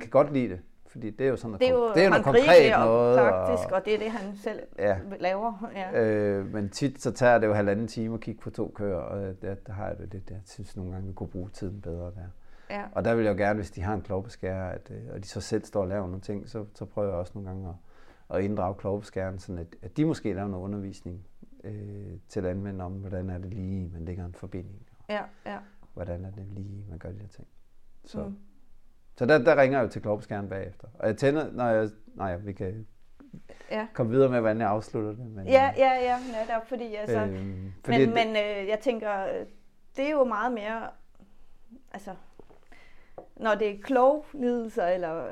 godt 0.10 0.32
lide 0.32 0.48
det, 0.48 0.60
fordi 0.86 1.10
det 1.10 1.26
er 1.26 1.30
jo 1.30 1.36
sådan 1.36 1.50
noget, 1.50 1.60
Det 1.60 1.68
er 1.68 1.72
jo, 1.72 1.94
det 1.94 2.04
er 2.04 2.08
noget 2.08 2.24
konkret 2.24 2.74
og 2.74 2.86
noget. 2.86 3.18
praktisk, 3.18 3.68
og, 3.68 3.74
og 3.76 3.84
det 3.84 3.94
er 3.94 3.98
det, 3.98 4.10
han 4.10 4.36
selv 4.36 4.60
Ja. 4.78 4.98
laver. 5.20 5.70
Ja. 5.74 6.02
Øh, 6.04 6.52
men 6.52 6.68
tit 6.70 7.02
så 7.02 7.12
tager 7.12 7.38
det 7.38 7.46
jo 7.46 7.52
halvanden 7.52 7.88
time 7.88 8.14
at 8.14 8.20
kigge 8.20 8.40
på 8.40 8.50
to 8.50 8.72
køer, 8.74 8.96
og 8.96 9.42
der, 9.42 9.54
der 9.54 9.72
har 9.72 9.86
jeg 9.88 9.98
det 9.98 10.08
lidt, 10.12 10.30
jeg 10.30 10.40
synes 10.44 10.76
nogle 10.76 10.92
gange, 10.92 11.06
vi 11.06 11.12
kunne 11.12 11.28
bruge 11.28 11.50
tiden 11.52 11.80
bedre 11.80 12.04
der. 12.04 12.28
Ja. 12.70 12.82
Og 12.92 13.04
der 13.04 13.14
vil 13.14 13.24
jeg 13.24 13.32
jo 13.32 13.36
gerne, 13.44 13.56
hvis 13.56 13.70
de 13.70 13.82
har 13.82 13.94
en 13.94 14.02
klovbeskærer, 14.02 14.70
at, 14.70 14.90
øh, 14.90 15.02
og 15.14 15.22
de 15.22 15.28
så 15.28 15.40
selv 15.40 15.64
står 15.64 15.80
og 15.80 15.88
laver 15.88 16.06
nogle 16.06 16.20
ting, 16.20 16.48
så, 16.48 16.64
så 16.74 16.84
prøver 16.84 17.08
jeg 17.08 17.16
også 17.18 17.32
nogle 17.34 17.48
gange 17.48 17.68
at, 17.68 18.36
at 18.36 18.44
inddrage 18.44 18.74
klovbeskæren, 18.74 19.38
sådan 19.38 19.58
at, 19.58 19.76
at 19.82 19.96
de 19.96 20.04
måske 20.04 20.32
laver 20.32 20.48
noget 20.48 20.64
undervisning 20.64 21.26
øh, 21.64 22.12
til 22.28 22.42
landmænd 22.42 22.82
om, 22.82 22.92
hvordan 22.92 23.30
er 23.30 23.38
det 23.38 23.54
lige, 23.54 23.90
man 23.92 24.04
lægger 24.04 24.24
en 24.24 24.34
forbinding, 24.34 24.86
Ja, 25.08 25.22
ja. 25.46 25.58
hvordan 25.94 26.24
er 26.24 26.30
det 26.30 26.46
lige, 26.46 26.84
man 26.90 26.98
gør 26.98 27.08
de 27.12 27.18
her 27.18 27.28
ting. 27.28 27.46
Så, 28.04 28.24
Mm. 28.24 28.36
så 29.16 29.26
der, 29.26 29.38
der 29.38 29.60
ringer 29.60 29.78
jeg 29.78 29.84
jo 29.84 29.90
til 29.90 30.02
klovbeskæren 30.02 30.48
bagefter. 30.48 30.88
Og 30.94 31.06
jeg 31.06 31.16
tænder, 31.16 31.52
når 31.52 31.66
jeg, 31.68 31.88
nej, 32.14 32.36
vi 32.36 32.52
kan 32.52 32.86
Ja. 33.70 33.86
komme 33.94 34.12
videre 34.12 34.28
med, 34.30 34.40
hvordan 34.40 34.60
jeg 34.60 34.68
afslutter 34.68 35.10
det. 35.10 35.18
Men, 35.30 35.46
Ja, 35.46 35.72
ja, 35.76 35.92
ja, 35.94 36.16
netop, 36.18 36.68
fordi 36.68 36.94
altså, 36.94 37.18
øh, 37.20 37.40
øhm, 37.40 37.72
fordi 37.84 37.98
men, 37.98 38.08
det- 38.16 38.26
men 38.26 38.28
øh, 38.36 38.68
jeg 38.68 38.78
tænker, 38.82 39.24
øh, 39.26 39.46
det 39.96 40.06
er 40.06 40.10
jo 40.10 40.24
meget 40.24 40.52
mere, 40.52 40.90
altså, 41.92 42.10
når 43.38 43.54
det 43.54 43.70
er 43.70 43.82
klogelidelser 43.82 44.86
eller 44.86 45.26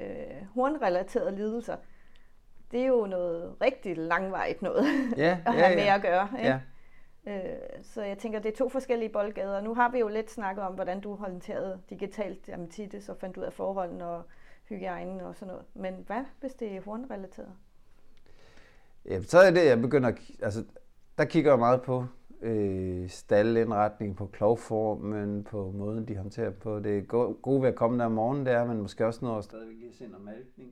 øh, 0.00 0.46
hornrelaterede 0.54 1.36
lidelser, 1.36 1.76
det 2.70 2.80
er 2.82 2.86
jo 2.86 3.06
noget 3.06 3.56
rigtig 3.60 3.96
langvejt 3.96 4.62
noget 4.62 4.84
ja, 5.16 5.38
at 5.46 5.54
ja, 5.54 5.60
have 5.60 5.76
med 5.76 5.84
ja. 5.84 5.94
at 5.94 6.02
gøre. 6.02 6.28
Ikke? 6.38 6.48
Ja. 6.50 6.60
Øh, 7.26 7.82
så 7.82 8.02
jeg 8.02 8.18
tænker, 8.18 8.38
det 8.38 8.52
er 8.52 8.56
to 8.56 8.68
forskellige 8.68 9.08
boldgader. 9.08 9.60
Nu 9.60 9.74
har 9.74 9.90
vi 9.90 9.98
jo 9.98 10.08
lidt 10.08 10.30
snakket 10.30 10.64
om, 10.64 10.74
hvordan 10.74 11.00
du 11.00 11.14
håndterede 11.14 11.80
digitalt 11.90 12.46
dermatitis 12.46 13.08
og 13.08 13.16
fandt 13.16 13.36
ud 13.36 13.42
af 13.42 13.52
forholdene 13.52 14.06
og 14.06 14.22
hygiejnen 14.68 15.20
og 15.20 15.34
sådan 15.34 15.48
noget. 15.48 15.64
Men 15.74 15.94
hvad, 16.06 16.24
hvis 16.40 16.52
det 16.52 16.76
er 16.76 16.80
hornrelateret? 16.80 17.52
Ja, 19.04 19.22
så 19.22 19.38
er 19.38 19.50
det, 19.50 19.66
jeg 19.66 19.80
begynder 19.80 20.08
at, 20.08 20.18
altså, 20.42 20.64
der 21.18 21.24
kigger 21.24 21.50
jeg 21.50 21.58
meget 21.58 21.82
på 21.82 22.06
øh, 22.42 23.08
staldindretning, 23.08 24.16
på 24.16 24.26
klovformen, 24.26 25.44
på 25.44 25.70
måden, 25.76 26.08
de 26.08 26.16
håndterer 26.16 26.50
på. 26.50 26.78
Det 26.80 26.98
er 26.98 27.02
go- 27.02 27.34
gode 27.42 27.62
ved 27.62 27.68
at 27.68 27.74
komme 27.74 27.98
der 27.98 28.04
om 28.04 28.12
morgenen, 28.12 28.46
det 28.46 28.54
er, 28.54 28.64
men 28.66 28.80
måske 28.82 29.06
også 29.06 29.24
noget 29.24 29.44
stadigvæk 29.44 29.76
lige 29.80 29.94
se 29.94 30.04
noget 30.08 30.24
malkning. 30.24 30.70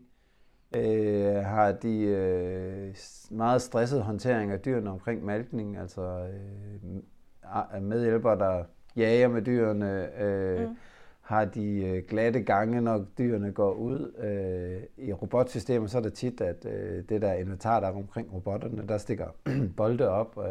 Øh, 0.77 1.35
har 1.45 1.73
de 1.73 2.03
øh, 2.03 2.95
meget 3.31 3.63
stresset 3.63 4.03
håndtering 4.03 4.51
af 4.53 4.61
dyrene 4.61 4.91
omkring 4.91 5.25
malkning, 5.25 5.77
altså 5.77 6.27
øh, 7.75 7.83
medhjælpere, 7.83 8.39
der 8.39 8.65
jager 8.97 9.29
med 9.29 9.43
dyrene, 9.43 10.21
øh, 10.23 10.69
Mm. 10.69 10.77
har 11.21 11.45
de 11.45 11.83
øh, 11.87 12.03
glatte 12.09 12.43
gange, 12.43 12.81
når 12.81 13.07
dyrene 13.19 13.53
går 13.53 13.73
ud. 13.73 14.13
Øh, 14.19 15.07
I 15.07 15.13
robotsystemer 15.13 15.87
så 15.87 15.99
er 15.99 16.03
det 16.03 16.13
tit, 16.13 16.41
at 16.41 16.67
øh, 16.67 17.05
det 17.09 17.23
der 17.23 17.33
inventar, 17.33 17.81
der 17.81 17.87
er 17.89 17.93
omkring 17.93 18.33
robotterne, 18.35 18.89
der 18.89 18.99
stikker 18.99 19.27
bolde 19.77 20.09
op 20.09 20.39
øh, 20.39 20.45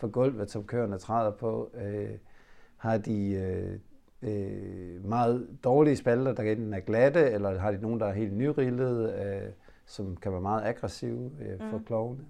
for 0.00 0.08
gulvet, 0.08 0.50
som 0.50 0.64
køerne 0.64 0.98
træder 0.98 1.30
på. 1.30 1.70
Øh, 1.74 2.10
har 2.76 2.98
de 2.98 3.32
øh, 3.32 3.78
øh, 4.22 5.04
meget 5.04 5.48
dårlige 5.64 5.96
spalter, 5.96 6.32
der 6.32 6.42
enten 6.42 6.74
er 6.74 6.80
glatte, 6.80 7.30
eller 7.30 7.58
har 7.58 7.70
de 7.72 7.80
nogen, 7.82 8.00
der 8.00 8.06
er 8.06 8.12
helt 8.12 8.32
nyrillede, 8.32 9.12
øh, 9.24 9.52
som 9.86 10.16
kan 10.16 10.32
være 10.32 10.40
meget 10.40 10.62
aggressive 10.64 11.30
øh, 11.40 11.58
for 11.70 11.78
Mm. 11.78 11.84
klovene. 11.84 12.24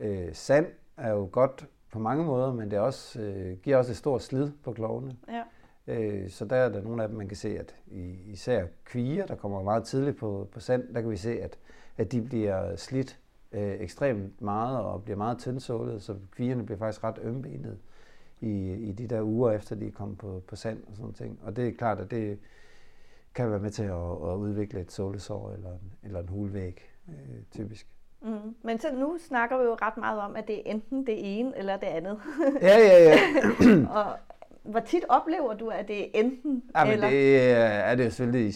Øh, 0.00 0.28
sand 0.34 0.66
er 0.96 1.10
jo 1.10 1.28
godt 1.32 1.66
på 1.92 1.98
mange 1.98 2.24
måder, 2.24 2.52
men 2.52 2.70
det 2.70 2.78
også, 2.78 3.20
øh, 3.20 3.56
giver 3.62 3.76
også 3.76 3.92
et 3.92 3.96
stort 3.96 4.22
slid 4.22 4.50
på 4.64 4.72
klovene. 4.72 5.16
Ja. 5.28 5.42
Øh, 5.94 6.30
så 6.30 6.44
der 6.44 6.56
er 6.56 6.68
der 6.68 6.82
nogle 6.82 7.02
af 7.02 7.08
dem, 7.08 7.18
man 7.18 7.28
kan 7.28 7.36
se, 7.36 7.58
at 7.58 7.76
i- 7.86 8.18
især 8.26 8.64
kvier, 8.84 9.26
der 9.26 9.34
kommer 9.34 9.62
meget 9.62 9.84
tidligt 9.84 10.16
på, 10.16 10.48
på 10.52 10.60
sand, 10.60 10.94
der 10.94 11.00
kan 11.00 11.10
vi 11.10 11.16
se, 11.16 11.40
at, 11.40 11.58
at 11.96 12.12
de 12.12 12.22
bliver 12.22 12.76
slidt 12.76 13.18
øh, 13.52 13.80
ekstremt 13.80 14.42
meget 14.42 14.78
og 14.78 15.04
bliver 15.04 15.16
meget 15.16 15.38
tyndsålede, 15.38 16.00
så 16.00 16.14
kvierne 16.32 16.66
bliver 16.66 16.78
faktisk 16.78 17.04
ret 17.04 17.18
ømbenede 17.22 17.78
i, 18.40 18.72
i 18.72 18.92
de 18.92 19.06
der 19.06 19.22
uger 19.22 19.52
efter, 19.52 19.76
de 19.76 19.86
er 19.86 19.90
kommet 19.90 20.18
på, 20.18 20.42
på 20.48 20.56
sand 20.56 20.82
og 20.90 20.96
sådan 20.96 21.12
ting. 21.12 21.40
Og 21.42 21.56
det 21.56 21.68
er 21.68 21.72
klart, 21.72 22.00
at 22.00 22.10
det 22.10 22.38
kan 23.34 23.50
være 23.50 23.60
med 23.60 23.70
til 23.70 23.82
at, 23.82 24.10
at 24.30 24.36
udvikle 24.36 24.80
et 24.80 24.92
sålesår 24.92 25.50
eller 25.50 25.70
en, 25.70 25.92
eller 26.02 26.20
en 26.20 26.28
hulvæg, 26.28 26.90
øh, 27.08 27.14
typisk. 27.50 27.86
Mm. 28.22 28.54
Men 28.62 28.80
så 28.80 28.86
nu 28.94 29.18
snakker 29.28 29.58
vi 29.58 29.64
jo 29.64 29.76
ret 29.82 29.96
meget 29.96 30.20
om, 30.20 30.36
at 30.36 30.48
det 30.48 30.56
er 30.56 30.62
enten 30.64 31.06
det 31.06 31.38
ene 31.38 31.58
eller 31.58 31.76
det 31.76 31.86
andet. 31.86 32.18
Ja, 32.62 32.78
ja, 32.78 33.02
ja. 33.02 33.16
og 33.98 34.16
hvor 34.62 34.80
tit 34.80 35.04
oplever 35.08 35.54
du, 35.54 35.68
at 35.68 35.88
det 35.88 36.00
er 36.02 36.06
enten 36.14 36.62
Ja, 36.76 36.84
men 36.84 36.92
eller? 36.92 37.08
det 37.08 37.50
er 37.50 37.94
det 37.94 38.04
jo 38.04 38.10
selvfølgelig, 38.10 38.54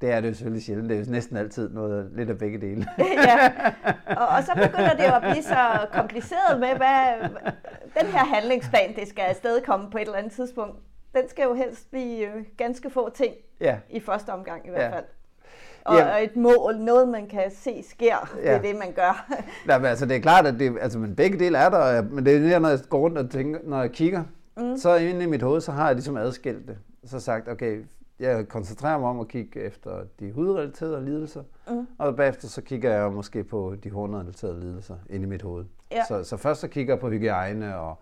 det 0.00 0.10
er 0.12 0.20
det 0.20 0.28
jo 0.28 0.34
selvfølgelig 0.34 0.62
sjældent. 0.64 0.88
Det 0.88 0.98
er 1.00 1.04
jo 1.04 1.10
næsten 1.10 1.36
altid 1.36 1.70
noget, 1.70 2.10
lidt 2.16 2.30
af 2.30 2.38
begge 2.38 2.60
dele. 2.60 2.86
ja. 3.28 3.52
Og, 4.16 4.28
og 4.28 4.42
så 4.44 4.52
begynder 4.54 4.96
det 4.96 5.04
jo 5.08 5.14
at 5.14 5.22
blive 5.22 5.42
så 5.42 5.86
kompliceret 5.92 6.60
med, 6.60 6.68
hvad 6.68 7.28
den 8.00 8.06
her 8.06 8.24
handlingsplan, 8.34 8.96
det 8.96 9.08
skal 9.08 9.22
afsted 9.22 9.60
komme 9.66 9.90
på 9.90 9.98
et 9.98 10.02
eller 10.02 10.16
andet 10.18 10.32
tidspunkt. 10.32 10.76
Den 11.14 11.28
skal 11.28 11.42
jo 11.42 11.54
helst 11.54 11.90
blive 11.90 12.26
øh, 12.26 12.44
ganske 12.56 12.90
få 12.90 13.10
ting 13.14 13.34
ja, 13.60 13.76
i 13.90 14.00
første 14.00 14.30
omgang 14.30 14.66
i 14.66 14.70
hvert 14.70 14.82
Ja. 14.82 14.96
fald. 14.96 15.04
Og, 15.84 15.96
Ja. 15.96 16.14
og 16.14 16.24
et 16.24 16.36
mål, 16.36 16.76
noget 16.78 17.08
man 17.08 17.26
kan 17.28 17.42
se 17.50 17.84
sker, 17.90 18.30
det 18.36 18.48
er 18.48 18.52
Ja. 18.52 18.58
det, 18.58 18.76
man 18.76 18.92
gør. 18.92 19.30
Nej, 19.66 19.78
men 19.78 19.86
altså 19.86 20.06
det 20.06 20.16
er 20.16 20.20
klart, 20.20 20.46
at 20.46 20.54
det, 20.58 20.76
altså, 20.80 20.98
men 20.98 21.16
begge 21.16 21.38
dele 21.38 21.58
er 21.58 21.68
der, 21.68 22.02
men 22.02 22.26
det 22.26 22.36
er 22.36 22.40
det, 22.40 22.62
når 22.62 22.68
jeg 22.68 22.78
går 22.88 22.98
rundt 22.98 23.18
og 23.18 23.30
tænker, 23.30 23.60
når 23.64 23.80
jeg 23.80 23.90
kigger, 23.90 24.22
mm. 24.56 24.76
så 24.76 24.94
inde 24.96 25.22
i 25.22 25.26
mit 25.26 25.42
hoved, 25.42 25.60
så 25.60 25.72
har 25.72 25.86
jeg 25.86 25.94
ligesom 25.94 26.16
adskilt 26.16 26.68
det. 26.68 26.78
Så 27.04 27.20
sagt, 27.20 27.48
okay, 27.48 27.78
jeg 28.20 28.48
koncentrerer 28.48 28.98
mig 28.98 29.08
om 29.08 29.20
at 29.20 29.28
kigge 29.28 29.60
efter 29.60 30.04
de 30.20 30.32
hudrelaterede 30.32 31.04
lidelser, 31.04 31.42
Mm. 31.70 31.86
og 31.98 32.16
bagefter 32.16 32.48
så 32.48 32.62
kigger 32.62 32.92
jeg 32.92 33.12
måske 33.12 33.44
på 33.44 33.74
de 33.84 33.90
hornrelaterede 33.90 34.60
lidelser 34.60 34.96
inde 35.10 35.26
i 35.26 35.28
mit 35.28 35.42
hoved. 35.42 35.64
Ja. 35.92 36.04
Så, 36.08 36.24
så 36.24 36.36
først 36.36 36.60
så 36.60 36.68
kigger 36.68 36.94
jeg 36.94 37.00
på 37.00 37.10
hygiejne 37.10 37.76
og 37.76 37.98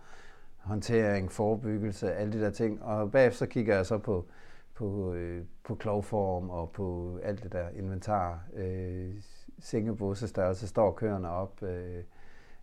håndtering, 0.59 1.33
forebyggelse, 1.33 2.13
alle 2.13 2.33
de 2.33 2.41
der 2.41 2.51
ting, 2.51 2.83
og 2.83 3.11
bagefter 3.11 3.39
så 3.39 3.47
kigger 3.47 3.75
jeg 3.77 3.87
så 3.87 3.99
på, 3.99 4.27
på, 4.75 5.13
øh, 5.15 5.45
på 5.65 5.75
klovform 5.75 6.51
og 6.51 6.71
på 6.71 7.19
alt 7.23 7.43
det 7.43 7.53
der 7.53 7.69
inventar, 7.69 8.41
øh, 8.55 9.15
sengebåsestørrelse, 9.59 10.69
står 10.69 10.93
køerne 10.93 11.29
op, 11.31 11.63
øh, 11.63 12.03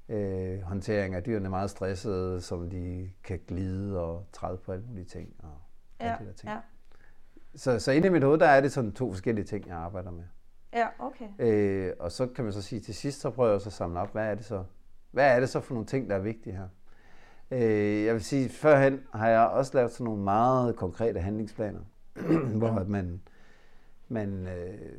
øh, 0.10 0.62
håndtering 0.62 1.16
af 1.16 1.24
dyrene 1.24 1.46
er 1.46 1.50
meget 1.50 1.70
stressede, 1.70 2.42
som 2.42 2.70
de 2.70 3.10
kan 3.24 3.40
glide 3.48 4.00
og 4.00 4.26
træde 4.34 4.58
på 4.58 4.72
alle 4.72 4.86
mulige 4.88 5.06
ting. 5.06 5.34
Og 5.40 5.50
Ja, 6.00 6.06
alle 6.06 6.18
de 6.26 6.30
der 6.30 6.34
ting. 6.36 6.52
ja, 6.52 6.58
Så, 7.56 7.80
så 7.80 7.92
inde 7.92 8.08
i 8.08 8.12
mit 8.12 8.24
hoved, 8.24 8.40
der 8.40 8.46
er 8.48 8.62
det 8.62 8.72
sådan 8.72 8.92
to 8.92 9.12
forskellige 9.12 9.46
ting, 9.46 9.68
jeg 9.68 9.78
arbejder 9.78 10.12
med. 10.12 10.24
ja, 10.74 10.88
okay. 11.00 11.26
Øh, 11.40 11.94
og 12.00 12.12
så 12.12 12.28
kan 12.28 12.44
man 12.44 12.54
så 12.54 12.62
sige, 12.62 12.82
til 12.82 12.96
sidst, 12.96 13.22
så 13.22 13.30
prøver 13.30 13.52
jeg 13.52 13.62
så 13.62 13.70
at 13.70 13.74
samle 13.74 14.00
op, 14.00 14.12
hvad 14.12 14.26
er 14.26 14.36
det 14.36 14.46
så, 14.46 14.64
hvad 15.12 15.36
er 15.36 15.40
det 15.40 15.50
så 15.50 15.60
for 15.60 15.74
nogle 15.74 15.88
ting, 15.88 16.10
der 16.10 16.16
er 16.16 16.20
vigtige 16.20 16.56
her? 16.56 16.68
Øh, 17.52 18.04
jeg 18.06 18.14
vil 18.14 18.24
sige, 18.24 18.50
førhen 18.50 19.00
har 19.14 19.30
jeg 19.30 19.48
også 19.48 19.72
lavet 19.74 19.92
sådan 19.92 20.04
nogle 20.04 20.24
meget 20.24 20.76
konkrete 20.76 21.20
handlingsplaner, 21.20 21.80
hvor 22.60 22.84
man, 22.88 23.22
man 24.08 24.48
øh, 24.48 24.98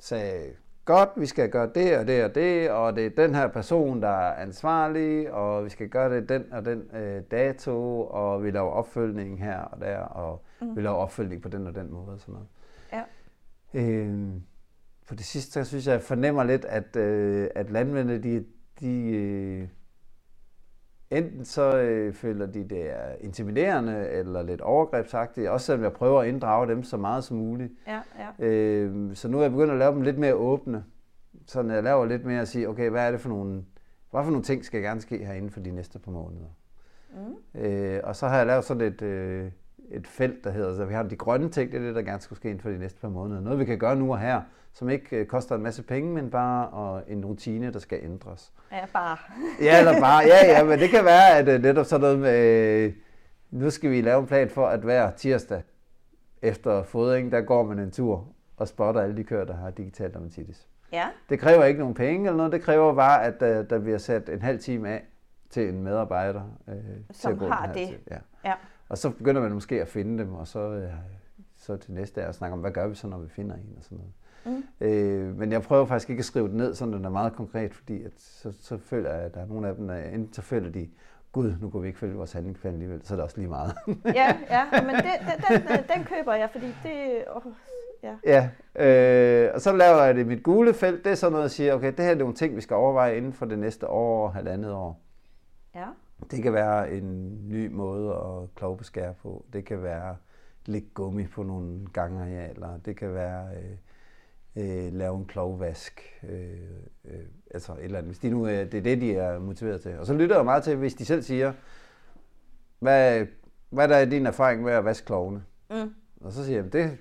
sagde, 0.00 0.54
godt, 0.84 1.08
vi 1.16 1.26
skal 1.26 1.50
gøre 1.50 1.70
det 1.74 1.98
og 1.98 2.06
det 2.06 2.24
og 2.24 2.34
det, 2.34 2.70
og 2.70 2.96
det 2.96 3.06
er 3.06 3.10
den 3.26 3.34
her 3.34 3.48
person, 3.48 4.02
der 4.02 4.08
er 4.08 4.42
ansvarlig, 4.42 5.32
og 5.32 5.64
vi 5.64 5.70
skal 5.70 5.88
gøre 5.88 6.16
det 6.16 6.28
den 6.28 6.52
og 6.52 6.64
den 6.64 6.90
øh, 6.94 7.22
dato, 7.30 8.06
og 8.06 8.44
vi 8.44 8.50
laver 8.50 8.70
opfølgning 8.70 9.42
her 9.44 9.58
og 9.58 9.80
der, 9.80 9.98
og 9.98 10.44
mm. 10.60 10.76
vi 10.76 10.82
laver 10.82 10.96
opfølgning 10.96 11.42
på 11.42 11.48
den 11.48 11.66
og 11.66 11.74
den 11.74 11.92
måde 11.92 12.08
og 12.08 12.20
sådan 12.20 12.34
noget. 12.34 12.48
Ja. 12.92 13.02
Øh, 13.74 14.30
på 15.08 15.14
det 15.14 15.24
sidste, 15.24 15.52
så 15.52 15.64
synes 15.64 15.86
jeg, 15.86 15.92
jeg 15.92 16.02
fornemmer 16.02 16.44
lidt, 16.44 16.64
at, 16.64 16.96
øh, 16.96 17.48
at 17.54 17.70
landmændene, 17.70 18.22
de, 18.22 18.44
de 18.80 19.10
øh, 19.10 19.68
enten 21.10 21.44
så 21.44 21.76
øh, 21.76 22.14
føler 22.14 22.46
de, 22.46 22.64
det 22.64 22.90
er 22.90 23.14
intimiderende 23.20 24.08
eller 24.08 24.42
lidt 24.42 24.60
overgrebsagtigt, 24.60 25.48
også 25.48 25.66
selvom 25.66 25.82
jeg 25.84 25.92
prøver 25.92 26.20
at 26.20 26.28
inddrage 26.28 26.68
dem 26.68 26.82
så 26.82 26.96
meget 26.96 27.24
som 27.24 27.36
muligt. 27.36 27.72
Ja, 27.86 28.00
ja. 28.18 28.46
Øh, 28.46 29.16
så 29.16 29.28
nu 29.28 29.38
er 29.38 29.42
jeg 29.42 29.50
begyndt 29.50 29.72
at 29.72 29.78
lave 29.78 29.92
dem 29.92 30.02
lidt 30.02 30.18
mere 30.18 30.34
åbne. 30.34 30.84
Så 31.46 31.62
jeg 31.62 31.82
laver 31.82 32.06
lidt 32.06 32.24
mere 32.24 32.40
at 32.40 32.48
sige, 32.48 32.68
okay, 32.68 32.90
hvad 32.90 33.06
er 33.06 33.10
det 33.10 33.20
for 33.20 33.28
nogle, 33.28 33.64
hvad 34.10 34.24
for 34.24 34.30
nogle 34.30 34.44
ting 34.44 34.64
skal 34.64 34.82
gerne 34.82 35.00
ske 35.00 35.24
herinde 35.24 35.50
for 35.50 35.60
de 35.60 35.70
næste 35.70 35.98
par 35.98 36.12
måneder. 36.12 36.46
Mm. 37.14 37.60
Øh, 37.60 38.00
og 38.04 38.16
så 38.16 38.28
har 38.28 38.36
jeg 38.36 38.46
lavet 38.46 38.64
sådan 38.64 38.82
et, 38.82 39.02
øh, 39.02 39.50
et 39.90 40.06
felt, 40.06 40.44
der 40.44 40.50
hedder, 40.50 40.76
så 40.76 40.84
vi 40.84 40.94
har 40.94 41.02
de 41.02 41.16
grønne 41.16 41.48
ting, 41.48 41.72
det 41.72 41.80
er 41.80 41.84
det, 41.84 41.94
der 41.94 42.02
gerne 42.02 42.20
skulle 42.20 42.36
ske 42.36 42.48
inden 42.48 42.62
for 42.62 42.70
de 42.70 42.78
næste 42.78 43.00
par 43.00 43.08
måneder. 43.08 43.40
Noget, 43.40 43.58
vi 43.58 43.64
kan 43.64 43.78
gøre 43.78 43.96
nu 43.96 44.12
og 44.12 44.20
her, 44.20 44.42
som 44.72 44.88
ikke 44.88 45.16
øh, 45.16 45.26
koster 45.26 45.54
en 45.54 45.62
masse 45.62 45.82
penge, 45.82 46.14
men 46.14 46.30
bare 46.30 46.68
og 46.68 47.02
en 47.08 47.24
rutine, 47.24 47.72
der 47.72 47.78
skal 47.78 47.98
ændres. 48.02 48.52
Ja, 48.72 48.86
bare. 48.92 49.16
ja, 49.66 49.78
eller 49.78 50.00
bare. 50.00 50.22
Ja, 50.24 50.46
ja, 50.46 50.64
men 50.64 50.78
det 50.78 50.90
kan 50.90 51.04
være, 51.04 51.38
at 51.38 51.48
uh, 51.48 51.62
netop 51.62 51.86
sådan 51.86 52.00
noget 52.00 52.18
med, 52.18 52.84
øh, 52.86 52.92
nu 53.50 53.70
skal 53.70 53.90
vi 53.90 54.00
lave 54.00 54.20
en 54.20 54.26
plan 54.26 54.50
for, 54.50 54.66
at 54.66 54.80
hver 54.80 55.10
tirsdag 55.10 55.62
efter 56.42 56.82
fodring, 56.82 57.32
der 57.32 57.40
går 57.40 57.62
man 57.64 57.78
en 57.78 57.90
tur 57.90 58.28
og 58.56 58.68
spotter 58.68 59.00
alle 59.00 59.16
de 59.16 59.24
køer, 59.24 59.44
der 59.44 59.56
har 59.56 59.70
digital 59.70 60.12
dermatitis. 60.12 60.66
Ja. 60.92 61.08
Det 61.28 61.38
kræver 61.38 61.64
ikke 61.64 61.80
nogen 61.80 61.94
penge 61.94 62.26
eller 62.26 62.36
noget, 62.36 62.52
det 62.52 62.62
kræver 62.62 62.94
bare, 62.94 63.24
at 63.24 63.34
uh, 63.42 63.70
der 63.70 63.78
bliver 63.78 63.98
sat 63.98 64.28
en 64.28 64.42
halv 64.42 64.58
time 64.58 64.88
af 64.88 65.04
til 65.50 65.68
en 65.68 65.82
medarbejder. 65.82 66.42
Uh, 66.66 66.74
Som 67.10 67.12
til 67.12 67.28
at 67.28 67.38
gå 67.38 67.48
har 67.48 67.72
det. 67.72 67.98
Ja. 68.10 68.16
Ja. 68.44 68.54
Og 68.90 68.98
så 68.98 69.10
begynder 69.10 69.40
man 69.40 69.52
måske 69.52 69.80
at 69.80 69.88
finde 69.88 70.18
dem, 70.18 70.34
og 70.34 70.46
så, 70.46 70.68
uh, 70.68 70.82
så 71.56 71.76
til 71.76 71.92
næste 71.92 72.20
er 72.20 72.28
at 72.28 72.34
snakke 72.34 72.54
om, 72.54 72.60
hvad 72.60 72.70
gør 72.70 72.88
vi 72.88 72.94
så, 72.94 73.06
når 73.06 73.18
vi 73.18 73.28
finder 73.28 73.54
en 73.54 73.74
og 73.76 73.84
sådan 73.84 73.98
noget. 73.98 74.12
Mm. 74.44 74.86
Øh, 74.86 75.38
men 75.38 75.52
jeg 75.52 75.62
prøver 75.62 75.86
faktisk 75.86 76.10
ikke 76.10 76.20
at 76.20 76.24
skrive 76.24 76.48
det 76.48 76.56
ned, 76.56 76.74
så 76.74 76.86
den 76.86 77.04
er 77.04 77.10
meget 77.10 77.32
konkret, 77.32 77.74
fordi 77.74 78.02
at 78.04 78.12
så, 78.16 78.52
så 78.60 78.78
føler 78.78 79.14
jeg, 79.14 79.22
at 79.22 79.34
der 79.34 79.40
er 79.40 79.46
nogle 79.46 79.68
af 79.68 79.74
dem, 79.74 79.88
der 79.88 79.96
enten 79.96 80.32
så 80.32 80.42
føler 80.42 80.70
de, 80.70 80.88
gud, 81.32 81.54
nu 81.60 81.68
går 81.68 81.78
vi 81.78 81.86
ikke 81.86 81.98
følge 81.98 82.14
vores 82.14 82.32
handlingsplan 82.32 82.72
alligevel, 82.72 83.04
så 83.04 83.14
er 83.14 83.16
det 83.16 83.24
også 83.24 83.36
lige 83.36 83.48
meget. 83.48 83.72
ja, 84.04 84.36
ja, 84.50 84.82
men 84.82 84.94
det, 84.94 85.04
den, 85.48 85.62
den, 85.68 85.84
den 85.94 86.04
køber 86.04 86.34
jeg, 86.34 86.48
fordi 86.52 86.66
det... 86.66 87.24
Oh, 87.28 87.52
ja. 88.02 88.16
ja, 88.24 88.48
øh, 89.46 89.50
og 89.54 89.60
så 89.60 89.72
laver 89.72 90.02
jeg 90.02 90.14
det 90.14 90.26
mit 90.26 90.42
gule 90.42 90.74
felt. 90.74 91.04
Det 91.04 91.10
er 91.10 91.14
sådan 91.14 91.32
noget, 91.32 91.44
at 91.44 91.50
sige, 91.50 91.74
okay, 91.74 91.92
det 91.96 92.04
her 92.04 92.12
er 92.12 92.14
nogle 92.14 92.34
ting, 92.34 92.56
vi 92.56 92.60
skal 92.60 92.76
overveje 92.76 93.16
inden 93.16 93.32
for 93.32 93.46
det 93.46 93.58
næste 93.58 93.88
år, 93.88 94.28
halvandet 94.28 94.72
år. 94.72 95.00
Ja. 95.74 95.86
Det 96.30 96.42
kan 96.42 96.52
være 96.52 96.92
en 96.92 97.38
ny 97.48 97.66
måde 97.66 98.14
at 98.14 98.54
klovbeskære 98.54 99.14
på. 99.14 99.44
Det 99.52 99.64
kan 99.64 99.82
være 99.82 100.16
lægge 100.66 100.88
gummi 100.94 101.26
på 101.26 101.42
nogle 101.42 101.86
gangarealer. 101.92 102.78
Det 102.84 102.96
kan 102.96 103.14
være 103.14 103.48
øh, 103.56 103.76
øh, 104.56 104.92
lave 104.92 105.16
en 105.16 105.24
plovvask. 105.24 106.00
Øh, 106.28 106.50
øh, 107.04 107.20
altså 107.54 107.72
et 107.72 107.84
eller 107.84 107.98
andet. 107.98 108.08
Hvis 108.08 108.18
de 108.18 108.30
nu, 108.30 108.46
øh, 108.46 108.72
det 108.72 108.74
er 108.74 108.82
det, 108.82 109.00
de 109.00 109.14
er 109.14 109.38
motiveret 109.38 109.80
til. 109.80 109.98
Og 109.98 110.06
så 110.06 110.14
lytter 110.14 110.36
jeg 110.36 110.44
meget 110.44 110.64
til, 110.64 110.76
hvis 110.76 110.94
de 110.94 111.04
selv 111.04 111.22
siger, 111.22 111.52
hvad, 112.78 113.26
hvad 113.70 113.88
der 113.88 113.96
er 113.96 114.04
din 114.04 114.26
erfaring 114.26 114.62
med 114.62 114.72
at 114.72 114.84
vaske 114.84 115.06
klovene? 115.06 115.42
Mm. 115.70 115.94
Og 116.20 116.32
så 116.32 116.44
siger 116.44 116.62
jeg, 116.62 116.72
det, 116.72 116.98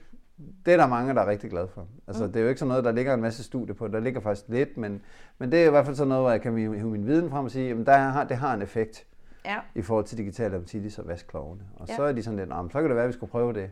det 0.65 0.73
er 0.73 0.77
der 0.77 0.87
mange, 0.87 1.13
der 1.13 1.21
er 1.21 1.27
rigtig 1.27 1.49
glade 1.49 1.67
for. 1.67 1.87
Altså, 2.07 2.25
mm. 2.25 2.31
Det 2.31 2.39
er 2.39 2.43
jo 2.43 2.49
ikke 2.49 2.59
sådan 2.59 2.69
noget, 2.69 2.83
der 2.83 2.91
ligger 2.91 3.13
en 3.13 3.21
masse 3.21 3.43
studie 3.43 3.73
på. 3.73 3.87
Der 3.87 3.99
ligger 3.99 4.21
faktisk 4.21 4.49
lidt, 4.49 4.77
men, 4.77 5.01
men 5.37 5.51
det 5.51 5.63
er 5.63 5.67
i 5.67 5.69
hvert 5.69 5.85
fald 5.85 5.95
sådan 5.95 6.07
noget, 6.07 6.23
hvor 6.23 6.31
jeg 6.31 6.41
kan 6.41 6.57
hive 6.57 6.89
min 6.89 7.07
viden 7.07 7.29
frem 7.29 7.45
og 7.45 7.51
sige, 7.51 7.71
at 7.71 7.85
der 7.85 7.97
har, 7.97 8.23
det 8.23 8.37
har 8.37 8.53
en 8.53 8.61
effekt 8.61 9.05
ja. 9.45 9.57
i 9.75 9.81
forhold 9.81 10.05
til 10.05 10.17
digital 10.17 10.51
dermatitis 10.51 10.99
og 10.99 11.07
vaskeklovene. 11.07 11.61
Og 11.75 11.87
ja. 11.87 11.95
så 11.95 12.03
er 12.03 12.11
de 12.11 12.23
sådan 12.23 12.39
lidt, 12.39 12.49
så 12.49 12.79
kan 12.81 12.83
det 12.83 12.95
være, 12.95 13.03
at 13.03 13.07
vi 13.07 13.13
skulle 13.13 13.31
prøve 13.31 13.53
det. 13.53 13.71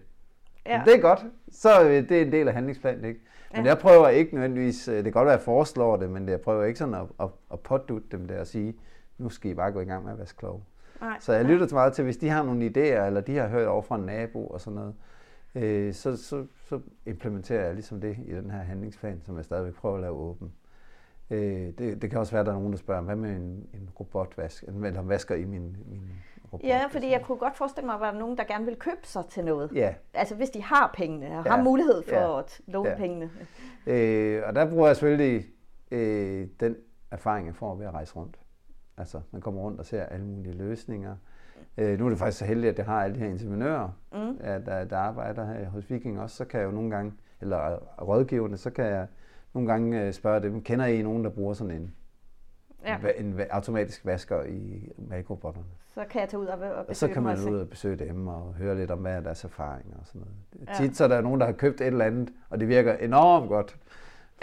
Ja. 0.66 0.78
Men 0.78 0.88
det 0.88 0.96
er 0.96 1.02
godt. 1.02 1.26
Så 1.52 1.70
er 1.70 2.02
det 2.02 2.22
en 2.22 2.32
del 2.32 2.48
af 2.48 2.54
handlingsplanen, 2.54 3.06
ikke? 3.06 3.20
Men 3.54 3.66
ja. 3.66 3.70
jeg 3.70 3.78
prøver 3.78 4.08
ikke 4.08 4.34
nødvendigvis, 4.34 4.88
øh, 4.88 4.96
det 4.96 5.04
kan 5.04 5.12
godt 5.12 5.26
være, 5.26 5.34
at 5.34 5.40
jeg 5.40 5.46
foreslår 5.46 5.98
det, 5.98 6.10
men 6.10 6.30
jeg 6.30 6.42
prøver 6.42 6.64
ikke 6.64 6.80
sådan 6.80 6.94
at, 6.94 7.06
at, 7.20 7.30
at 7.52 7.60
pådutte 7.60 8.08
dem 8.12 8.28
der 8.28 8.40
og 8.40 8.48
sige, 8.48 8.76
nu 9.18 9.30
skal 9.30 9.52
I 9.52 9.54
bare 9.54 9.72
gå 9.72 9.80
i 9.80 9.86
gang 9.86 10.04
med 10.04 10.12
at 10.12 10.20
vaske 10.20 10.38
klov. 10.38 10.64
Nej, 11.02 11.18
så 11.20 11.34
jeg 11.34 11.46
lytter 11.46 11.66
til 11.66 11.76
meget 11.76 11.94
til, 11.94 12.04
hvis 12.04 12.18
de 12.18 12.30
har 12.30 12.44
nogle 12.44 12.66
idéer, 12.66 13.06
eller 13.06 13.22
de 13.22 13.38
har 13.38 13.48
hørt 13.48 13.68
over 13.68 13.82
fra 13.82 13.96
en 13.96 14.02
nabo 14.02 14.48
og 14.48 14.62
sådan 14.62 14.76
noget, 14.76 14.94
øh, 15.56 15.94
så, 15.94 16.18
så, 16.18 16.46
så 16.70 16.80
implementerer 17.06 17.66
jeg 17.66 17.74
ligesom 17.74 18.02
det 18.02 18.18
i 18.26 18.32
den 18.32 18.52
her 18.52 18.60
handlingsplan, 18.60 19.22
som 19.26 19.38
jeg 19.38 19.46
stadigvæk 19.46 19.74
prøver 19.74 19.96
at 19.96 20.02
lave 20.02 20.16
åben. 20.16 20.54
Øh, 21.30 21.74
det, 21.78 22.02
det 22.02 22.10
kan 22.10 22.20
også 22.20 22.32
være, 22.32 22.40
at 22.40 22.46
der 22.46 22.52
er 22.52 22.58
nogen, 22.58 22.72
der 22.72 22.78
spørger, 22.78 23.02
hvad 23.02 23.16
med 23.16 23.30
en, 23.30 23.70
en 23.74 23.90
robotvask, 24.00 24.64
eller 24.64 25.02
vasker 25.02 25.36
i 25.36 25.46
min, 25.46 25.78
min 25.86 26.02
robot? 26.54 26.64
Ja, 26.64 26.86
fordi 26.92 27.12
jeg 27.12 27.22
kunne 27.22 27.38
godt 27.38 27.58
forestille 27.58 27.86
mig, 27.86 27.96
at 27.96 28.02
der 28.02 28.08
er 28.08 28.20
nogen, 28.20 28.38
der 28.38 28.44
gerne 28.44 28.66
vil 28.66 28.76
købe 28.76 29.02
sig 29.04 29.26
til 29.26 29.46
noget. 29.46 29.72
Ja. 29.76 29.94
Altså 30.14 30.36
hvis 30.36 30.50
de 30.50 30.64
har 30.64 30.94
pengene, 30.98 31.26
og 31.26 31.46
ja. 31.46 31.52
har 31.52 31.64
mulighed 31.64 32.04
for 32.04 32.16
ja. 32.16 32.40
at 32.40 32.62
låne 32.68 32.90
ja. 32.90 32.96
pengene. 32.96 33.30
Øh, 33.88 34.44
og 34.46 34.56
der 34.56 34.70
bruger 34.70 34.88
jeg 34.88 34.96
selvfølgelig 34.96 35.48
øh, 35.92 36.48
den 36.60 36.76
erfaring, 37.12 37.48
jeg 37.48 37.56
får 37.56 37.76
ved 37.76 37.86
at 37.86 37.94
rejse 37.94 38.16
rundt. 38.16 38.40
Altså, 38.98 39.22
man 39.32 39.42
kommer 39.42 39.62
rundt 39.62 39.80
og 39.80 39.86
ser 39.86 40.04
alle 40.04 40.26
mulige 40.26 40.54
løsninger. 40.54 41.16
Øh, 41.78 42.00
nu 42.00 42.06
er 42.06 42.10
det 42.10 42.20
faktisk 42.20 42.40
så 42.40 42.46
heldigt, 42.46 42.72
at 42.72 42.78
jeg 42.78 42.86
har 42.86 43.04
alle 43.04 43.16
de 43.16 43.20
her 43.20 43.30
entreprenører, 43.30 43.90
mm. 44.14 44.38
ja, 44.44 44.60
der, 44.60 44.84
der 44.84 44.98
arbejder 44.98 45.46
her 45.46 45.70
hos 45.70 45.92
Viking 45.92 46.20
også. 46.20 46.36
Så 46.36 46.46
kan 46.46 46.60
jeg 46.60 46.66
jo 46.66 46.72
nogle 46.72 46.92
gange, 46.92 47.14
eller 47.42 47.76
rådgiverne, 48.02 48.58
så 48.58 48.70
kan 48.70 48.86
jeg 48.86 49.08
nogle 49.54 49.72
gange 49.72 50.02
øh, 50.02 50.14
spørge 50.14 50.42
dem, 50.42 50.62
kender 50.62 50.86
I 50.86 51.02
nogen, 51.02 51.24
der 51.24 51.30
bruger 51.30 51.54
sådan 51.54 51.74
en, 51.74 51.96
ja. 52.86 52.98
en 53.18 53.40
automatisk 53.50 54.06
vasker 54.06 54.44
i 54.44 54.92
malkrobotterne? 54.98 55.66
Så 55.94 56.06
kan 56.10 56.22
jeg 56.22 56.30
tage 56.30 56.40
ud 56.40 56.46
og 56.46 56.60
besøge 56.60 56.90
og 56.90 56.96
så 56.96 57.08
kan 57.08 57.24
man 57.24 57.40
ud 57.50 57.60
og 57.60 57.70
besøge 57.70 57.96
dem 57.96 58.28
og 58.28 58.54
høre 58.54 58.76
lidt 58.76 58.92
om, 58.92 59.00
hvad 59.00 59.16
er 59.16 59.22
deres 59.22 59.44
erfaringer 59.44 59.98
og 60.00 60.06
sådan 60.06 60.22
noget. 60.22 60.70
Ja. 60.70 60.86
Tit 60.86 60.98
så 60.98 61.04
er 61.04 61.08
der 61.08 61.22
nogen, 61.22 61.40
der 61.40 61.46
har 61.46 61.54
købt 61.54 61.82
et 61.82 61.88
eller 61.88 62.06
andet, 62.06 62.30
og 62.50 62.60
det 62.60 62.68
virker 62.68 62.94
enormt 62.94 63.50
godt. 63.50 63.78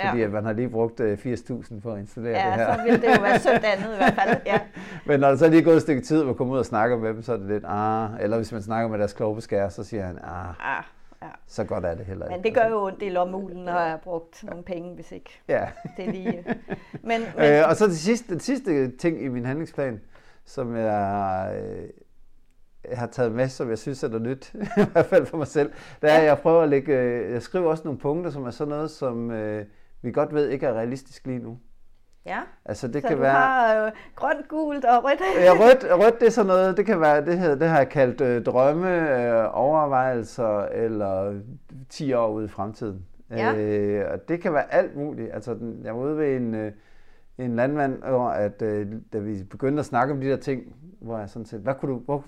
Fordi 0.00 0.18
ja. 0.18 0.24
at 0.24 0.32
man 0.32 0.44
har 0.44 0.52
lige 0.52 0.68
brugt 0.68 1.00
80.000 1.00 1.04
øh, 1.04 1.82
for 1.82 1.92
at 1.92 1.98
installere 1.98 2.32
ja, 2.32 2.46
det 2.46 2.54
her. 2.54 2.62
Ja, 2.62 2.76
så 2.76 2.82
ville 2.82 3.00
det 3.00 3.16
jo 3.16 3.22
være 3.22 3.38
sødt 3.38 3.64
andet 3.64 3.94
i 3.94 3.96
hvert 3.96 4.14
fald. 4.14 4.36
Ja. 4.46 4.60
Men 5.06 5.20
når 5.20 5.28
der 5.28 5.36
så 5.36 5.44
er 5.44 5.50
lige 5.50 5.62
gået 5.62 5.76
et 5.76 5.82
stykke 5.82 6.02
tid, 6.02 6.16
hvor 6.16 6.26
man 6.26 6.34
kommer 6.34 6.54
ud 6.54 6.58
og 6.58 6.66
snakker 6.66 6.96
med 6.96 7.08
dem, 7.08 7.22
så 7.22 7.32
er 7.32 7.36
det 7.36 7.46
lidt, 7.46 7.64
ah, 7.66 8.10
eller 8.20 8.36
hvis 8.36 8.52
man 8.52 8.62
snakker 8.62 8.88
med 8.88 8.98
deres 8.98 9.12
klovbeskærer, 9.12 9.68
så 9.68 9.84
siger 9.84 10.06
han, 10.06 10.18
ah, 10.18 10.76
ah 10.78 10.84
ja. 11.24 11.28
så 11.46 11.64
godt 11.64 11.84
er 11.84 11.94
det 11.94 12.06
heller 12.06 12.26
ikke. 12.26 12.36
Men 12.36 12.44
det 12.44 12.54
gør 12.54 12.68
jo 12.68 12.84
ondt 12.86 13.02
i 13.02 13.08
lommulen, 13.08 13.64
når 13.64 13.80
jeg 13.80 13.90
har 13.90 13.96
brugt 13.96 14.44
nogle 14.44 14.64
penge, 14.64 14.94
hvis 14.94 15.12
ikke 15.12 15.40
ja. 15.48 15.68
det 15.96 16.08
er 16.08 16.12
lige... 16.12 16.44
Men, 17.02 17.20
men... 17.38 17.52
Øh, 17.52 17.68
og 17.68 17.76
så 17.76 17.86
det 17.86 17.98
sidste, 17.98 18.32
den 18.32 18.40
sidste 18.40 18.96
ting 18.96 19.22
i 19.22 19.28
min 19.28 19.44
handlingsplan, 19.44 20.00
som 20.44 20.76
jeg, 20.76 21.52
øh, 21.56 21.88
jeg 22.90 22.98
har 22.98 23.06
taget 23.06 23.32
med, 23.32 23.48
som 23.48 23.70
jeg 23.70 23.78
synes 23.78 24.02
er 24.02 24.08
noget 24.08 24.22
nyt, 24.22 24.54
i 24.82 24.90
hvert 24.92 25.06
fald 25.06 25.26
for 25.26 25.36
mig 25.36 25.46
selv, 25.46 25.72
det 26.02 26.10
er, 26.10 26.16
at 26.16 26.24
jeg 26.24 26.38
prøver 26.38 26.62
at 26.62 26.68
lægge, 26.68 26.94
øh, 26.94 27.32
jeg 27.32 27.42
skriver 27.42 27.70
også 27.70 27.84
nogle 27.84 27.98
punkter, 27.98 28.30
som 28.30 28.44
er 28.44 28.50
sådan 28.50 28.70
noget, 28.70 28.90
som 28.90 29.30
øh, 29.30 29.66
vi 30.04 30.12
godt 30.12 30.34
ved 30.34 30.48
ikke 30.48 30.66
er 30.66 30.72
realistisk 30.72 31.26
lige 31.26 31.38
nu. 31.38 31.58
Ja, 32.26 32.40
altså, 32.64 32.88
det 32.88 33.02
så 33.02 33.08
kan 33.08 33.16
du 33.16 33.22
være, 33.22 33.32
har 33.32 33.86
øh, 33.86 33.92
grønt, 34.14 34.48
gult 34.48 34.84
og 34.84 35.04
rødt. 35.04 35.20
ja, 35.44 35.52
rødt, 35.52 36.04
rødt 36.04 36.20
det 36.20 36.26
er 36.26 36.30
sådan 36.30 36.46
noget, 36.46 36.76
det 36.76 36.86
kan 36.86 37.00
være, 37.00 37.24
det, 37.24 37.38
her, 37.38 37.54
det 37.54 37.68
har 37.68 37.78
jeg 37.78 37.88
kaldt 37.88 38.20
øh, 38.20 38.44
drømme, 38.44 39.18
øh, 39.18 39.50
overvejelser 39.52 40.58
eller 40.64 41.40
10 41.88 42.12
år 42.12 42.28
ude 42.28 42.44
i 42.44 42.48
fremtiden. 42.48 43.06
Ja. 43.30 43.54
Øh, 43.54 44.12
og 44.12 44.28
det 44.28 44.40
kan 44.40 44.52
være 44.52 44.74
alt 44.74 44.96
muligt. 44.96 45.34
Altså, 45.34 45.54
den, 45.54 45.80
jeg 45.84 45.94
var 45.94 46.00
ude 46.00 46.16
ved 46.18 46.36
en, 46.36 46.54
øh, 46.54 46.72
en 47.38 47.56
landmand, 47.56 48.02
hvor 48.02 48.28
at, 48.28 48.62
øh, 48.62 48.86
da 49.12 49.18
vi 49.18 49.44
begyndte 49.50 49.80
at 49.80 49.86
snakke 49.86 50.14
om 50.14 50.20
de 50.20 50.26
der 50.26 50.36
ting, 50.36 50.62
hvor 51.00 51.18
jeg 51.18 51.28
sådan 51.28 51.46
set, 51.46 51.60
hvad 51.60 51.74
kunne 51.74 51.92
du, 51.92 51.98
hvor, 51.98 52.24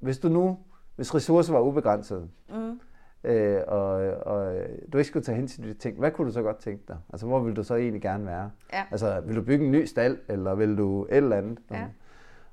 hvis 0.00 0.18
du 0.18 0.28
nu, 0.28 0.58
hvis 0.96 1.14
ressourcer 1.14 1.52
var 1.52 1.60
ubegrænsede, 1.60 2.28
mm 2.48 2.80
øh, 3.24 3.60
og, 3.66 3.90
og 4.10 4.54
du 4.92 4.98
ikke 4.98 5.08
skulle 5.08 5.24
tage 5.24 5.36
hen 5.36 5.46
til 5.46 5.64
de 5.64 5.74
ting, 5.74 5.98
hvad 5.98 6.10
kunne 6.10 6.26
du 6.26 6.32
så 6.32 6.42
godt 6.42 6.58
tænke 6.58 6.84
dig? 6.88 6.98
Altså, 7.12 7.26
hvor 7.26 7.40
vil 7.40 7.56
du 7.56 7.62
så 7.62 7.74
egentlig 7.74 8.02
gerne 8.02 8.26
være? 8.26 8.50
Ja. 8.72 8.82
Altså, 8.90 9.20
vil 9.20 9.36
du 9.36 9.42
bygge 9.42 9.64
en 9.64 9.72
ny 9.72 9.84
stald, 9.84 10.18
eller 10.28 10.54
vil 10.54 10.78
du 10.78 11.04
et 11.04 11.16
eller 11.16 11.36
andet? 11.36 11.58
Ja. 11.70 11.86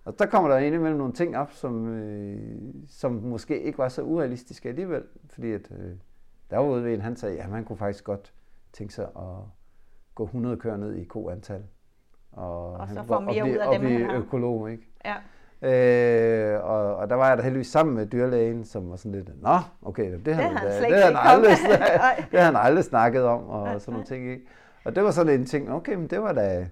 Og 0.05 0.19
der 0.19 0.25
kommer 0.25 0.49
der 0.49 0.57
indimellem 0.57 0.97
nogle 0.97 1.13
ting 1.13 1.37
op, 1.37 1.51
som, 1.51 1.87
øh, 1.87 2.73
som 2.87 3.11
måske 3.11 3.61
ikke 3.61 3.77
var 3.77 3.89
så 3.89 4.01
urealistiske 4.01 4.69
alligevel, 4.69 5.03
fordi 5.29 5.51
at, 5.51 5.71
øh, 5.71 5.91
der 6.49 6.57
var 6.57 6.65
ude 6.65 6.83
ved 6.83 6.93
en, 6.93 7.01
han 7.01 7.15
sagde, 7.15 7.41
at 7.41 7.49
man 7.49 7.63
kunne 7.63 7.77
faktisk 7.77 8.03
godt 8.03 8.33
tænke 8.73 8.93
sig 8.93 9.05
at 9.05 9.43
gå 10.15 10.23
100 10.23 10.57
køer 10.57 10.77
ned 10.77 10.95
i 10.95 11.03
koantal. 11.03 11.63
Og, 12.31 12.73
og 12.73 12.87
så 12.87 13.03
få 13.07 13.19
mere 13.19 13.43
ud 13.43 13.57
af 13.57 13.79
dem, 13.79 13.91
han 13.91 14.01
har. 14.09 14.17
økolog, 14.17 14.71
ikke? 14.71 14.87
Ja. 15.05 15.15
Øh, 15.63 16.63
og, 16.63 16.95
og 16.95 17.09
der 17.09 17.15
var 17.15 17.27
jeg 17.27 17.37
da 17.37 17.43
heldigvis 17.43 17.67
sammen 17.67 17.95
med 17.95 18.05
dyrlægen, 18.05 18.65
som 18.65 18.89
var 18.89 18.95
sådan 18.95 19.11
lidt, 19.11 19.41
nå, 19.41 19.57
okay, 19.81 20.11
det, 20.11 20.25
det, 20.25 20.35
han, 20.35 20.57
han, 20.57 20.67
det, 20.91 21.03
han 21.03 21.15
aldrig, 21.15 21.57
det 22.31 22.39
har 22.39 22.45
han 22.45 22.55
aldrig 22.55 22.83
snakket 22.83 23.23
om, 23.23 23.49
og 23.49 23.81
sådan 23.81 23.91
nogle 23.91 24.07
ting, 24.11 24.31
ikke? 24.31 24.45
Og 24.83 24.95
det 24.95 25.03
var 25.03 25.11
sådan 25.11 25.39
en 25.39 25.45
ting, 25.45 25.71
okay, 25.71 25.93
men 25.93 26.07
det 26.07 26.21
var 26.21 26.33
da, 26.33 26.67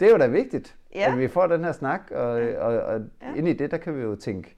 det 0.00 0.12
var 0.12 0.18
da 0.18 0.26
vigtigt, 0.26 0.76
ja. 0.94 1.12
at 1.12 1.18
vi 1.18 1.28
får 1.28 1.46
den 1.46 1.64
her 1.64 1.72
snak, 1.72 2.00
og, 2.10 2.30
og, 2.58 2.80
og 2.80 3.00
ja. 3.22 3.34
ind 3.34 3.48
i 3.48 3.52
det, 3.52 3.70
der 3.70 3.76
kan 3.76 3.96
vi 3.96 4.02
jo 4.02 4.16
tænke 4.16 4.56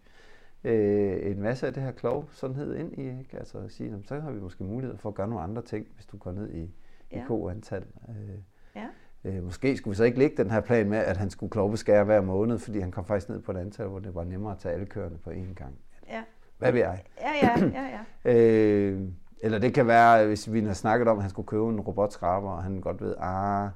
øh, 0.64 1.30
en 1.30 1.42
masse 1.42 1.66
af 1.66 1.74
det 1.74 1.82
her 1.82 1.92
klog 1.92 2.28
sundhed 2.32 2.76
ind 2.76 2.98
i, 2.98 3.18
ikke? 3.18 3.36
Altså 3.38 3.58
at 3.58 3.72
sige, 3.72 4.02
så 4.06 4.20
har 4.20 4.30
vi 4.30 4.40
måske 4.40 4.64
mulighed 4.64 4.98
for 4.98 5.08
at 5.08 5.14
gøre 5.14 5.28
nogle 5.28 5.44
andre 5.44 5.62
ting, 5.62 5.86
hvis 5.94 6.06
du 6.06 6.16
går 6.16 6.32
ned 6.32 6.50
i, 6.50 6.70
ja. 7.12 7.16
i 7.16 7.22
ko-antal. 7.26 7.84
Øh, 8.08 8.38
ja. 8.76 8.86
Øh, 9.24 9.44
måske 9.44 9.76
skulle 9.76 9.92
vi 9.92 9.96
så 9.96 10.04
ikke 10.04 10.18
lægge 10.18 10.36
den 10.36 10.50
her 10.50 10.60
plan 10.60 10.88
med, 10.88 10.98
at 10.98 11.16
han 11.16 11.30
skulle 11.30 11.50
klovbeskære 11.50 12.04
hver 12.04 12.20
måned, 12.20 12.58
fordi 12.58 12.80
han 12.80 12.90
kom 12.90 13.04
faktisk 13.04 13.28
ned 13.28 13.40
på 13.40 13.52
et 13.52 13.56
antal, 13.56 13.86
hvor 13.86 13.98
det 13.98 14.14
var 14.14 14.24
nemmere 14.24 14.52
at 14.52 14.58
tage 14.58 14.74
alle 14.74 14.86
køerne 14.86 15.18
på 15.18 15.30
én 15.30 15.54
gang. 15.54 15.78
Ja. 16.08 16.22
Hvad 16.58 16.72
ved 16.72 16.80
jeg? 16.80 17.02
Ja, 17.20 17.32
ja, 17.42 17.66
ja, 17.66 17.98
ja. 18.24 18.32
øh, 18.32 19.00
eller 19.42 19.58
det 19.58 19.74
kan 19.74 19.86
være, 19.86 20.26
hvis 20.26 20.52
vi 20.52 20.60
har 20.60 20.74
snakket 20.74 21.08
om, 21.08 21.16
at 21.16 21.22
han 21.22 21.30
skulle 21.30 21.46
købe 21.46 21.68
en 21.68 21.80
robotskraber, 21.80 22.50
og 22.50 22.62
han 22.62 22.80
godt 22.80 23.00
ved, 23.00 23.14
ah, 23.18 23.68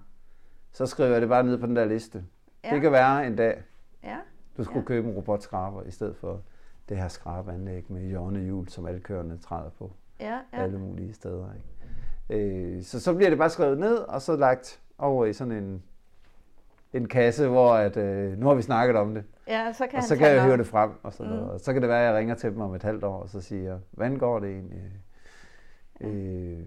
så 0.73 0.87
skriver 0.87 1.11
jeg 1.11 1.21
det 1.21 1.29
bare 1.29 1.45
ned 1.45 1.59
på 1.59 1.67
den 1.67 1.77
der 1.77 1.85
liste. 1.85 2.25
Ja. 2.65 2.75
Det 2.75 2.81
kan 2.81 2.93
være 2.93 3.27
en 3.27 3.37
dag, 3.37 3.63
ja. 4.05 4.17
du 4.57 4.65
skulle 4.65 4.81
ja. 4.81 4.85
købe 4.85 5.09
en 5.09 5.15
robotskraber, 5.15 5.83
i 5.83 5.91
stedet 5.91 6.17
for 6.17 6.41
det 6.89 6.97
her 6.97 7.09
skrabeanlæg 7.09 7.93
med 7.93 8.03
hjørnehjul, 8.03 8.69
som 8.69 8.87
alle 8.87 9.01
køerne 9.01 9.39
træder 9.39 9.71
på. 9.79 9.93
Ja, 10.21 10.39
ja. 10.53 10.63
Alle 10.63 10.79
mulige 10.79 11.13
steder. 11.13 11.47
Ikke? 11.53 12.47
Øh, 12.47 12.83
så 12.83 13.01
så 13.01 13.15
bliver 13.15 13.29
det 13.29 13.39
bare 13.39 13.51
skrevet 13.51 13.79
ned, 13.79 13.97
og 13.97 14.23
så 14.23 14.37
lagt 14.37 14.81
over 14.99 15.25
i 15.25 15.33
sådan 15.33 15.53
en, 15.53 15.83
en 16.93 17.09
kasse, 17.09 17.49
hvor 17.49 17.75
at, 17.75 17.97
øh, 17.97 18.39
nu 18.39 18.47
har 18.47 18.55
vi 18.55 18.63
snakket 18.63 18.97
om 18.97 19.15
det. 19.15 19.25
Ja, 19.49 19.73
så 19.73 19.87
kan 19.87 19.99
og 19.99 20.05
så 20.05 20.17
kan 20.17 20.29
jeg 20.29 20.45
hive 20.45 20.57
det 20.57 20.67
frem, 20.67 20.91
og 21.03 21.13
så, 21.13 21.23
mm. 21.23 21.31
og 21.31 21.61
så 21.61 21.73
kan 21.73 21.83
det 21.83 21.89
være, 21.89 22.01
at 22.01 22.07
jeg 22.07 22.15
ringer 22.15 22.35
til 22.35 22.51
dem 22.51 22.61
om 22.61 22.75
et 22.75 22.83
halvt 22.83 23.05
år, 23.05 23.23
og 23.23 23.29
så 23.29 23.41
siger 23.41 23.79
hvordan 23.91 24.19
går 24.19 24.39
det 24.39 24.51
egentlig? 24.51 24.83
Øh, 26.01 26.67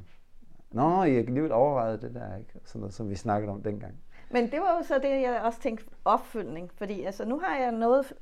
Nå, 0.72 1.04
I 1.04 1.14
har 1.14 1.20
alligevel 1.20 1.52
overvejet 1.52 2.02
det 2.02 2.14
der, 2.14 2.38
ikke? 2.38 2.54
Sådan 2.66 2.80
noget, 2.80 2.94
som 2.94 3.10
vi 3.10 3.16
snakkede 3.16 3.52
om 3.52 3.64
dengang. 3.64 3.94
Men 4.30 4.52
det 4.52 4.60
var 4.60 4.78
jo 4.78 4.84
så 4.84 5.00
det, 5.00 5.22
jeg 5.22 5.42
også 5.44 5.60
tænkte 5.60 5.86
opfølgning, 6.06 6.72
fordi 6.76 7.04
altså, 7.04 7.26
nu 7.26 7.40
har 7.40 7.58
jeg 7.58 7.72
noget 7.72 8.14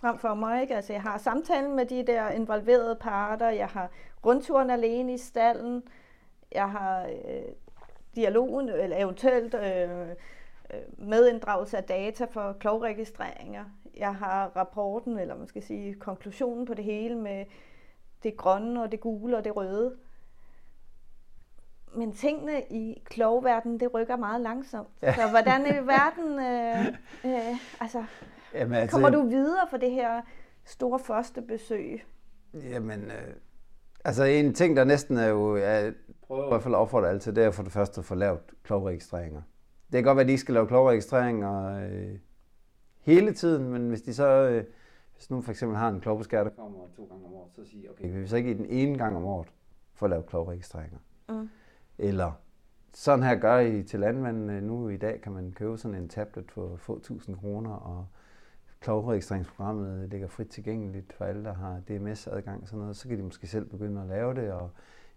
frem 0.00 0.18
for 0.18 0.34
mig, 0.34 0.62
ikke? 0.62 0.76
Altså, 0.76 0.92
jeg 0.92 1.02
har 1.02 1.18
samtalen 1.18 1.76
med 1.76 1.86
de 1.86 2.06
der 2.06 2.28
involverede 2.28 2.96
parter, 3.00 3.50
jeg 3.50 3.66
har 3.66 3.90
rundturen 4.26 4.70
alene 4.70 5.14
i 5.14 5.18
stallen, 5.18 5.82
jeg 6.52 6.70
har 6.70 7.02
øh, 7.02 7.52
dialogen, 8.14 8.68
eller 8.68 8.96
eventuelt 8.96 9.54
øh, 9.54 10.08
øh, 10.74 11.08
medinddragelse 11.08 11.76
af 11.76 11.84
data 11.84 12.24
for 12.24 12.56
klovregistreringer. 12.60 13.64
Jeg 13.96 14.14
har 14.14 14.52
rapporten, 14.56 15.18
eller 15.18 15.36
man 15.36 15.46
skal 15.46 15.62
sige 15.62 15.94
konklusionen 15.94 16.66
på 16.66 16.74
det 16.74 16.84
hele 16.84 17.14
med 17.14 17.44
det 18.22 18.36
grønne 18.36 18.82
og 18.82 18.92
det 18.92 19.00
gule 19.00 19.36
og 19.36 19.44
det 19.44 19.56
røde. 19.56 19.96
Men 21.94 22.12
tingene 22.12 22.62
i 22.70 23.02
klovverdenen, 23.04 23.80
det 23.80 23.94
rykker 23.94 24.16
meget 24.16 24.40
langsomt. 24.40 24.88
Ja. 25.02 25.14
Så 25.14 25.28
hvordan 25.30 25.66
i 25.66 25.86
verden, 25.86 26.38
øh, 26.38 26.86
øh, 27.24 27.56
altså, 27.80 28.04
Jamen, 28.54 28.74
altså, 28.74 28.94
kommer 28.94 29.10
du 29.10 29.28
videre 29.28 29.66
for 29.70 29.76
det 29.76 29.90
her 29.90 30.22
store 30.64 30.98
første 30.98 31.42
besøg? 31.42 32.04
Jamen, 32.54 33.04
øh, 33.04 33.34
altså 34.04 34.24
en 34.24 34.54
ting, 34.54 34.76
der 34.76 34.84
næsten 34.84 35.16
er 35.16 35.26
jo, 35.26 35.56
jeg 35.56 35.92
prøver 36.32 36.46
i 36.46 36.48
hvert 36.48 36.62
fald 36.62 36.74
at 36.74 36.78
opfordre 36.78 37.08
alle 37.08 37.20
til, 37.20 37.36
det 37.36 37.44
er 37.44 37.50
for 37.50 37.62
det 37.62 37.72
første 37.72 37.98
at 37.98 38.04
få 38.04 38.14
lavet 38.14 38.40
klovregistreringer. 38.62 39.42
Det 39.92 39.98
kan 39.98 40.04
godt 40.04 40.16
være, 40.16 40.24
at 40.24 40.28
de 40.28 40.38
skal 40.38 40.54
lave 40.54 40.66
klovregistreringer 40.66 41.64
øh, 41.86 42.18
hele 43.00 43.32
tiden, 43.32 43.68
men 43.68 43.88
hvis 43.88 44.02
de 44.02 44.14
så, 44.14 44.26
øh, 44.26 44.64
hvis 45.14 45.30
nu 45.30 45.40
for 45.40 45.50
eksempel 45.50 45.78
har 45.78 45.88
en 45.88 46.00
klovbeskær, 46.00 46.44
der 46.44 46.50
kommer 46.50 46.78
to 46.96 47.04
gange 47.04 47.26
om 47.26 47.32
året, 47.32 47.52
så 47.54 47.64
siger 47.64 47.90
okay, 47.90 48.12
vi 48.12 48.18
vil 48.18 48.28
så 48.28 48.36
ikke 48.36 48.50
i 48.50 48.54
den 48.54 48.66
ene 48.66 48.98
gang 48.98 49.16
om 49.16 49.24
året 49.24 49.48
få 49.94 50.06
lavet 50.06 50.26
klovregistreringer. 50.26 50.98
Mm. 51.28 51.50
Eller 51.98 52.32
sådan 52.94 53.24
her 53.24 53.34
gør 53.34 53.58
I 53.58 53.82
til 53.82 54.00
landmændene. 54.00 54.60
Nu 54.60 54.88
i 54.88 54.96
dag 54.96 55.20
kan 55.20 55.32
man 55.32 55.52
købe 55.52 55.78
sådan 55.78 55.94
en 55.94 56.08
tablet 56.08 56.50
for 56.50 56.76
få 56.76 56.98
tusind 56.98 57.36
kroner, 57.36 57.70
og 57.70 58.06
klovregistreringsprogrammet 58.80 60.08
ligger 60.08 60.28
frit 60.28 60.48
tilgængeligt 60.48 61.12
for 61.12 61.24
alle, 61.24 61.44
der 61.44 61.54
har 61.54 61.80
DMS-adgang 61.88 62.62
og 62.62 62.68
sådan 62.68 62.80
noget. 62.80 62.96
Så 62.96 63.08
kan 63.08 63.18
de 63.18 63.22
måske 63.22 63.46
selv 63.46 63.64
begynde 63.64 64.00
at 64.00 64.08
lave 64.08 64.34
det, 64.34 64.52
og 64.52 64.70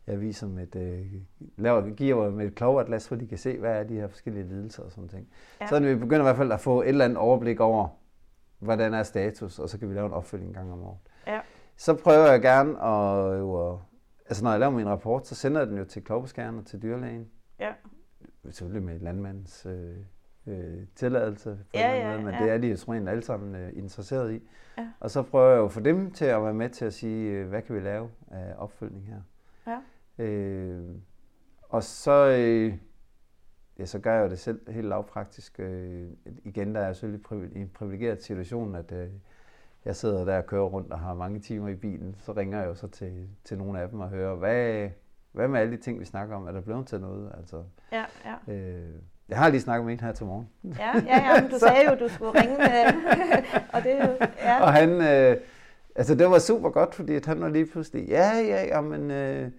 jeg 0.08 0.22
viser 0.22 0.48
med 0.48 0.76
et, 0.76 0.76
øh, 0.76 1.22
laver, 1.58 1.90
giver 1.90 2.32
med 2.32 2.46
et 2.46 2.56
klovatlas, 2.56 3.08
hvor 3.08 3.18
de 3.18 3.28
kan 3.28 3.38
se, 3.38 3.60
hvad 3.60 3.80
er 3.80 3.84
de 3.84 3.94
her 3.94 4.08
forskellige 4.08 4.48
lidelser 4.48 4.84
og 4.84 4.92
sådan 4.92 5.08
ting. 5.08 5.28
Ja. 5.62 5.68
Så 5.68 5.80
vi 5.80 5.96
begynder 5.96 6.20
i 6.20 6.24
hvert 6.24 6.38
fald 6.38 6.52
at 6.52 6.60
få 6.60 6.82
et 6.82 6.88
eller 6.88 7.06
andet 7.06 7.18
overblik 7.18 7.60
over, 7.60 7.88
hvordan 8.60 8.94
er 8.94 9.04
status, 9.04 9.60
og 9.60 9.70
så 9.70 9.80
kan 9.80 9.90
vi 9.90 9.94
lave 9.94 10.06
en 10.06 10.14
opfølging 10.14 10.50
en 10.50 10.54
gang 10.54 10.74
om 10.74 10.84
året. 10.84 10.98
Ja. 11.28 11.40
Så 11.78 11.94
prøver 11.94 12.32
jeg 12.32 12.42
gerne 12.42 12.84
at, 12.84 13.40
jo, 13.40 13.80
altså 14.26 14.44
når 14.44 14.52
jeg 14.52 14.60
laver 14.60 14.72
min 14.72 14.88
rapport, 14.88 15.28
så 15.28 15.36
sender 15.36 15.62
jeg 15.62 15.68
den 15.68 15.78
jo 15.78 15.86
til 15.86 16.04
klovbeskærerne 16.04 16.58
og 16.58 16.66
til 16.66 16.82
dyrlægen. 16.82 17.28
Ja. 17.60 17.72
Selvfølgelig 18.50 18.84
med 18.84 19.00
landmands 19.00 19.66
øh, 19.66 19.96
øh, 20.48 20.88
tilladelse, 20.96 21.50
på 21.50 21.80
ja, 21.80 21.96
ja, 21.96 22.12
måde, 22.12 22.26
men 22.26 22.34
ja. 22.34 22.44
det 22.44 22.52
er 22.52 22.58
de 22.58 22.68
jo 22.68 22.76
som 22.76 23.08
alle 23.08 23.24
sammen 23.24 23.56
øh, 23.56 23.72
interesseret 23.76 24.34
i. 24.34 24.40
Ja. 24.78 24.88
Og 25.00 25.12
så 25.12 25.24
prøver 25.24 25.50
jeg 25.50 25.58
jo 25.58 25.68
for 25.68 25.82
dem 25.82 26.12
til 26.12 26.26
at 26.26 26.44
være 26.44 26.54
med 26.54 26.70
til 26.70 26.86
at 26.86 26.94
sige, 26.94 27.32
øh, 27.32 27.48
hvad 27.50 27.62
kan 27.62 27.76
vi 27.76 27.80
lave 27.80 28.10
af 28.32 28.54
opfølgning 28.58 29.08
her. 29.08 29.22
Øh, 30.20 30.84
og 31.70 31.84
så, 31.84 32.28
øh, 32.28 32.74
ja, 33.80 33.86
så 33.86 34.00
gør 34.00 34.14
jeg 34.16 34.24
jo 34.24 34.30
det 34.30 34.40
selv 34.40 34.72
helt 34.72 34.88
lavpraktisk. 34.88 35.60
Øh, 35.60 36.08
igen, 36.44 36.76
der 36.76 36.82
er 36.82 36.86
jeg 36.86 36.96
selvfølgelig 36.96 37.58
i 37.58 37.62
en 37.62 37.70
privilegeret 37.70 38.24
situation, 38.24 38.76
at 38.76 38.92
øh, 38.92 39.10
jeg 39.86 39.96
sidder 39.96 40.26
der 40.26 40.38
og 40.38 40.46
kører 40.46 40.64
rundt 40.64 40.92
og 40.92 41.00
har 41.00 41.14
mange 41.14 41.40
timer 41.40 41.68
i 41.68 41.76
bilen. 41.76 42.16
Så 42.20 42.32
ringer 42.32 42.60
jeg 42.60 42.68
jo 42.68 42.76
så 42.76 42.88
til, 42.88 43.28
til 43.44 43.58
nogle 43.58 43.80
af 43.80 43.90
dem 43.90 44.00
og 44.00 44.10
hører, 44.10 44.36
hvad, 44.36 44.90
hvad 45.32 45.48
med 45.48 45.60
alle 45.60 45.78
de 45.78 45.82
ting, 45.82 46.00
vi 46.00 46.06
snakker 46.06 46.36
om? 46.36 46.48
Er 46.48 46.52
der 46.52 46.62
blevet 46.62 46.88
til 46.88 47.02
noget? 47.02 47.32
Altså, 47.38 47.64
ja, 47.92 48.06
ja. 48.26 48.54
Øh, 48.54 48.96
jeg 49.30 49.38
har 49.38 49.50
lige 49.50 49.62
snakket 49.62 49.86
med 49.86 49.94
en 49.94 50.00
her 50.00 50.12
til 50.12 50.26
morgen. 50.26 50.50
Ja, 50.64 50.92
ja, 51.06 51.34
ja 51.36 51.42
men 51.42 51.52
du 51.52 51.60
sagde 51.68 51.92
jo, 51.92 51.96
du 51.96 52.08
skulle 52.14 52.42
ringe 52.42 52.58
med, 52.58 52.86
og 53.74 53.84
det 53.84 54.18
ja. 54.40 54.64
Og 54.64 54.74
han, 54.74 54.90
øh, 54.90 55.38
altså 55.96 56.16
det 56.16 56.30
var 56.30 56.40
super 56.40 56.70
godt, 56.70 56.96
fordi 56.96 57.16
at 57.16 57.26
han 57.26 57.42
var 57.42 57.50
lige 57.50 57.66
pludselig, 57.66 58.08
ja, 58.08 58.32
ja, 58.38 58.64
ja, 58.64 58.82
men 58.82 59.12
øh, 59.12 59.52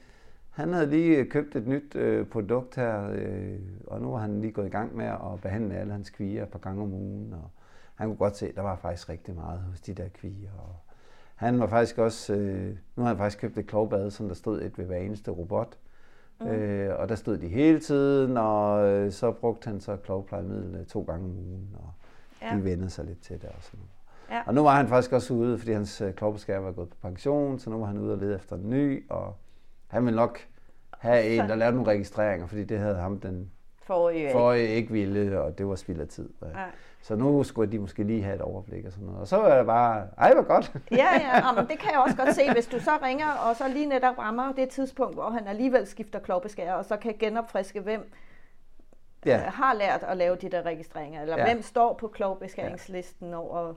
han 0.57 0.73
havde 0.73 0.87
lige 0.87 1.25
købt 1.25 1.57
et 1.57 1.67
nyt 1.67 1.97
øh, 1.97 2.27
produkt 2.27 2.77
her, 2.77 3.11
øh, 3.13 3.59
og 3.87 4.01
nu 4.01 4.11
var 4.11 4.19
han 4.19 4.41
lige 4.41 4.53
gået 4.53 4.67
i 4.67 4.71
gang 4.71 4.97
med 4.97 5.05
at 5.07 5.41
behandle 5.43 5.77
alle 5.77 5.93
hans 5.93 6.11
kvier 6.11 6.43
et 6.43 6.49
par 6.49 6.59
gange 6.59 6.83
om 6.83 6.93
ugen, 6.93 7.33
og 7.33 7.51
han 7.95 8.07
kunne 8.07 8.17
godt 8.17 8.37
se, 8.37 8.49
at 8.49 8.57
der 8.57 8.63
var 8.63 8.77
faktisk 8.77 9.09
rigtig 9.09 9.35
meget 9.35 9.61
hos 9.61 9.81
de 9.81 9.95
der 9.95 10.09
kvier. 10.09 10.51
Og 10.59 10.77
han 11.35 11.61
var 11.61 11.67
faktisk 11.67 11.99
også, 11.99 12.35
øh, 12.35 12.77
nu 12.97 13.03
har 13.03 13.09
han 13.09 13.17
faktisk 13.17 13.41
købt 13.41 13.59
et 13.59 13.67
klovbad, 13.67 14.11
som 14.11 14.29
der 14.29 14.35
stod 14.35 14.63
et 14.63 14.79
ved 14.79 14.85
hver 14.85 14.97
eneste 14.97 15.31
robot. 15.31 15.79
Mm. 16.41 16.47
Øh, 16.47 16.99
og 16.99 17.09
der 17.09 17.15
stod 17.15 17.39
de 17.39 17.49
hele 17.49 17.81
tiden, 17.81 18.37
og 18.37 18.89
øh, 18.89 19.13
så 19.13 19.33
brugte 19.33 19.71
han 19.71 19.81
så 19.81 19.97
klovplejemiddel 19.97 20.75
øh, 20.75 20.87
to 20.87 21.03
gange 21.03 21.25
om 21.25 21.31
ugen, 21.31 21.77
og 21.79 21.91
ja. 22.43 22.57
de 22.57 22.65
vendede 22.65 22.91
sig 22.91 23.05
lidt 23.05 23.21
til 23.21 23.43
det 23.43 23.49
og 23.49 23.63
sådan 23.63 23.79
noget. 23.79 23.91
Ja. 24.31 24.43
Og 24.47 24.55
nu 24.55 24.63
var 24.63 24.77
han 24.77 24.89
faktisk 24.89 25.13
også 25.13 25.35
ude, 25.35 25.59
fordi 25.59 25.73
hans 25.73 26.01
øh, 26.01 26.15
klovbeskær 26.15 26.59
var 26.59 26.73
gået 26.73 26.89
på 26.89 26.97
pension, 27.03 27.59
så 27.59 27.71
nu 27.71 27.79
var 27.79 27.87
han 27.87 27.99
ude 27.99 28.13
og 28.13 28.19
lede 28.19 28.35
efter 28.35 28.57
en 28.57 28.71
ny, 28.71 29.11
og 29.11 29.37
han 29.97 30.05
ville 30.05 30.17
nok 30.17 30.41
have 30.99 31.25
en, 31.25 31.49
der 31.49 31.55
lavede 31.55 31.77
nogle 31.77 31.91
registreringer, 31.91 32.47
fordi 32.47 32.65
det 32.65 32.79
havde 32.79 32.97
ham 32.97 33.21
den 33.21 33.51
forrige, 33.83 34.33
forrige 34.33 34.69
ikke 34.69 34.93
ville, 34.93 35.41
og 35.41 35.59
det 35.59 35.67
var 35.67 35.75
spild 35.75 36.01
af 36.01 36.09
tid. 36.09 36.29
Ja. 36.43 36.65
Så 37.01 37.17
nu 37.17 37.43
skulle 37.43 37.73
de 37.73 37.79
måske 37.79 38.03
lige 38.03 38.23
have 38.23 38.35
et 38.35 38.41
overblik 38.41 38.85
og 38.85 38.93
sådan 38.93 39.07
noget. 39.07 39.21
Og 39.21 39.29
så 39.29 39.37
var 39.37 39.57
det 39.57 39.67
bare, 39.67 40.07
ej, 40.19 40.35
hvor 40.35 40.43
godt. 40.43 40.73
ja, 40.91 41.09
ja, 41.15 41.53
men 41.57 41.69
det 41.69 41.79
kan 41.79 41.93
jeg 41.93 42.01
også 42.01 42.17
godt 42.17 42.35
se, 42.35 42.53
hvis 42.53 42.67
du 42.67 42.81
så 42.81 42.91
ringer, 43.03 43.31
og 43.31 43.57
så 43.57 43.69
lige 43.69 43.87
netop 43.87 44.19
rammer 44.19 44.53
det 44.53 44.69
tidspunkt, 44.69 45.15
hvor 45.15 45.31
han 45.31 45.47
alligevel 45.47 45.87
skifter 45.87 46.19
klovbeskærer, 46.19 46.75
og 46.75 46.85
så 46.85 46.97
kan 46.97 47.15
genopfriske, 47.19 47.81
hvem 47.81 48.13
ja. 49.27 49.37
øh, 49.37 49.53
har 49.53 49.75
lært 49.75 50.03
at 50.03 50.17
lave 50.17 50.37
de 50.37 50.51
der 50.51 50.63
registreringer, 50.63 51.23
eller 51.23 51.39
ja. 51.39 51.45
hvem 51.45 51.63
står 51.63 51.95
på 51.95 52.09
klovbeskæringslisten 52.09 53.31
ja. 53.31 53.39
over 53.39 53.75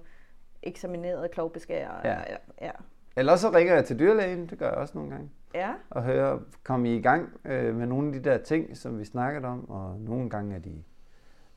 eksaminerede 0.64 1.28
klovbeskærer. 1.28 1.92
Ja, 2.04 2.18
ja. 2.62 2.72
Eller 3.16 3.36
så 3.36 3.50
ringer 3.50 3.74
jeg 3.74 3.86
til 3.86 4.00
dyrlægen, 4.00 4.48
det 4.48 4.58
gør 4.58 4.70
jeg 4.70 4.78
også 4.78 4.98
nogle 4.98 5.12
gange. 5.12 5.30
Ja. 5.54 5.74
Og 5.90 6.04
hører, 6.04 6.40
kom 6.64 6.86
I 6.86 6.96
i 6.96 7.02
gang 7.02 7.30
øh, 7.46 7.76
med 7.76 7.86
nogle 7.86 8.08
af 8.08 8.14
de 8.14 8.30
der 8.30 8.38
ting, 8.38 8.78
som 8.78 9.00
vi 9.00 9.06
snakkede 9.06 9.46
om, 9.46 9.70
og 9.70 10.00
nogle 10.00 10.30
gange 10.30 10.56
er 10.56 10.60
de 10.60 10.84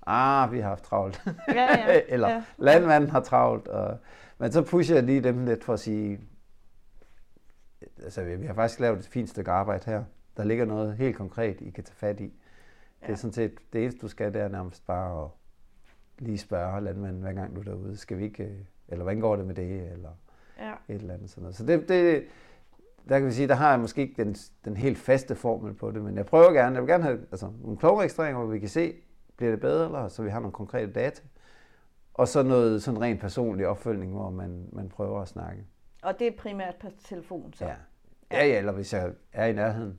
ah, 0.07 0.53
vi 0.53 0.61
har 0.61 0.68
haft 0.68 0.84
travlt. 0.84 1.22
Ja, 1.49 1.78
ja. 1.88 2.01
Eller 2.09 2.28
ja. 2.28 2.45
landmanden 2.59 3.11
har 3.11 3.20
travlt. 3.20 3.68
Og, 3.68 3.99
men 4.38 4.53
så 4.53 4.62
pusher 4.62 4.97
jeg 4.97 5.05
lige 5.05 5.20
dem 5.20 5.45
lidt 5.45 5.64
for 5.64 5.72
at 5.72 5.80
sige, 5.80 6.20
altså 8.03 8.24
vi 8.24 8.47
har 8.47 8.55
faktisk 8.55 8.80
lavet 8.80 8.99
et 8.99 9.07
fint 9.07 9.30
stykke 9.30 9.51
arbejde 9.51 9.90
her. 9.90 10.05
Der 10.36 10.45
ligger 10.45 10.64
noget 10.64 10.97
helt 10.97 11.16
konkret, 11.16 11.61
I 11.61 11.70
kan 11.70 11.84
tage 11.84 11.97
fat 11.97 12.20
i. 12.20 12.24
Ja. 13.03 13.07
Det 13.07 13.12
er 13.12 13.16
sådan 13.16 13.32
set, 13.32 13.59
det 13.72 13.82
eneste 13.82 14.01
du 14.01 14.09
skal, 14.09 14.34
det 14.34 14.43
er 14.43 14.49
nærmest 14.49 14.86
bare 14.86 15.24
at 15.24 15.30
lige 16.18 16.38
spørge 16.38 16.80
landmanden, 16.80 17.22
hver 17.22 17.32
gang 17.32 17.55
du 17.55 17.61
er 17.61 17.64
derude, 17.64 17.97
skal 17.97 18.18
vi 18.18 18.24
ikke, 18.24 18.66
eller 18.88 19.03
hvordan 19.03 19.20
går 19.20 19.36
det 19.36 19.47
med 19.47 19.55
det, 19.55 19.93
eller 19.93 20.11
ja. 20.59 20.72
et 20.88 21.01
eller 21.01 21.14
andet 21.14 21.30
sådan 21.30 21.43
noget. 21.43 21.57
Så 21.57 21.66
det, 21.66 21.88
det, 21.88 22.24
der 23.09 23.18
kan 23.18 23.26
vi 23.26 23.32
sige, 23.32 23.48
der 23.48 23.55
har 23.55 23.70
jeg 23.70 23.80
måske 23.80 24.00
ikke 24.00 24.24
den, 24.24 24.34
den 24.64 24.76
helt 24.76 24.98
faste 24.98 25.34
formel 25.34 25.74
på 25.74 25.90
det, 25.90 26.03
men 26.03 26.16
jeg 26.16 26.26
prøver 26.26 26.53
gerne, 26.53 26.74
jeg 26.74 26.82
vil 26.82 26.90
gerne 26.90 27.05
have 27.05 27.20
altså, 27.30 27.50
nogle 27.62 27.76
klovregistreringer, 27.76 28.42
hvor 28.42 28.53
vi 28.53 28.59
kan 28.59 28.68
se, 28.68 28.94
bliver 29.36 29.50
det 29.50 29.61
bedre, 29.61 29.84
eller 29.84 30.09
så 30.09 30.22
vi 30.22 30.30
har 30.30 30.40
nogle 30.40 30.53
konkrete 30.53 30.92
data. 30.92 31.22
Og 32.14 32.28
så 32.28 32.42
noget 32.42 32.82
sådan 32.82 33.00
rent 33.00 33.20
personlig 33.20 33.66
opfølgning, 33.66 34.12
hvor 34.12 34.30
man, 34.30 34.68
man 34.72 34.88
prøver 34.88 35.20
at 35.20 35.28
snakke. 35.28 35.64
Og 36.03 36.18
det 36.18 36.26
er 36.26 36.32
primært 36.38 36.74
på 36.74 36.86
telefon, 37.05 37.53
så? 37.53 37.64
Ja. 37.64 37.74
Ja, 38.32 38.46
ja, 38.46 38.59
eller 38.59 38.72
hvis 38.72 38.92
jeg 38.92 39.12
er 39.32 39.46
i 39.46 39.53
nærheden. 39.53 39.98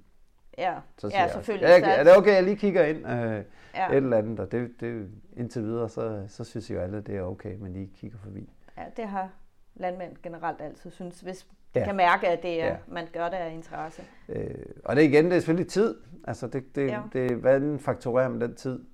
Ja, 0.57 0.75
så 0.97 1.07
ja 1.07 1.27
selvfølgelig. 1.31 1.69
Jeg, 1.69 1.81
ja, 1.81 1.95
er 1.95 2.03
det 2.03 2.17
okay, 2.17 2.33
jeg 2.33 2.43
lige 2.43 2.55
kigger 2.55 2.85
ind 2.85 2.97
øh, 2.97 3.43
ja. 3.75 3.89
et 3.89 3.95
eller 3.95 4.17
andet, 4.17 4.39
og 4.39 4.51
det, 4.51 4.71
det, 4.79 5.11
indtil 5.37 5.63
videre, 5.63 5.89
så, 5.89 6.25
så 6.27 6.43
synes 6.43 6.69
jeg 6.69 6.75
jo 6.75 6.81
alle, 6.81 7.01
det 7.01 7.17
er 7.17 7.21
okay, 7.21 7.55
men 7.55 7.73
lige 7.73 7.91
kigger 7.95 8.17
forbi. 8.17 8.49
Ja, 8.77 8.83
det 8.97 9.05
har 9.05 9.29
landmænd 9.75 10.15
generelt 10.23 10.61
altid 10.61 10.91
synes, 10.91 11.21
hvis 11.21 11.47
ja. 11.79 11.85
kan 11.85 11.95
mærke, 11.95 12.27
at 12.27 12.43
det 12.43 12.61
er, 12.61 12.67
ja. 12.67 12.75
man 12.87 13.07
gør 13.13 13.29
det 13.29 13.37
af 13.37 13.53
interesse. 13.53 14.01
Øh, 14.29 14.65
og 14.85 14.95
det 14.95 15.03
igen, 15.03 15.25
det 15.25 15.33
er 15.33 15.39
selvfølgelig 15.39 15.67
tid. 15.67 15.95
Altså, 16.23 16.47
det, 16.47 16.75
det, 16.75 16.87
ja. 16.87 17.01
det, 17.13 17.31
hvordan 17.31 17.79
fakturerer 17.79 18.29
man 18.29 18.41
den 18.41 18.55
tid? 18.55 18.85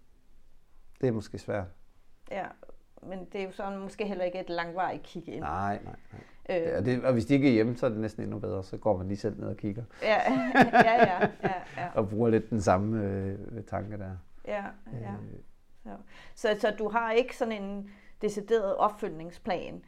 Det 1.01 1.07
er 1.07 1.11
måske 1.11 1.37
svært. 1.37 1.67
Ja, 2.31 2.45
men 3.03 3.19
det 3.31 3.41
er 3.41 3.45
jo 3.45 3.51
sådan 3.51 3.79
måske 3.79 4.05
heller 4.05 4.23
ikke 4.23 4.39
et 4.39 4.49
langvarigt 4.49 5.03
kig 5.03 5.29
ind. 5.29 5.39
Nej, 5.39 5.79
nej, 5.83 5.95
nej. 6.11 6.57
Øh. 6.57 6.67
Ja, 6.67 6.81
det, 6.81 7.03
og 7.03 7.13
hvis 7.13 7.25
de 7.25 7.33
ikke 7.33 7.47
er 7.47 7.51
hjemme, 7.51 7.77
så 7.77 7.85
er 7.85 7.89
det 7.89 7.99
næsten 7.99 8.23
endnu 8.23 8.39
bedre. 8.39 8.63
Så 8.63 8.77
går 8.77 8.97
man 8.97 9.07
lige 9.07 9.17
selv 9.17 9.39
ned 9.39 9.47
og 9.47 9.57
kigger. 9.57 9.83
Ja, 10.01 10.17
ja, 10.73 10.93
ja. 10.93 11.27
ja, 11.43 11.53
ja. 11.77 11.87
og 11.93 12.09
bruger 12.09 12.29
lidt 12.29 12.49
den 12.49 12.61
samme 12.61 13.05
øh, 13.05 13.63
tanke 13.63 13.97
der. 13.97 14.11
Ja, 14.47 14.63
ja. 15.01 15.11
Øh. 15.11 15.91
Så, 16.35 16.49
så, 16.53 16.59
så 16.59 16.75
du 16.79 16.89
har 16.89 17.11
ikke 17.11 17.37
sådan 17.37 17.63
en 17.63 17.89
decideret 18.21 18.75
opfølgningsplan? 18.75 19.83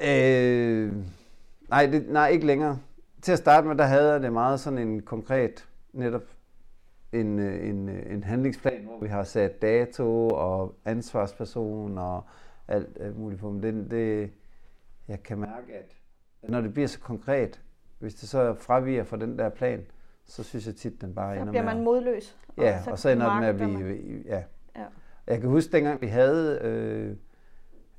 Øh, 0.00 0.92
nej, 1.68 1.86
det, 1.86 2.08
nej, 2.08 2.28
ikke 2.28 2.46
længere. 2.46 2.78
Til 3.22 3.32
at 3.32 3.38
starte 3.38 3.66
med, 3.66 3.76
der 3.76 3.84
havde 3.84 4.12
jeg 4.12 4.22
det 4.22 4.32
meget 4.32 4.60
sådan 4.60 4.78
en 4.78 5.02
konkret, 5.02 5.68
netop 5.92 6.22
en, 7.12 7.38
en, 7.38 7.88
en 7.88 8.24
handlingsplan, 8.24 8.84
hvor 8.84 8.98
vi 9.00 9.08
har 9.08 9.24
sat 9.24 9.62
dato 9.62 10.28
og 10.28 10.74
ansvarsperson 10.84 11.98
og 11.98 12.24
alt, 12.68 12.96
alt 13.00 13.18
muligt 13.18 13.40
på. 13.40 13.50
Men 13.50 13.62
det, 13.62 13.90
det, 13.90 14.30
jeg 15.08 15.22
kan 15.22 15.38
mærke, 15.38 15.74
at 15.74 15.92
når 16.42 16.60
det 16.60 16.72
bliver 16.72 16.88
så 16.88 17.00
konkret, 17.00 17.60
hvis 17.98 18.14
det 18.14 18.28
så 18.28 18.54
fraviger 18.54 19.04
fra 19.04 19.16
den 19.16 19.38
der 19.38 19.48
plan, 19.48 19.86
så 20.26 20.42
synes 20.42 20.66
jeg 20.66 20.76
tit, 20.76 21.00
den 21.00 21.14
bare 21.14 21.34
så 21.34 21.40
ender 21.40 21.44
med... 21.44 21.60
Så 21.60 21.62
bliver 21.62 21.74
man 21.74 21.84
modløs. 21.84 22.38
Ja, 22.58 22.78
og 22.78 22.84
så, 22.84 22.90
og 22.90 22.98
så 22.98 23.08
ender 23.08 23.30
det 23.30 23.40
med 23.40 23.48
at 23.48 23.56
blive... 23.56 24.22
Ja. 24.24 24.42
ja. 24.76 24.84
Jeg 25.26 25.40
kan 25.40 25.50
huske, 25.50 25.72
dengang 25.72 26.00
vi 26.00 26.06
havde 26.06 26.58
øh, 26.62 27.16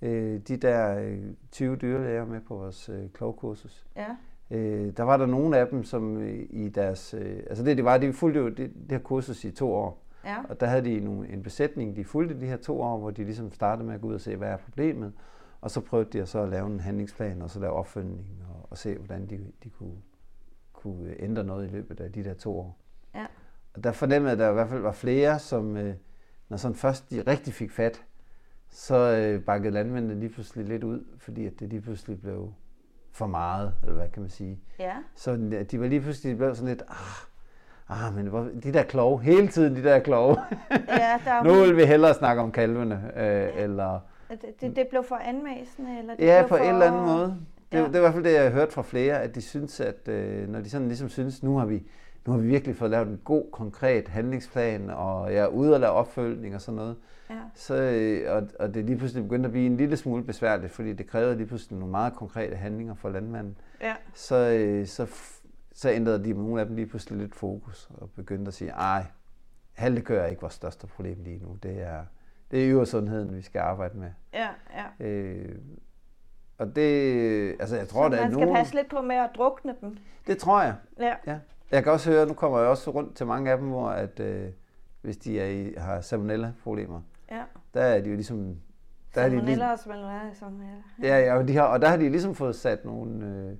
øh, 0.01 0.39
de 0.39 0.57
der 0.57 0.99
øh, 0.99 1.23
20 1.51 1.75
dyrlæger 1.75 2.25
med 2.25 2.41
på 2.41 2.55
vores 2.55 2.89
øh, 2.89 3.09
klogkursus. 3.13 3.85
Ja. 3.95 4.15
Øh, 4.51 4.97
der 4.97 5.03
var 5.03 5.17
der 5.17 5.25
nogle 5.25 5.57
af 5.57 5.67
dem, 5.67 5.83
som 5.83 6.17
øh, 6.17 6.45
i 6.49 6.69
deres... 6.69 7.13
Øh, 7.13 7.39
altså 7.49 7.63
det, 7.63 7.77
det 7.77 7.85
var, 7.85 7.97
de 7.97 8.13
fulgte 8.13 8.39
jo 8.39 8.49
det, 8.49 8.57
det 8.57 8.91
her 8.91 8.99
kursus 8.99 9.45
i 9.45 9.51
to 9.51 9.73
år. 9.73 10.03
Ja. 10.25 10.37
Og 10.49 10.59
der 10.59 10.67
havde 10.67 10.85
de 10.85 10.99
nogle, 10.99 11.29
en 11.29 11.43
besætning, 11.43 11.95
de 11.95 12.03
fulgte 12.03 12.39
de 12.39 12.45
her 12.45 12.57
to 12.57 12.81
år, 12.81 12.97
hvor 12.97 13.11
de 13.11 13.23
ligesom 13.23 13.51
startede 13.51 13.85
med 13.85 13.95
at 13.95 14.01
gå 14.01 14.07
ud 14.07 14.13
og 14.13 14.21
se, 14.21 14.35
hvad 14.35 14.49
er 14.49 14.57
problemet. 14.57 15.13
Og 15.61 15.71
så 15.71 15.81
prøvede 15.81 16.09
de 16.13 16.21
at 16.21 16.29
så 16.29 16.39
at 16.39 16.49
lave 16.49 16.67
en 16.67 16.79
handlingsplan, 16.79 17.41
og 17.41 17.49
så 17.49 17.59
lave 17.59 17.73
opfølgning, 17.73 18.43
og, 18.49 18.67
og 18.69 18.77
se, 18.77 18.97
hvordan 18.97 19.25
de, 19.29 19.39
de 19.63 19.69
kunne, 19.69 19.97
kunne 20.73 21.21
ændre 21.21 21.43
noget 21.43 21.67
i 21.67 21.69
løbet 21.71 21.99
af 21.99 22.11
de 22.11 22.23
der 22.23 22.33
to 22.33 22.59
år. 22.59 22.77
Ja. 23.15 23.25
Og 23.73 23.83
der 23.83 23.91
fornemmede 23.91 24.29
jeg, 24.29 24.39
at 24.39 24.39
der 24.39 24.49
i 24.49 24.53
hvert 24.53 24.69
fald 24.69 24.81
var 24.81 24.91
flere, 24.91 25.39
som, 25.39 25.77
øh, 25.77 25.95
når 26.49 26.57
sådan 26.57 26.75
først 26.75 27.09
de 27.09 27.21
rigtig 27.21 27.53
fik 27.53 27.71
fat, 27.71 28.05
så 28.71 28.95
øh, 28.95 29.41
bakkede 29.41 29.73
landmændene 29.73 30.19
lige 30.19 30.29
pludselig 30.29 30.65
lidt 30.65 30.83
ud, 30.83 31.03
fordi 31.17 31.45
at 31.45 31.59
det 31.59 31.69
lige 31.69 31.81
pludselig 31.81 32.21
blev 32.21 32.53
for 33.11 33.27
meget, 33.27 33.73
eller 33.83 33.95
hvad 33.95 34.07
kan 34.09 34.21
man 34.21 34.29
sige. 34.29 34.59
Ja. 34.79 34.93
Så 35.15 35.35
de 35.71 35.79
var 35.79 35.87
lige 35.87 36.01
pludselig 36.01 36.37
blev 36.37 36.55
sådan 36.55 36.69
lidt, 36.69 36.83
ah, 36.87 38.07
ah 38.07 38.15
men 38.15 38.27
hvor, 38.27 38.47
de 38.63 38.73
der 38.73 38.83
kloge, 38.83 39.21
hele 39.21 39.47
tiden 39.47 39.75
de 39.75 39.83
der 39.83 39.99
kloge. 39.99 40.37
Ja, 40.71 41.19
der 41.25 41.43
nu 41.47 41.53
vil 41.53 41.77
vi 41.77 41.85
hellere 41.85 42.13
snakke 42.13 42.41
om 42.41 42.51
kalvene, 42.51 43.11
øh, 43.15 43.23
ja. 43.23 43.63
eller... 43.63 43.99
Det, 44.29 44.61
det, 44.61 44.75
det 44.75 44.87
blev 44.89 45.03
for 45.03 45.15
anmæsende, 45.15 45.99
eller 45.99 46.15
det 46.15 46.25
Ja, 46.25 46.41
på 46.41 46.47
for... 46.47 46.57
en 46.57 46.73
eller 46.73 46.85
anden 46.85 47.05
måde. 47.05 47.37
Det, 47.71 47.77
ja. 47.77 47.83
det 47.83 47.95
er 47.95 47.99
i 47.99 48.01
hvert 48.01 48.13
fald 48.13 48.23
det, 48.23 48.33
jeg 48.33 48.43
har 48.43 48.49
hørt 48.49 48.73
fra 48.73 48.81
flere, 48.81 49.21
at 49.21 49.35
de 49.35 49.41
synes, 49.41 49.79
at 49.79 50.07
øh, 50.07 50.49
når 50.49 50.59
de 50.61 50.69
sådan 50.69 50.87
ligesom 50.87 51.09
synes, 51.09 51.43
nu 51.43 51.57
har 51.57 51.65
vi 51.65 51.83
nu 52.27 52.33
har 52.33 52.39
vi 52.39 52.47
virkelig 52.47 52.75
fået 52.75 52.91
lavet 52.91 53.07
en 53.07 53.21
god, 53.23 53.43
konkret 53.51 54.07
handlingsplan, 54.07 54.89
og 54.89 55.33
jeg 55.33 55.43
er 55.43 55.47
ude 55.47 55.73
og 55.73 55.79
lave 55.79 55.93
opfølgning 55.93 56.55
og 56.55 56.61
sådan 56.61 56.75
noget. 56.75 56.95
Ja. 57.29 57.41
Så, 57.53 57.75
øh, 57.75 58.35
og, 58.35 58.47
og 58.59 58.73
det 58.73 58.85
lige 58.85 58.97
pludselig 58.97 59.23
begyndt 59.23 59.45
at 59.45 59.51
blive 59.51 59.65
en 59.65 59.77
lille 59.77 59.97
smule 59.97 60.23
besværligt, 60.23 60.71
fordi 60.71 60.93
det 60.93 61.07
krævede 61.07 61.35
lige 61.37 61.47
pludselig 61.47 61.79
nogle 61.79 61.91
meget 61.91 62.13
konkrete 62.13 62.55
handlinger 62.55 62.93
for 62.93 63.09
landmanden. 63.09 63.57
Ja. 63.81 63.95
Så, 64.13 64.35
øh, 64.35 64.87
så, 64.87 65.07
så 65.73 65.89
ændrede 65.89 66.23
de 66.23 66.33
nogle 66.33 66.61
af 66.61 66.67
dem 66.67 66.75
lige 66.75 66.87
pludselig 66.87 67.19
lidt 67.19 67.35
fokus, 67.35 67.89
og 67.93 68.09
begyndte 68.09 68.49
at 68.49 68.53
sige, 68.53 68.71
ej, 68.71 69.05
haltekør 69.73 70.21
er 70.23 70.27
ikke 70.27 70.41
vores 70.41 70.53
største 70.53 70.87
problem 70.87 71.23
lige 71.23 71.37
nu. 71.37 71.57
Det 71.63 71.81
er, 71.81 72.05
det 72.51 72.71
er 72.71 72.85
sundheden, 72.85 73.35
vi 73.35 73.41
skal 73.41 73.59
arbejde 73.59 73.97
med. 73.97 74.09
Ja, 74.33 74.49
ja. 74.75 75.05
Øh, 75.07 75.55
og 76.57 76.75
det, 76.75 77.55
altså 77.59 77.77
jeg 77.77 77.87
tror, 77.87 78.05
så 78.05 78.15
der 78.15 78.21
er 78.21 78.29
nogen... 78.29 78.39
man 78.39 78.47
skal 78.47 78.55
passe 78.55 78.75
lidt 78.75 78.89
på 78.89 79.01
med 79.01 79.15
at 79.15 79.29
drukne 79.35 79.75
dem. 79.81 79.97
Det 80.27 80.37
tror 80.37 80.61
jeg. 80.61 80.75
Ja. 80.99 81.15
ja. 81.27 81.39
Jeg 81.71 81.83
kan 81.83 81.91
også 81.91 82.11
høre, 82.11 82.25
nu 82.25 82.33
kommer 82.33 82.59
jeg 82.59 82.67
også 82.67 82.91
rundt 82.91 83.15
til 83.15 83.25
mange 83.25 83.51
af 83.51 83.57
dem, 83.57 83.67
hvor 83.67 83.89
at, 83.89 84.19
øh, 84.19 84.49
hvis 85.01 85.17
de 85.17 85.39
er 85.39 85.45
i, 85.45 85.73
har 85.77 86.01
salmonella-problemer. 86.01 87.01
Der 87.73 87.81
er 87.81 88.01
de 88.01 88.09
jo 88.09 88.15
ligesom... 88.15 88.57
Der 89.15 89.21
er 89.21 89.29
de 89.29 89.45
ligesom, 89.45 89.71
og 89.71 89.79
salmonella. 89.79 90.83
Ja, 91.01 91.19
ja 91.19 91.37
og, 91.37 91.47
de 91.47 91.55
har, 91.55 91.63
og 91.63 91.81
der 91.81 91.87
har 91.87 91.97
de 91.97 92.09
ligesom 92.09 92.35
fået 92.35 92.55
sat 92.55 92.85
nogle 92.85 93.25
øh, 93.25 93.57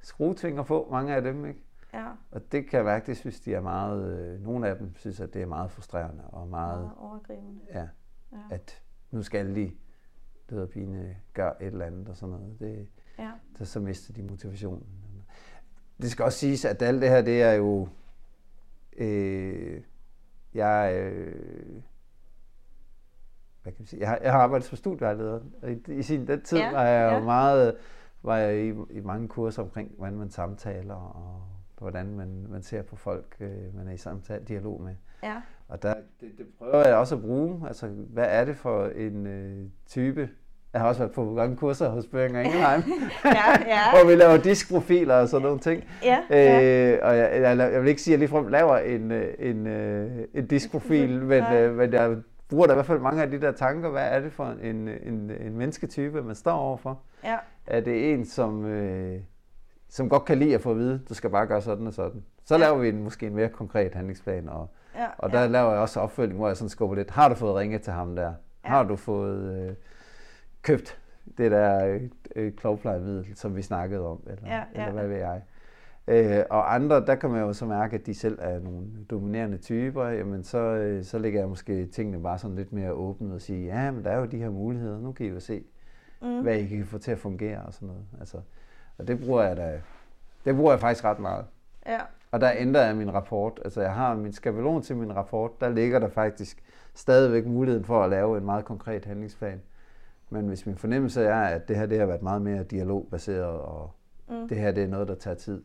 skruetvinger 0.00 0.62
på, 0.62 0.88
mange 0.90 1.14
af 1.14 1.22
dem, 1.22 1.46
ikke? 1.46 1.64
Ja. 1.94 2.06
Og 2.30 2.52
det 2.52 2.66
kan 2.66 2.76
jeg 2.76 2.84
mærke, 2.84 3.06
det 3.06 3.16
synes 3.16 3.40
de 3.40 3.54
er 3.54 3.60
meget... 3.60 4.18
Øh, 4.18 4.44
nogle 4.44 4.68
af 4.68 4.76
dem 4.76 4.94
synes, 4.96 5.20
at 5.20 5.34
det 5.34 5.42
er 5.42 5.46
meget 5.46 5.70
frustrerende 5.70 6.24
og 6.24 6.48
meget... 6.48 6.80
Meget 6.80 6.96
overgribende. 6.98 7.60
Ja, 7.74 7.88
ja. 8.32 8.38
At 8.50 8.82
nu 9.10 9.22
skal 9.22 9.54
de, 9.54 9.60
det 9.60 9.74
hedder 10.50 10.66
pine, 10.66 11.16
gøre 11.34 11.62
et 11.62 11.66
eller 11.66 11.86
andet 11.86 12.08
og 12.08 12.16
sådan 12.16 12.34
noget. 12.34 12.60
Det, 12.60 12.88
ja. 13.18 13.30
Der, 13.58 13.64
så 13.64 13.80
mister 13.80 14.12
de 14.12 14.22
motivationen 14.22 14.86
det 16.02 16.10
skal 16.10 16.24
også 16.24 16.38
siges, 16.38 16.64
at 16.64 16.82
alt 16.82 17.02
det 17.02 17.08
her, 17.08 17.22
det 17.22 17.42
er 17.42 17.52
jo... 17.52 17.88
Øh, 18.96 19.82
jeg, 20.54 20.94
øh, 20.96 21.82
hvad 23.62 23.72
kan 23.72 23.76
man 23.78 23.86
sige? 23.86 24.00
Jeg 24.00 24.08
har, 24.08 24.18
jeg 24.22 24.32
har 24.32 24.38
arbejdet 24.38 24.66
som 24.66 24.76
studievejleder, 24.76 25.40
i, 25.68 25.92
i 25.92 26.02
sin 26.02 26.26
den 26.26 26.42
tid 26.42 26.58
ja, 26.58 26.72
var 26.72 26.84
jeg 26.84 27.10
ja. 27.10 27.18
jo 27.18 27.24
meget 27.24 27.74
var 28.22 28.36
jeg 28.36 28.64
i, 28.64 28.68
i 28.90 29.00
mange 29.00 29.28
kurser 29.28 29.62
omkring, 29.62 29.90
hvordan 29.98 30.18
man 30.18 30.30
samtaler 30.30 30.94
og 30.94 31.42
hvordan 31.78 32.14
man, 32.16 32.46
man 32.48 32.62
ser 32.62 32.82
på 32.82 32.96
folk, 32.96 33.36
øh, 33.40 33.76
man 33.76 33.88
er 33.88 33.92
i 33.92 33.96
samtale, 33.96 34.44
dialog 34.44 34.82
med. 34.82 34.94
Ja. 35.22 35.42
Og 35.68 35.82
der, 35.82 35.94
det, 36.20 36.38
det 36.38 36.46
prøver 36.58 36.86
jeg 36.86 36.96
også 36.96 37.14
at 37.14 37.20
bruge. 37.20 37.68
Altså, 37.68 37.86
hvad 37.86 38.26
er 38.28 38.44
det 38.44 38.56
for 38.56 38.86
en 38.86 39.26
øh, 39.26 39.68
type 39.86 40.28
jeg 40.72 40.80
har 40.80 40.88
også 40.88 41.00
været 41.00 41.12
på 41.12 41.24
mange 41.24 41.56
kurser 41.56 41.88
hos 41.88 42.06
Børing 42.06 42.36
og 42.36 42.44
Ingelheim, 42.44 42.82
ja, 43.24 43.50
ja. 43.66 43.90
hvor 43.94 44.10
vi 44.10 44.14
laver 44.14 44.36
diskprofiler 44.36 45.14
og 45.14 45.28
sådan 45.28 45.44
nogle 45.44 45.60
ting. 45.60 45.84
Ja, 46.04 46.18
ja. 46.30 46.92
Øh, 46.92 46.98
og 47.02 47.16
jeg, 47.16 47.30
jeg, 47.42 47.58
jeg 47.72 47.82
vil 47.82 47.88
ikke 47.88 48.02
sige, 48.02 48.14
at 48.14 48.20
jeg 48.20 48.28
ligefrem 48.28 48.46
laver 48.46 48.76
en, 48.76 49.10
øh, 49.10 49.34
en, 49.38 49.66
øh, 49.66 50.10
en 50.34 50.46
diskprofil, 50.46 51.22
men, 51.32 51.42
øh, 51.52 51.76
men 51.76 51.92
jeg 51.92 52.16
bruger 52.48 52.66
da 52.66 52.72
i 52.72 52.74
hvert 52.74 52.86
fald 52.86 52.98
mange 52.98 53.22
af 53.22 53.30
de 53.30 53.40
der 53.40 53.52
tanker. 53.52 53.90
Hvad 53.90 54.08
er 54.08 54.20
det 54.20 54.32
for 54.32 54.46
en, 54.46 54.88
en, 54.88 55.30
en 55.30 55.56
mennesketype, 55.56 56.22
man 56.22 56.34
står 56.34 56.52
overfor? 56.52 57.00
Ja. 57.24 57.38
Er 57.66 57.80
det 57.80 58.12
en, 58.12 58.24
som, 58.24 58.64
øh, 58.64 59.20
som 59.88 60.08
godt 60.08 60.24
kan 60.24 60.38
lide 60.38 60.54
at 60.54 60.60
få 60.60 60.70
at 60.70 60.76
vide, 60.76 61.02
du 61.08 61.14
skal 61.14 61.30
bare 61.30 61.46
gøre 61.46 61.62
sådan 61.62 61.86
og 61.86 61.92
sådan? 61.92 62.24
Så 62.44 62.54
ja. 62.54 62.60
laver 62.60 62.78
vi 62.78 62.88
en, 62.88 63.02
måske 63.02 63.26
en 63.26 63.34
mere 63.34 63.48
konkret 63.48 63.94
handlingsplan, 63.94 64.48
og, 64.48 64.70
ja, 64.94 65.06
og 65.18 65.30
der 65.32 65.40
ja. 65.40 65.46
laver 65.46 65.70
jeg 65.70 65.80
også 65.80 66.00
opfølging, 66.00 66.38
hvor 66.38 66.46
jeg 66.46 66.56
sådan 66.56 66.68
skubber 66.68 66.96
lidt. 66.96 67.10
Har 67.10 67.28
du 67.28 67.34
fået 67.34 67.54
ringet 67.54 67.82
til 67.82 67.92
ham 67.92 68.16
der? 68.16 68.32
Ja. 68.64 68.68
Har 68.68 68.82
du 68.82 68.96
fået... 68.96 69.68
Øh, 69.68 69.74
købt 70.62 70.98
det 71.38 71.50
der 71.50 71.86
øh, 71.86 72.00
øh, 72.36 72.52
klovplejemiddel, 72.52 73.36
som 73.36 73.56
vi 73.56 73.62
snakkede 73.62 74.06
om, 74.06 74.20
eller, 74.26 74.46
ja, 74.46 74.62
ja. 74.74 74.80
eller 74.80 74.92
hvad 74.92 75.08
ved 75.08 75.16
jeg. 75.16 75.42
Øh, 76.08 76.44
og 76.50 76.74
andre, 76.74 77.06
der 77.06 77.14
kan 77.14 77.30
man 77.30 77.40
jo 77.40 77.52
så 77.52 77.66
mærke, 77.66 77.96
at 77.96 78.06
de 78.06 78.14
selv 78.14 78.38
er 78.40 78.58
nogle 78.58 78.86
dominerende 79.10 79.58
typer, 79.58 80.06
jamen 80.06 80.44
så, 80.44 80.58
øh, 80.58 81.04
så 81.04 81.18
lægger 81.18 81.40
jeg 81.40 81.48
måske 81.48 81.86
tingene 81.86 82.22
bare 82.22 82.38
sådan 82.38 82.56
lidt 82.56 82.72
mere 82.72 82.92
åbent 82.92 83.32
og 83.32 83.40
sige, 83.40 83.66
ja, 83.66 83.90
men 83.90 84.04
der 84.04 84.10
er 84.10 84.18
jo 84.18 84.24
de 84.24 84.38
her 84.38 84.50
muligheder, 84.50 85.00
nu 85.00 85.12
kan 85.12 85.26
I 85.26 85.28
jo 85.28 85.40
se, 85.40 85.64
mm. 86.22 86.42
hvad 86.42 86.56
I 86.56 86.66
kan 86.66 86.86
få 86.86 86.98
til 86.98 87.10
at 87.10 87.18
fungere 87.18 87.62
og 87.62 87.74
sådan 87.74 87.88
noget. 87.88 88.04
Altså, 88.20 88.36
og 88.98 89.08
det 89.08 89.20
bruger 89.20 89.42
jeg 89.42 89.56
da, 89.56 89.80
det 90.44 90.56
bruger 90.56 90.72
jeg 90.72 90.80
faktisk 90.80 91.04
ret 91.04 91.18
meget. 91.18 91.44
Ja. 91.86 92.00
Og 92.30 92.40
der 92.40 92.50
ændrer 92.56 92.86
jeg 92.86 92.96
min 92.96 93.14
rapport. 93.14 93.60
Altså 93.64 93.80
jeg 93.80 93.94
har 93.94 94.16
min 94.16 94.32
skabelon 94.32 94.82
til 94.82 94.96
min 94.96 95.16
rapport, 95.16 95.60
der 95.60 95.68
ligger 95.68 95.98
der 95.98 96.08
faktisk 96.08 96.62
stadigvæk 96.94 97.46
muligheden 97.46 97.84
for 97.84 98.04
at 98.04 98.10
lave 98.10 98.38
en 98.38 98.44
meget 98.44 98.64
konkret 98.64 99.04
handlingsplan. 99.04 99.62
Men 100.30 100.48
hvis 100.48 100.66
min 100.66 100.76
fornemmelse 100.76 101.22
er, 101.24 101.42
at 101.42 101.68
det 101.68 101.76
her 101.76 101.86
det 101.86 101.98
har 101.98 102.06
været 102.06 102.22
meget 102.22 102.42
mere 102.42 102.64
dialogbaseret, 102.64 103.60
og 103.60 103.90
mm. 104.28 104.48
det 104.48 104.56
her 104.56 104.72
det 104.72 104.82
er 104.82 104.88
noget, 104.88 105.08
der 105.08 105.14
tager 105.14 105.36
tid 105.36 105.62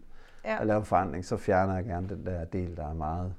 ja. 0.47 0.61
at 0.61 0.67
lave 0.67 0.79
en 0.79 0.85
forandring, 0.85 1.25
så 1.25 1.37
fjerner 1.37 1.75
jeg 1.75 1.85
gerne 1.85 2.09
den 2.09 2.25
der 2.25 2.45
del, 2.45 2.77
der 2.77 2.87
er 2.87 2.93
meget, 2.93 3.35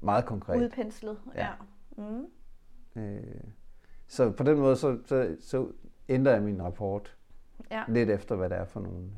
meget 0.00 0.24
konkret. 0.24 0.62
Udpenslet, 0.62 1.18
ja. 1.34 1.46
ja. 1.46 1.52
Mm. 1.96 2.26
Øh, 2.96 3.44
så 4.06 4.30
på 4.30 4.42
den 4.42 4.58
måde, 4.58 4.76
så, 4.76 4.98
så, 5.04 5.36
så 5.40 5.72
ændrer 6.08 6.32
jeg 6.32 6.42
min 6.42 6.62
rapport 6.62 7.16
ja. 7.70 7.84
lidt 7.88 8.10
efter, 8.10 8.36
hvad 8.36 8.50
det 8.50 8.58
er 8.58 8.64
for 8.64 8.80
nogle, 8.80 9.10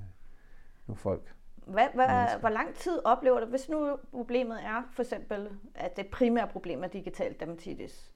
nogle 0.86 0.98
folk. 0.98 1.34
Hvad, 1.66 1.88
hvad, 1.94 2.40
hvor 2.40 2.48
lang 2.48 2.74
tid 2.74 3.00
oplever 3.04 3.40
du, 3.40 3.46
hvis 3.46 3.68
nu 3.68 3.98
problemet 4.12 4.58
er 4.64 4.82
for 4.92 5.02
eksempel, 5.02 5.48
at 5.74 5.96
det 5.96 6.06
primære 6.06 6.48
problem 6.48 6.84
er 6.84 6.88
digital 6.88 7.36
dermatitis, 7.40 8.12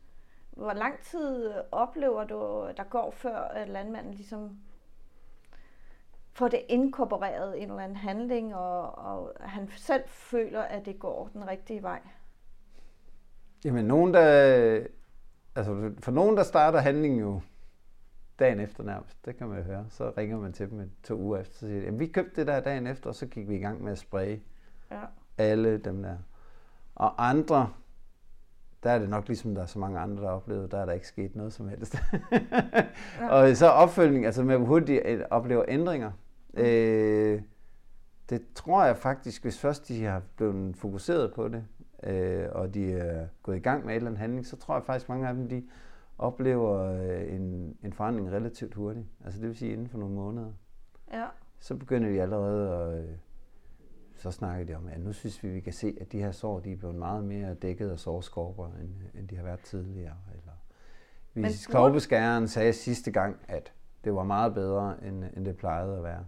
hvor 0.51 0.73
lang 0.73 0.99
tid 1.03 1.53
oplever 1.73 2.25
du, 2.25 2.71
der 2.77 2.85
går 2.85 3.11
før 3.11 3.39
at 3.39 3.69
landmanden 3.69 4.15
ligesom 4.15 4.59
får 6.33 6.49
det 6.49 6.61
inkorporeret 6.69 7.57
i 7.57 7.61
en 7.61 7.71
eller 7.71 7.83
anden 7.83 7.97
handling, 7.97 8.55
og, 8.55 8.99
og 8.99 9.33
han 9.41 9.69
selv 9.77 10.03
føler, 10.07 10.63
at 10.63 10.87
det 10.87 10.99
går 10.99 11.31
den 11.33 11.49
rigtige 11.49 11.83
vej? 11.83 12.01
Jamen, 13.65 13.85
nogen, 13.85 14.15
der, 14.15 14.23
altså, 15.57 15.93
for 15.99 16.11
nogen, 16.13 16.37
der 16.37 16.43
starter 16.43 16.79
handlingen 16.79 17.21
jo 17.21 17.41
dagen 18.39 18.61
efter 18.61 18.85
nærmest, 18.85 19.27
det 19.27 19.37
kan 19.37 19.49
man 19.49 19.59
jo 19.59 19.65
høre. 19.65 19.87
Så 19.89 20.13
ringer 20.17 20.39
man 20.39 20.53
til 20.53 20.71
dem 20.71 20.91
to 21.03 21.17
uger 21.17 21.39
efter, 21.39 21.55
så 21.55 21.67
siger 21.67 21.91
de, 21.91 21.99
vi 21.99 22.07
købte 22.07 22.37
det 22.37 22.47
der 22.47 22.61
dagen 22.61 22.87
efter, 22.87 23.09
og 23.09 23.15
så 23.15 23.27
gik 23.27 23.49
vi 23.49 23.57
i 23.57 23.61
gang 23.61 23.85
med 23.85 23.93
at 23.93 23.99
spraye 23.99 24.41
ja. 24.91 25.01
alle 25.39 25.79
dem 25.79 26.03
der. 26.03 26.17
Og 26.95 27.29
andre, 27.29 27.71
der 28.83 28.91
er 28.91 28.99
det 28.99 29.09
nok 29.09 29.29
ligesom 29.29 29.55
der 29.55 29.63
er 29.63 29.67
så 29.67 29.79
mange 29.79 29.99
andre, 29.99 30.23
der 30.23 30.29
har 30.29 30.37
oplevet, 30.37 30.71
der 30.71 30.79
er 30.79 30.87
der 30.87 30.93
ikke 30.93 31.07
sket 31.07 31.37
noget 31.37 31.53
som 31.53 31.69
helst. 31.69 31.97
ja. 33.21 33.29
Og 33.29 33.57
så 33.57 33.67
opfølgning, 33.67 34.27
altså 34.27 34.43
med 34.43 34.57
hvor 34.57 34.67
hurtigt 34.67 35.05
de 35.05 35.27
oplever 35.31 35.65
ændringer. 35.69 36.13
Mm. 36.53 36.61
Øh, 36.61 37.43
det 38.31 38.43
tror 38.55 38.85
jeg 38.85 38.97
faktisk, 38.97 39.43
hvis 39.43 39.59
først 39.59 39.89
de 39.89 40.05
har 40.05 40.23
blevet 40.37 40.77
fokuseret 40.77 41.35
på 41.35 41.49
det, 41.49 41.65
øh, 42.03 42.49
og 42.53 42.75
de 42.75 42.93
er 42.93 43.27
gået 43.43 43.57
i 43.57 43.61
gang 43.61 43.85
med 43.85 43.93
et 43.93 43.97
eller 43.97 44.11
andet 44.11 44.21
handling, 44.21 44.47
så 44.47 44.57
tror 44.57 44.75
jeg 44.75 44.85
faktisk, 44.85 45.09
mange 45.09 45.29
af 45.29 45.35
dem, 45.35 45.49
de 45.49 45.65
oplever 46.19 46.79
øh, 46.79 47.35
en, 47.35 47.77
en 47.83 47.93
forandring 47.93 48.33
relativt 48.33 48.75
hurtigt. 48.75 49.07
Altså 49.25 49.41
det 49.41 49.49
vil 49.49 49.57
sige 49.57 49.73
inden 49.73 49.89
for 49.89 49.99
nogle 49.99 50.15
måneder. 50.15 50.53
Ja. 51.13 51.27
Så 51.61 51.77
begynder 51.77 52.09
de 52.09 52.23
allerede 52.23 52.71
at... 52.71 53.05
Øh, 53.05 53.11
så 54.17 54.31
snakker 54.31 54.67
de 54.67 54.75
om, 54.75 54.89
at 54.89 55.01
nu 55.01 55.13
synes 55.13 55.43
vi, 55.43 55.49
vi 55.49 55.61
kan 55.61 55.73
se, 55.73 55.97
at 56.01 56.13
de 56.13 56.19
her 56.19 56.33
sår, 56.33 56.61
de 56.61 56.73
er 56.73 56.77
blevet 56.77 56.95
meget 56.97 57.25
mere 57.25 57.55
dækket 57.55 57.91
af 57.91 57.99
sårskorper, 57.99 58.67
end, 58.67 58.91
end 59.19 59.29
de 59.29 59.37
har 59.37 59.45
været 59.45 59.61
tidligere. 59.61 60.17
Eller, 60.31 60.53
hvis 61.33 61.67
klovbeskæreren 61.67 62.49
sagde 62.49 62.73
sidste 62.73 63.11
gang, 63.11 63.37
at 63.49 63.73
det 64.05 64.15
var 64.15 64.25
meget 64.25 64.55
bedre, 64.55 65.05
end, 65.05 65.25
end 65.37 65.45
det 65.45 65.57
plejede 65.57 65.97
at 65.97 66.03
være. 66.03 66.25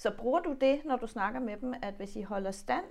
Så 0.00 0.10
bruger 0.18 0.40
du 0.40 0.56
det, 0.60 0.80
når 0.84 0.96
du 0.96 1.06
snakker 1.06 1.40
med 1.40 1.56
dem, 1.56 1.74
at 1.82 1.94
hvis 1.94 2.16
I 2.16 2.22
holder 2.22 2.50
stand 2.50 2.84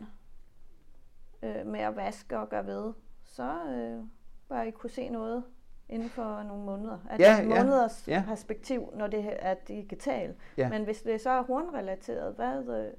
øh, 1.44 1.68
med 1.68 1.80
at 1.80 1.96
vaske 1.96 2.40
og 2.40 2.50
gøre 2.50 2.66
ved, 2.66 2.94
så 3.26 3.66
øh, 3.70 4.04
bør 4.50 4.62
I 4.62 4.72
kunne 4.72 4.90
se 4.90 5.10
noget 5.10 5.44
inden 5.90 6.10
for 6.10 6.44
nogle 6.44 6.66
måneder. 6.66 6.98
At 7.10 7.20
ja, 7.20 7.36
ja, 7.36 7.48
måneders 7.48 8.08
ja. 8.08 8.24
perspektiv, 8.28 8.94
når 8.96 9.08
det 9.08 9.38
er 9.40 9.54
digitalt. 9.68 10.38
Ja. 10.58 10.70
Men 10.70 10.84
hvis 10.84 11.02
det 11.02 11.22
så 11.22 11.30
er 11.30 11.42
hornrelateret, 11.42 12.36
hvad... 12.36 12.86
Øh, 12.86 12.94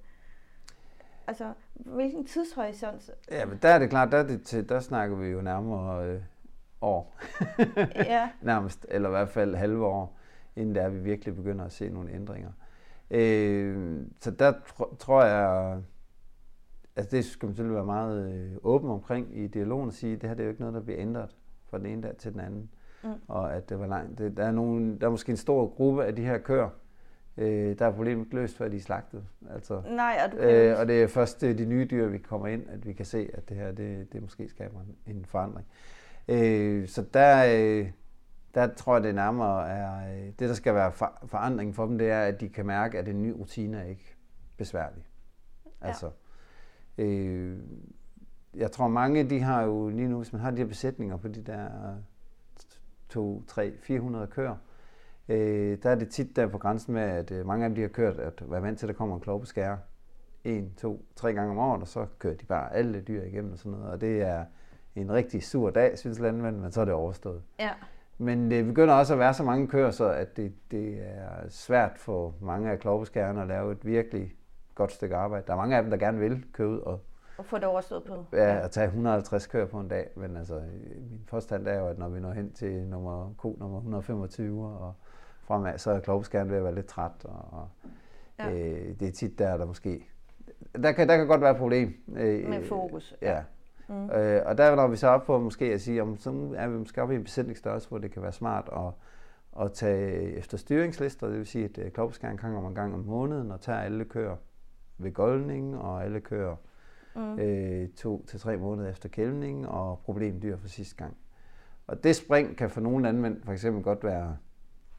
altså, 1.27 1.53
hvilken 1.75 2.25
tidshorisont? 2.25 3.11
Ja, 3.31 3.47
men 3.47 3.59
der 3.63 3.69
er 3.69 3.79
det 3.79 3.91
klart, 3.91 4.13
der, 4.13 4.19
er 4.19 4.27
det 4.27 4.43
til, 4.43 4.69
der 4.69 4.81
snakker 4.81 5.17
vi 5.17 5.27
jo 5.27 5.41
nærmere 5.41 6.07
øh, 6.07 6.23
år. 6.81 7.17
ja. 7.95 8.31
Nærmest, 8.43 8.87
eller 8.89 9.09
i 9.09 9.13
hvert 9.13 9.29
fald 9.29 9.55
halve 9.55 9.87
år, 9.87 10.19
inden 10.57 10.75
der 10.75 10.89
vi 10.89 10.99
virkelig 10.99 11.37
begynder 11.37 11.65
at 11.65 11.73
se 11.73 11.89
nogle 11.89 12.13
ændringer. 12.13 12.51
Øh, 13.11 14.01
så 14.21 14.31
der 14.31 14.53
tr- 14.53 14.97
tror 14.97 15.25
jeg, 15.25 15.79
altså 16.97 17.17
det 17.17 17.25
skal 17.25 17.47
man 17.47 17.55
selvfølgelig 17.55 17.77
være 17.77 17.87
meget 17.87 18.33
øh, 18.33 18.57
åben 18.63 18.91
omkring 18.91 19.39
i 19.39 19.47
dialogen 19.47 19.89
og 19.89 19.93
sige, 19.95 20.17
det 20.17 20.29
her 20.29 20.35
det 20.35 20.43
er 20.43 20.45
jo 20.45 20.51
ikke 20.51 20.61
noget, 20.61 20.75
der 20.75 20.81
bliver 20.81 21.01
ændret 21.01 21.37
fra 21.71 21.79
den 21.79 21.87
ene 21.87 22.03
dag 22.03 22.17
til 22.17 22.33
den 22.33 22.41
anden. 22.41 22.71
Mm. 23.05 23.11
Og 23.29 23.55
at 23.55 23.69
det 23.69 23.79
var 23.79 23.87
langt. 23.87 24.19
Det, 24.19 24.37
der, 24.37 24.45
er 24.45 24.51
nogen, 24.53 25.01
der 25.01 25.07
er 25.07 25.11
måske 25.11 25.31
en 25.31 25.37
stor 25.37 25.67
gruppe 25.67 26.05
af 26.05 26.17
de 26.17 26.23
her 26.23 26.39
køer, 26.39 26.69
øh, 27.37 27.79
der 27.79 27.87
er 27.87 27.93
problemet 27.93 28.27
løst, 28.33 28.57
før 28.57 28.69
de 28.69 28.77
er 28.77 28.81
slagtet. 28.81 29.25
Altså, 29.51 29.83
Nej, 29.89 30.21
og, 30.25 30.33
du 30.33 30.37
kan 30.37 30.51
øh, 30.51 30.79
og 30.79 30.89
det 30.89 31.03
er 31.03 31.07
først 31.07 31.41
det, 31.41 31.59
de 31.59 31.65
nye 31.65 31.87
dyr, 31.91 32.07
vi 32.09 32.19
kommer 32.19 32.47
ind, 32.47 32.69
at 32.69 32.87
vi 32.87 32.93
kan 32.93 33.07
se, 33.07 33.31
at 33.35 33.49
det 33.49 33.57
her 33.57 33.73
det, 33.73 34.13
det 34.13 34.23
måske 34.23 34.49
skaber 34.49 34.81
en, 34.81 35.17
en 35.17 35.25
forandring. 35.25 35.67
Øh, 36.29 36.89
så 36.89 37.05
der, 37.15 37.45
øh, 37.59 37.91
der 38.55 38.75
tror 38.75 38.95
jeg, 38.95 39.03
det 39.03 39.15
nærmere 39.15 39.69
er, 39.69 40.13
øh, 40.13 40.27
det 40.27 40.49
der 40.49 40.55
skal 40.55 40.75
være 40.75 40.93
for, 40.93 41.19
forandring 41.27 41.75
for 41.75 41.87
dem, 41.87 41.99
det 41.99 42.11
er, 42.11 42.23
at 42.23 42.41
de 42.41 42.49
kan 42.49 42.67
mærke, 42.67 42.99
at 42.99 43.09
en 43.09 43.23
ny 43.23 43.31
rutine 43.39 43.79
er 43.79 43.85
ikke 43.85 44.17
besværlig. 44.57 45.05
Ja. 45.83 45.87
Altså, 45.87 46.11
øh, 46.99 47.59
jeg 48.55 48.73
tror 48.73 48.89
mange, 48.89 49.31
de 49.31 49.41
har 49.41 49.63
jo 49.63 49.89
lige 49.89 50.09
nu, 50.09 50.17
hvis 50.17 50.33
man 50.33 50.43
har 50.43 50.51
de 50.51 50.57
her 50.57 50.67
besætninger 50.67 51.17
på 51.17 51.29
de 51.29 51.43
der 51.43 51.69
2, 53.09 53.43
3, 53.47 53.73
400 53.83 54.27
køer, 54.27 54.57
øh, 55.29 55.79
der 55.83 55.91
er 55.91 55.95
det 55.95 56.09
tit 56.09 56.37
der 56.37 56.47
på 56.47 56.59
grænsen 56.59 56.95
med, 56.95 57.03
at 57.03 57.31
øh, 57.31 57.47
mange 57.47 57.65
af 57.65 57.69
dem 57.69 57.75
de 57.75 57.81
har 57.81 57.89
kørt, 57.89 58.19
at 58.19 58.51
være 58.51 58.63
vant 58.63 58.79
til, 58.79 58.87
at 58.87 58.89
der 58.89 58.95
kommer 58.95 59.17
en 59.17 59.21
klovbeskærer 59.23 59.77
en, 60.45 60.75
to, 60.77 61.05
tre 61.17 61.33
gange 61.33 61.51
om 61.51 61.59
året, 61.59 61.81
og 61.81 61.89
så 61.89 62.07
kører 62.19 62.35
de 62.35 62.45
bare 62.45 62.75
alle 62.75 63.01
dyr 63.01 63.23
igennem 63.23 63.53
og 63.53 63.59
sådan 63.59 63.73
noget. 63.73 63.91
Og 63.91 64.01
det 64.01 64.23
er 64.23 64.45
en 64.95 65.13
rigtig 65.13 65.43
sur 65.43 65.71
dag, 65.71 65.99
synes 65.99 66.19
landmænd, 66.19 66.57
men 66.57 66.73
så 66.73 66.81
er 66.81 66.85
det 66.85 66.95
overstået. 66.95 67.43
Ja. 67.59 67.71
Men 68.21 68.51
det 68.51 68.67
begynder 68.67 68.95
også 68.95 69.13
at 69.13 69.19
være 69.19 69.35
så 69.35 69.45
mange 69.45 69.93
så 69.93 70.11
at 70.11 70.37
det, 70.37 70.53
det 70.71 70.99
er 71.03 71.49
svært 71.49 71.99
for 71.99 72.35
mange 72.41 72.71
af 72.71 72.79
klovbeskærerne 72.79 73.43
at 73.43 73.49
lave 73.49 73.73
et 73.73 73.87
virkelig 73.87 74.35
godt 74.75 74.93
stykke 74.93 75.17
arbejde. 75.17 75.47
Der 75.47 75.53
er 75.53 75.57
mange 75.57 75.77
af 75.77 75.83
dem, 75.83 75.91
der 75.91 75.99
gerne 75.99 76.19
vil 76.19 76.45
køre 76.53 76.69
ud 76.69 76.79
og 76.79 77.01
og 77.41 77.47
få 77.47 77.57
det 77.57 77.65
overstået 77.65 78.05
på. 78.05 78.25
Ja, 78.33 78.65
at 78.65 78.71
tage 78.71 78.87
150 78.87 79.47
køer 79.47 79.67
på 79.67 79.81
en 79.81 79.89
dag. 79.89 80.11
Men 80.17 80.37
altså, 80.37 80.55
min 81.11 81.21
påstand 81.27 81.67
er 81.67 81.79
jo, 81.79 81.87
at 81.87 81.99
når 81.99 82.09
vi 82.09 82.21
når 82.21 82.33
hen 82.33 82.53
til 82.53 82.87
nummer 82.87 83.35
ko 83.39 83.57
nummer 83.61 83.79
125 83.79 84.67
og 84.67 84.95
fremad, 85.43 85.79
så 85.79 85.91
er 85.91 86.01
klovbeskæren 86.01 86.51
ved 86.51 86.57
at 86.57 86.65
være 86.65 86.75
lidt 86.75 86.87
træt. 86.87 87.25
Og, 87.25 87.69
ja. 88.39 88.51
øh, 88.51 89.01
det 89.01 89.09
er 89.09 89.13
tit 89.13 89.39
der, 89.39 89.57
der 89.57 89.67
måske... 89.67 90.07
Der 90.83 90.93
kan, 90.93 91.09
der 91.09 91.17
kan 91.17 91.27
godt 91.27 91.41
være 91.41 91.51
et 91.51 91.57
problem. 91.57 91.95
Øh, 92.17 92.49
Med 92.49 92.65
fokus. 92.65 93.17
Ja. 93.23 93.43
Mm. 93.91 94.11
Øh, 94.11 94.43
og 94.47 94.59
der 94.59 94.75
når 94.75 94.89
vi 94.89 94.97
så 94.97 95.09
op 95.09 95.25
på 95.25 95.39
måske 95.39 95.65
at 95.65 95.81
sige, 95.81 96.03
om 96.03 96.17
så 96.17 96.55
er 96.57 96.69
vi 96.69 96.79
måske 96.79 97.03
oppe 97.03 97.15
i 97.15 97.17
en 97.17 97.25
besætningsstørrelse, 97.25 97.89
hvor 97.89 97.99
det 97.99 98.11
kan 98.11 98.23
være 98.23 98.33
smart 98.33 98.69
at, 98.73 98.93
at 99.65 99.73
tage 99.73 100.33
efter 100.37 100.59
styringslister, 100.59 101.27
det 101.27 101.39
vil 101.39 101.47
sige, 101.47 101.65
at 101.65 101.79
øh, 101.79 101.91
klovbeskæren 101.91 102.39
kommer 102.39 102.69
en 102.69 102.75
gang 102.75 102.95
om 102.95 103.01
måneden 103.01 103.51
og 103.51 103.61
tager 103.61 103.81
alle 103.81 104.05
køer 104.05 104.37
ved 104.99 105.13
goldning, 105.13 105.79
og 105.79 106.05
alle 106.05 106.21
køer 106.21 106.57
mm. 107.17 107.39
øh, 107.39 107.89
to 107.89 108.25
til 108.27 108.41
tre 108.41 108.57
måneder 108.57 108.91
efter 108.91 109.09
kælvning, 109.09 109.69
og 109.69 110.01
problemdyr 110.05 110.57
for 110.57 110.69
sidste 110.69 110.97
gang. 110.97 111.17
Og 111.87 112.05
det 112.05 112.17
spring 112.17 112.57
kan 112.57 112.71
for 112.71 112.81
nogle 112.81 113.03
landmænd 113.03 113.43
for 113.43 113.53
eksempel 113.53 113.83
godt 113.83 114.05
være 114.05 114.37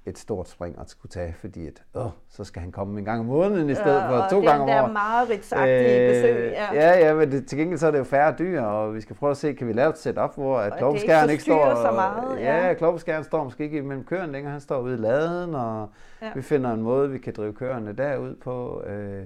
et 0.06 0.18
stort 0.18 0.50
spring 0.50 0.80
at 0.80 0.90
skulle 0.90 1.10
tage, 1.10 1.36
fordi 1.40 1.68
at, 1.68 1.84
åh, 1.96 2.10
så 2.30 2.44
skal 2.44 2.62
han 2.62 2.72
komme 2.72 3.00
en 3.00 3.06
gang 3.06 3.20
om 3.20 3.26
måneden 3.26 3.70
i 3.70 3.76
stedet 3.76 4.02
ja, 4.02 4.10
for 4.10 4.30
to 4.30 4.42
gange 4.42 4.64
om 4.64 4.70
året. 4.70 4.80
Og 4.80 4.84
det 4.84 4.90
er 4.90 4.94
mareridtsagtige 4.94 6.02
øh, 6.02 6.10
besøg. 6.10 6.52
Ja. 6.52 6.74
ja, 6.74 7.08
ja, 7.08 7.14
men 7.14 7.32
det, 7.32 7.48
til 7.48 7.58
gengæld 7.58 7.80
så 7.80 7.88
er 7.88 7.92
det 7.92 8.00
jo 8.00 8.04
færre 8.04 8.36
dyr, 8.40 8.62
og 8.62 8.96
vi 8.96 9.02
skal 9.02 9.16
prøve 9.16 9.32
at 9.32 9.38
se, 9.38 9.54
kan 9.54 9.68
vi 9.68 9.74
lave 9.74 9.90
et 9.90 9.98
setup, 9.98 10.36
hvor 10.36 10.60
at 10.60 10.74
klovbeskæren 10.78 11.30
ikke, 11.30 11.32
ikke 11.32 11.44
står... 11.44 11.76
så 11.76 11.92
meget. 11.92 12.42
Ja, 12.42 12.68
ja 12.68 12.74
klovbeskæren 12.74 13.24
står 13.24 13.44
måske 13.44 13.64
ikke 13.64 13.82
mellem 13.82 14.06
køerne 14.06 14.32
længere, 14.32 14.52
han 14.52 14.62
står 14.62 14.80
ude 14.80 14.94
i 14.94 14.98
laden, 14.98 15.56
og 15.56 15.90
ja. 16.22 16.32
vi 16.36 16.42
finder 16.42 16.74
en 16.74 16.82
måde, 16.82 17.10
vi 17.10 17.18
kan 17.18 17.34
drive 17.34 17.54
køerne 17.54 17.94
derud 17.94 18.36
på. 18.36 18.84
Øh, 18.84 19.24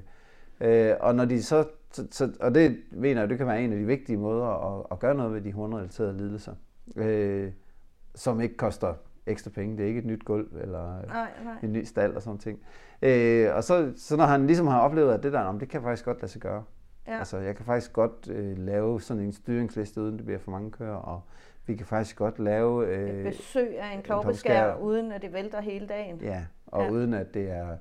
øh, 0.62 0.94
og 1.00 1.16
når 1.16 1.26
de 1.26 1.44
så 1.44 1.66
så, 1.96 2.08
så, 2.12 2.32
og 2.40 2.56
det 2.56 2.78
mener 2.92 3.22
jeg, 3.22 3.30
det 3.30 3.38
kan 3.38 3.48
være 3.48 3.62
en 3.62 3.74
af 3.74 3.80
de 3.80 3.86
vigtige 3.86 4.18
måder 4.18 4.78
at, 4.78 4.86
at 4.92 5.00
gøre 5.00 5.16
noget 5.16 5.34
ved 5.34 5.42
de 5.42 5.54
hornrelaterede 5.54 6.18
lidelser, 6.18 6.54
øh, 6.96 7.52
som 8.16 8.42
ikke 8.42 8.58
koster 8.58 8.94
ekstra 9.28 9.50
penge. 9.50 9.78
Det 9.78 9.84
er 9.84 9.88
ikke 9.88 10.00
et 10.00 10.06
nyt 10.06 10.26
gulv 10.26 10.48
eller 10.62 11.08
nej, 11.08 11.30
nej. 11.44 11.54
en 11.64 11.74
ny 11.74 11.84
stald 11.84 12.16
og 12.16 12.22
sådan 12.22 12.38
ting. 12.38 12.60
Øh, 13.02 13.56
og 13.56 13.64
så, 13.64 13.94
så 13.96 14.18
når 14.18 14.26
han 14.26 14.48
ligesom 14.48 14.68
har 14.68 14.80
oplevet, 14.80 15.14
at 15.14 15.24
det 15.24 15.34
der, 15.34 15.52
det 15.52 15.70
kan 15.70 15.82
faktisk 15.82 16.06
godt 16.06 16.22
lade 16.22 16.32
sig 16.32 16.42
gøre. 16.42 16.64
Ja. 17.08 17.18
Altså, 17.18 17.38
jeg 17.38 17.56
kan 17.56 17.66
faktisk 17.66 17.94
godt 17.94 18.30
øh, 18.30 18.58
lave 18.58 19.02
sådan 19.02 19.24
en 19.24 19.32
styringsliste, 19.34 20.02
uden 20.02 20.18
det 20.18 20.26
bliver 20.26 20.40
for 20.40 20.52
mange 20.52 20.72
kører, 20.72 20.96
og 20.96 21.22
vi 21.66 21.76
kan 21.76 21.86
faktisk 21.86 22.16
godt 22.16 22.40
lave... 22.40 22.88
Øh, 22.88 23.26
et 23.26 23.26
besøg 23.26 23.80
af 23.80 23.96
en 23.96 24.02
klovbeskær, 24.02 24.76
uden 24.76 25.12
at 25.12 25.22
det 25.22 25.34
vælter 25.34 25.62
hele 25.62 25.88
dagen. 25.88 26.22
Ja, 26.22 26.46
og 26.68 26.84
ja. 26.84 26.90
uden 26.90 27.14
at 27.14 27.34
det 27.34 27.52
er 27.52 27.78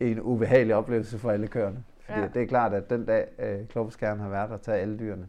en 0.00 0.20
ubehagelig 0.20 0.74
oplevelse 0.74 1.18
for 1.18 1.30
alle 1.30 1.46
køerne. 1.46 1.84
Fordi 2.00 2.20
ja. 2.20 2.28
det 2.34 2.42
er 2.42 2.46
klart, 2.46 2.74
at 2.74 2.90
den 2.90 3.04
dag 3.04 3.28
øh, 3.38 3.66
klovskæren 3.68 4.20
har 4.20 4.28
været 4.28 4.50
der 4.50 4.56
til 4.56 4.70
alle 4.70 4.98
dyrene, 4.98 5.28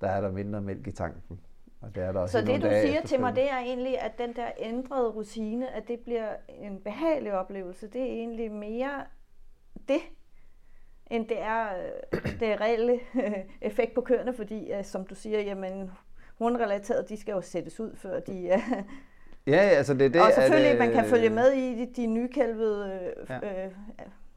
der 0.00 0.08
er 0.08 0.20
der 0.20 0.32
mindre 0.32 0.60
mælk 0.60 0.86
i 0.86 0.92
tanken. 0.92 1.40
Og 1.84 1.94
det 1.94 2.02
er 2.02 2.12
der 2.12 2.26
Så 2.26 2.40
det 2.40 2.62
du 2.62 2.68
siger 2.68 3.00
til 3.00 3.20
mig, 3.20 3.36
det 3.36 3.50
er 3.50 3.58
egentlig, 3.58 4.00
at 4.00 4.18
den 4.18 4.36
der 4.36 4.46
ændrede 4.58 5.08
rutine, 5.10 5.70
at 5.70 5.88
det 5.88 6.00
bliver 6.00 6.28
en 6.48 6.80
behagelig 6.80 7.32
oplevelse, 7.32 7.86
det 7.86 8.00
er 8.00 8.06
egentlig 8.06 8.52
mere 8.52 9.04
det, 9.88 10.00
end 11.06 11.28
det 11.28 11.40
er 11.40 11.64
øh, 11.64 12.22
det 12.40 12.60
reelle 12.60 13.00
effekt 13.60 13.94
på 13.94 14.00
køerne, 14.00 14.34
fordi 14.34 14.72
øh, 14.72 14.84
som 14.84 15.06
du 15.06 15.14
siger, 15.14 15.40
jamen 15.40 15.90
hornrelateret, 16.38 17.08
de 17.08 17.16
skal 17.16 17.32
jo 17.32 17.40
sættes 17.40 17.80
ud, 17.80 17.96
før 17.96 18.20
de 18.20 18.48
er... 18.48 18.60
Ja, 19.46 19.56
altså 19.56 19.94
det 19.94 20.02
er 20.02 20.08
det. 20.08 20.20
Og 20.20 20.32
selvfølgelig, 20.34 20.70
at, 20.70 20.78
man 20.78 20.92
kan 20.92 21.04
følge 21.04 21.30
med 21.30 21.52
i 21.52 21.84
de, 21.84 21.92
de 21.96 22.06
nykælvede 22.06 23.12
ja. 23.28 23.64
øh, 23.64 23.72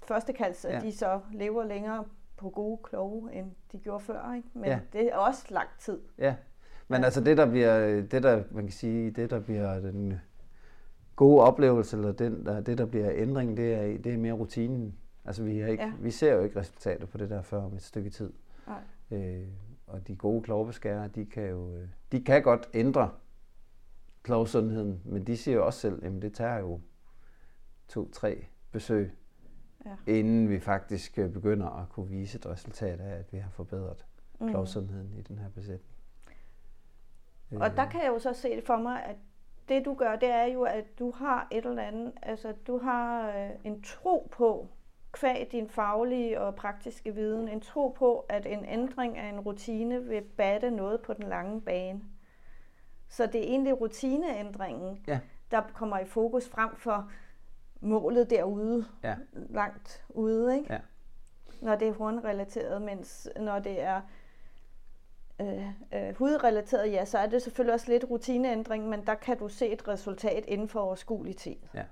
førstekalds, 0.08 0.66
at 0.66 0.74
ja. 0.74 0.80
de 0.80 0.98
så 0.98 1.20
lever 1.34 1.64
længere 1.64 2.06
på 2.38 2.50
gode 2.50 2.80
kloge, 2.84 3.34
end 3.34 3.52
de 3.72 3.78
gjorde 3.78 4.04
før. 4.04 4.34
Ikke? 4.34 4.48
Men 4.54 4.66
ja. 4.66 4.80
det 4.93 5.14
er 5.14 5.16
også 5.16 5.45
lang 5.50 5.68
tid. 5.80 6.00
Ja, 6.18 6.36
men 6.88 7.03
altså 7.03 7.21
det 7.21 7.38
der 7.38 7.45
bliver, 7.49 8.01
det 8.01 8.23
der, 8.23 8.43
man 8.51 8.63
kan 8.63 8.71
sige, 8.71 9.11
det 9.11 9.29
der 9.29 9.39
bliver 9.39 9.79
den 9.79 10.19
gode 11.15 11.41
oplevelse, 11.41 11.97
eller 11.97 12.11
den, 12.11 12.45
der, 12.45 12.61
det 12.61 12.77
der 12.77 12.85
bliver 12.85 13.11
ændring, 13.13 13.57
det 13.57 13.73
er, 13.73 13.97
det 13.97 14.13
er 14.13 14.17
mere 14.17 14.33
rutinen. 14.33 14.95
Altså 15.25 15.43
vi, 15.43 15.59
har 15.59 15.67
ikke, 15.67 15.83
ja. 15.83 15.93
vi 15.99 16.11
ser 16.11 16.33
jo 16.33 16.41
ikke 16.41 16.59
resultater 16.59 17.05
på 17.05 17.17
det 17.17 17.29
der 17.29 17.41
før 17.41 17.63
om 17.63 17.73
et 17.73 17.81
stykke 17.81 18.09
tid. 18.09 18.33
Nej. 18.67 18.81
Øh, 19.11 19.47
og 19.88 20.07
de 20.07 20.15
gode 20.15 20.43
klovbeskærer, 20.43 21.07
de 21.07 21.25
kan 21.25 21.49
jo, 21.49 21.71
de 22.11 22.23
kan 22.23 22.41
godt 22.41 22.69
ændre 22.73 23.09
klovsundheden, 24.23 25.01
men 25.05 25.23
de 25.27 25.38
siger 25.38 25.55
jo 25.55 25.65
også 25.65 25.79
selv, 25.79 26.05
at 26.05 26.11
det 26.21 26.33
tager 26.33 26.57
jo 26.57 26.79
to-tre 27.88 28.45
besøg 28.71 29.11
ja. 29.85 30.13
inden 30.13 30.49
vi 30.49 30.59
faktisk 30.59 31.19
øh, 31.19 31.29
begynder 31.29 31.67
at 31.67 31.89
kunne 31.89 32.07
vise 32.07 32.38
et 32.38 32.45
resultat 32.45 32.99
af, 32.99 33.19
at 33.19 33.33
vi 33.33 33.38
har 33.38 33.49
forbedret 33.49 34.05
mm. 34.39 34.49
klovsundheden 34.49 35.13
i 35.17 35.21
den 35.21 35.38
her 35.38 35.49
besætning. 35.49 35.97
Og 37.52 37.76
der 37.78 37.86
kan 37.86 38.02
jeg 38.02 38.08
jo 38.08 38.20
så 38.20 38.34
se 38.34 38.56
det 38.56 38.64
for 38.64 38.78
mig, 38.78 39.04
at 39.04 39.16
det 39.70 39.86
du 39.86 39.93
gør, 39.93 40.16
det 40.16 40.30
er 40.30 40.43
jo, 40.43 40.64
at 40.64 41.00
du 41.00 41.12
har 41.12 41.48
et 41.52 41.66
eller 41.66 41.84
andet, 41.84 42.14
altså 42.22 42.54
du 42.68 42.78
har 42.78 43.30
øh, 43.30 43.50
en 43.64 43.82
tro 43.82 44.28
på 44.32 44.68
kvæg 45.12 45.48
din 45.52 45.70
faglige 45.70 46.41
og 46.41 46.56
praktiske 46.56 47.16
viden, 47.16 47.48
en 47.48 47.62
tro 47.62 47.88
på, 47.89 48.26
at 48.30 48.45
en 48.45 48.66
ændring 48.66 49.18
af 49.18 49.30
en 49.30 49.39
rutine 49.39 50.04
vil 50.04 50.22
batte 50.22 50.72
noget 50.72 51.02
på 51.02 51.14
den 51.14 51.24
lange 51.30 51.62
bane. 51.62 52.02
Så 53.10 53.26
det 53.26 53.36
er 53.39 53.43
egentlig 53.48 53.82
rutineændringen, 53.82 55.04
Ja. 55.08 55.20
der 55.52 55.62
kommer 55.74 56.00
i 56.00 56.06
fokus 56.06 56.50
frem 56.50 56.76
for 56.76 57.12
målet 57.82 58.30
derude, 58.30 58.86
Ja. 59.04 59.16
langt 59.34 60.06
ude, 60.10 60.58
ikke? 60.58 60.74
Ja. 60.74 60.80
når 61.62 61.76
det 61.76 61.88
er 61.88 61.93
hornrelateret, 61.93 62.82
mens 62.82 63.30
når 63.39 63.60
det 63.60 63.82
er 63.82 64.02
øh, 65.41 65.67
øh, 65.93 66.15
hudrelateret, 66.15 66.91
ja, 66.91 67.05
så 67.05 67.17
er 67.17 67.27
det 67.27 67.41
selvfølgelig 67.41 67.73
også 67.73 67.91
lidt 67.91 68.05
rutineændring, 68.09 68.89
men 68.89 69.05
der 69.05 69.15
kan 69.15 69.38
du 69.38 69.47
se 69.47 69.67
et 69.67 69.88
resultat 69.88 70.45
inden 70.47 70.67
for 70.67 70.79
overskuelig 70.79 71.38
tid. 71.38 71.55
Ja. 71.73 71.83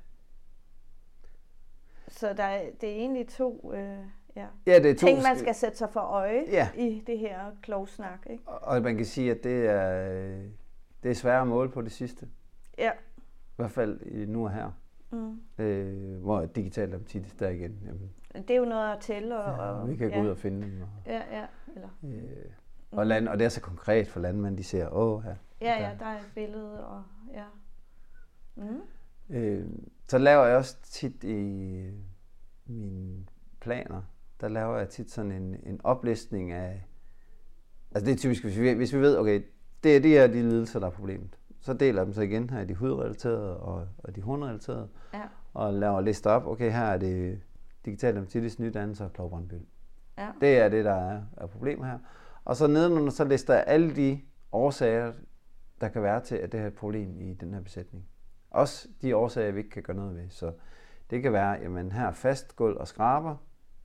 Så 2.07 2.33
der 2.33 2.43
er, 2.43 2.69
det 2.81 2.89
er 2.89 2.95
egentlig 2.95 3.27
to 3.27 3.71
øh, 3.73 3.97
ja, 4.35 4.45
Ja, 4.67 4.79
det 4.79 4.91
er 4.91 4.95
to 4.95 5.05
ting, 5.07 5.21
man 5.21 5.37
skal 5.37 5.55
sætte 5.55 5.77
sig 5.77 5.89
for 5.89 5.99
øje 5.99 6.43
Ja. 6.47 6.69
i 6.77 7.03
det 7.07 7.19
her 7.19 7.39
klogsnak. 7.61 8.27
Ikke? 8.29 8.43
Og 8.45 8.61
og 8.61 8.81
man 8.81 8.95
kan 8.97 9.05
sige, 9.05 9.31
at 9.31 9.43
det 9.43 9.67
er, 9.67 10.07
det 11.03 11.11
er 11.11 11.15
svært 11.15 11.41
at 11.41 11.47
måle 11.47 11.69
på 11.69 11.81
det 11.81 11.91
sidste. 11.91 12.27
Ja. 12.77 12.91
I 12.91 13.55
hvert 13.55 13.71
fald 13.71 14.27
nu 14.27 14.43
og 14.43 14.51
her. 14.53 14.71
Mm. 15.11 15.39
Øh, 15.57 16.21
hvor 16.21 16.45
digital 16.45 16.93
apatitis 16.93 17.33
der 17.33 17.49
igen. 17.49 17.79
Jamen, 17.85 18.11
Det 18.47 18.49
er 18.49 18.55
jo 18.59 18.65
noget 18.65 18.93
at 18.95 18.99
tælle. 18.99 19.37
Og, 19.37 19.57
ja, 19.57 19.71
og, 19.81 19.89
vi 19.89 19.95
kan 19.95 20.09
ja. 20.09 20.17
gå 20.17 20.23
ud 20.23 20.29
og 20.29 20.37
finde 20.37 20.61
dem. 20.61 20.81
Og, 20.81 20.87
Ja, 21.05 21.21
ja. 21.31 21.45
Eller, 21.75 21.89
øh, 22.03 22.11
og, 22.97 23.07
land, 23.07 23.27
og 23.27 23.39
det 23.39 23.45
er 23.45 23.49
så 23.49 23.61
konkret 23.61 24.07
for 24.07 24.19
landmænd, 24.19 24.57
de 24.57 24.63
ser, 24.63 24.89
åh 24.93 25.23
her. 25.23 25.35
ja, 25.61 25.83
ja, 25.89 25.91
der 25.99 26.05
er 26.05 26.17
et 26.17 26.31
billede. 26.35 26.87
Og, 26.87 27.03
ja. 27.33 27.43
Mm. 28.55 28.81
Øh, 29.29 29.65
så 30.07 30.17
laver 30.17 30.45
jeg 30.45 30.57
også 30.57 30.77
tit 30.83 31.23
i 31.23 31.83
mine 32.65 33.25
planer, 33.61 34.01
der 34.41 34.47
laver 34.47 34.77
jeg 34.77 34.89
tit 34.89 35.11
sådan 35.11 35.31
en, 35.31 35.55
en 35.63 35.81
oplistning 35.83 36.51
af, 36.51 36.87
altså 37.95 38.05
det 38.05 38.13
er 38.13 38.17
typisk, 38.17 38.43
hvis 38.43 38.59
vi, 38.59 38.71
hvis 38.73 38.93
vi 38.93 38.99
ved, 38.99 39.17
okay, 39.17 39.41
det 39.83 39.95
er 39.97 39.99
de 40.01 40.09
her 40.09 40.27
de 40.27 40.33
lidelser, 40.33 40.79
der 40.79 40.87
er 40.87 40.91
problemet. 40.91 41.39
Så 41.61 41.73
deler 41.73 41.99
jeg 42.01 42.05
dem 42.05 42.13
så 42.13 42.21
igen 42.21 42.49
her 42.49 42.61
i 42.61 42.65
de 42.65 42.75
hudrelaterede 42.75 43.57
og, 43.59 43.87
og 43.97 44.15
de 44.15 44.21
hornrelaterede, 44.21 44.87
Ja. 45.13 45.21
og 45.53 45.73
laver 45.73 46.01
lister 46.01 46.29
op, 46.29 46.45
okay, 46.47 46.71
her 46.71 46.85
er 46.85 46.97
det 46.97 47.41
digital 47.85 48.15
dermatitis, 48.15 48.59
nydannelse 48.59 49.03
og 49.03 49.13
klovbrandbyld. 49.13 49.65
Ja. 50.17 50.29
Det 50.41 50.57
er 50.57 50.69
det, 50.69 50.85
der 50.85 50.93
er, 50.93 51.21
er 51.37 51.47
problemer 51.47 51.85
her. 51.85 51.99
Og 52.45 52.55
så 52.55 52.67
nedenunder, 52.67 53.11
så 53.11 53.23
lister 53.23 53.53
jeg 53.53 53.63
alle 53.67 53.95
de 53.95 54.21
årsager, 54.51 55.13
der 55.81 55.87
kan 55.87 56.03
være 56.03 56.21
til, 56.21 56.35
at 56.35 56.51
det 56.51 56.59
her 56.59 56.65
er 56.65 56.71
et 56.71 56.75
problem 56.75 57.21
i 57.21 57.33
den 57.33 57.53
her 57.53 57.61
besætning. 57.61 58.05
Også 58.49 58.87
de 59.01 59.15
årsager, 59.15 59.51
vi 59.51 59.59
ikke 59.59 59.69
kan 59.69 59.83
gøre 59.83 59.97
noget 59.97 60.15
ved. 60.15 60.29
Så 60.29 60.51
det 61.09 61.21
kan 61.21 61.33
være, 61.33 61.51
jamen 61.51 61.91
her 61.91 62.07
er 62.07 62.11
fast 62.11 62.55
gulv 62.55 62.77
og 62.77 62.87
skraber. 62.87 63.35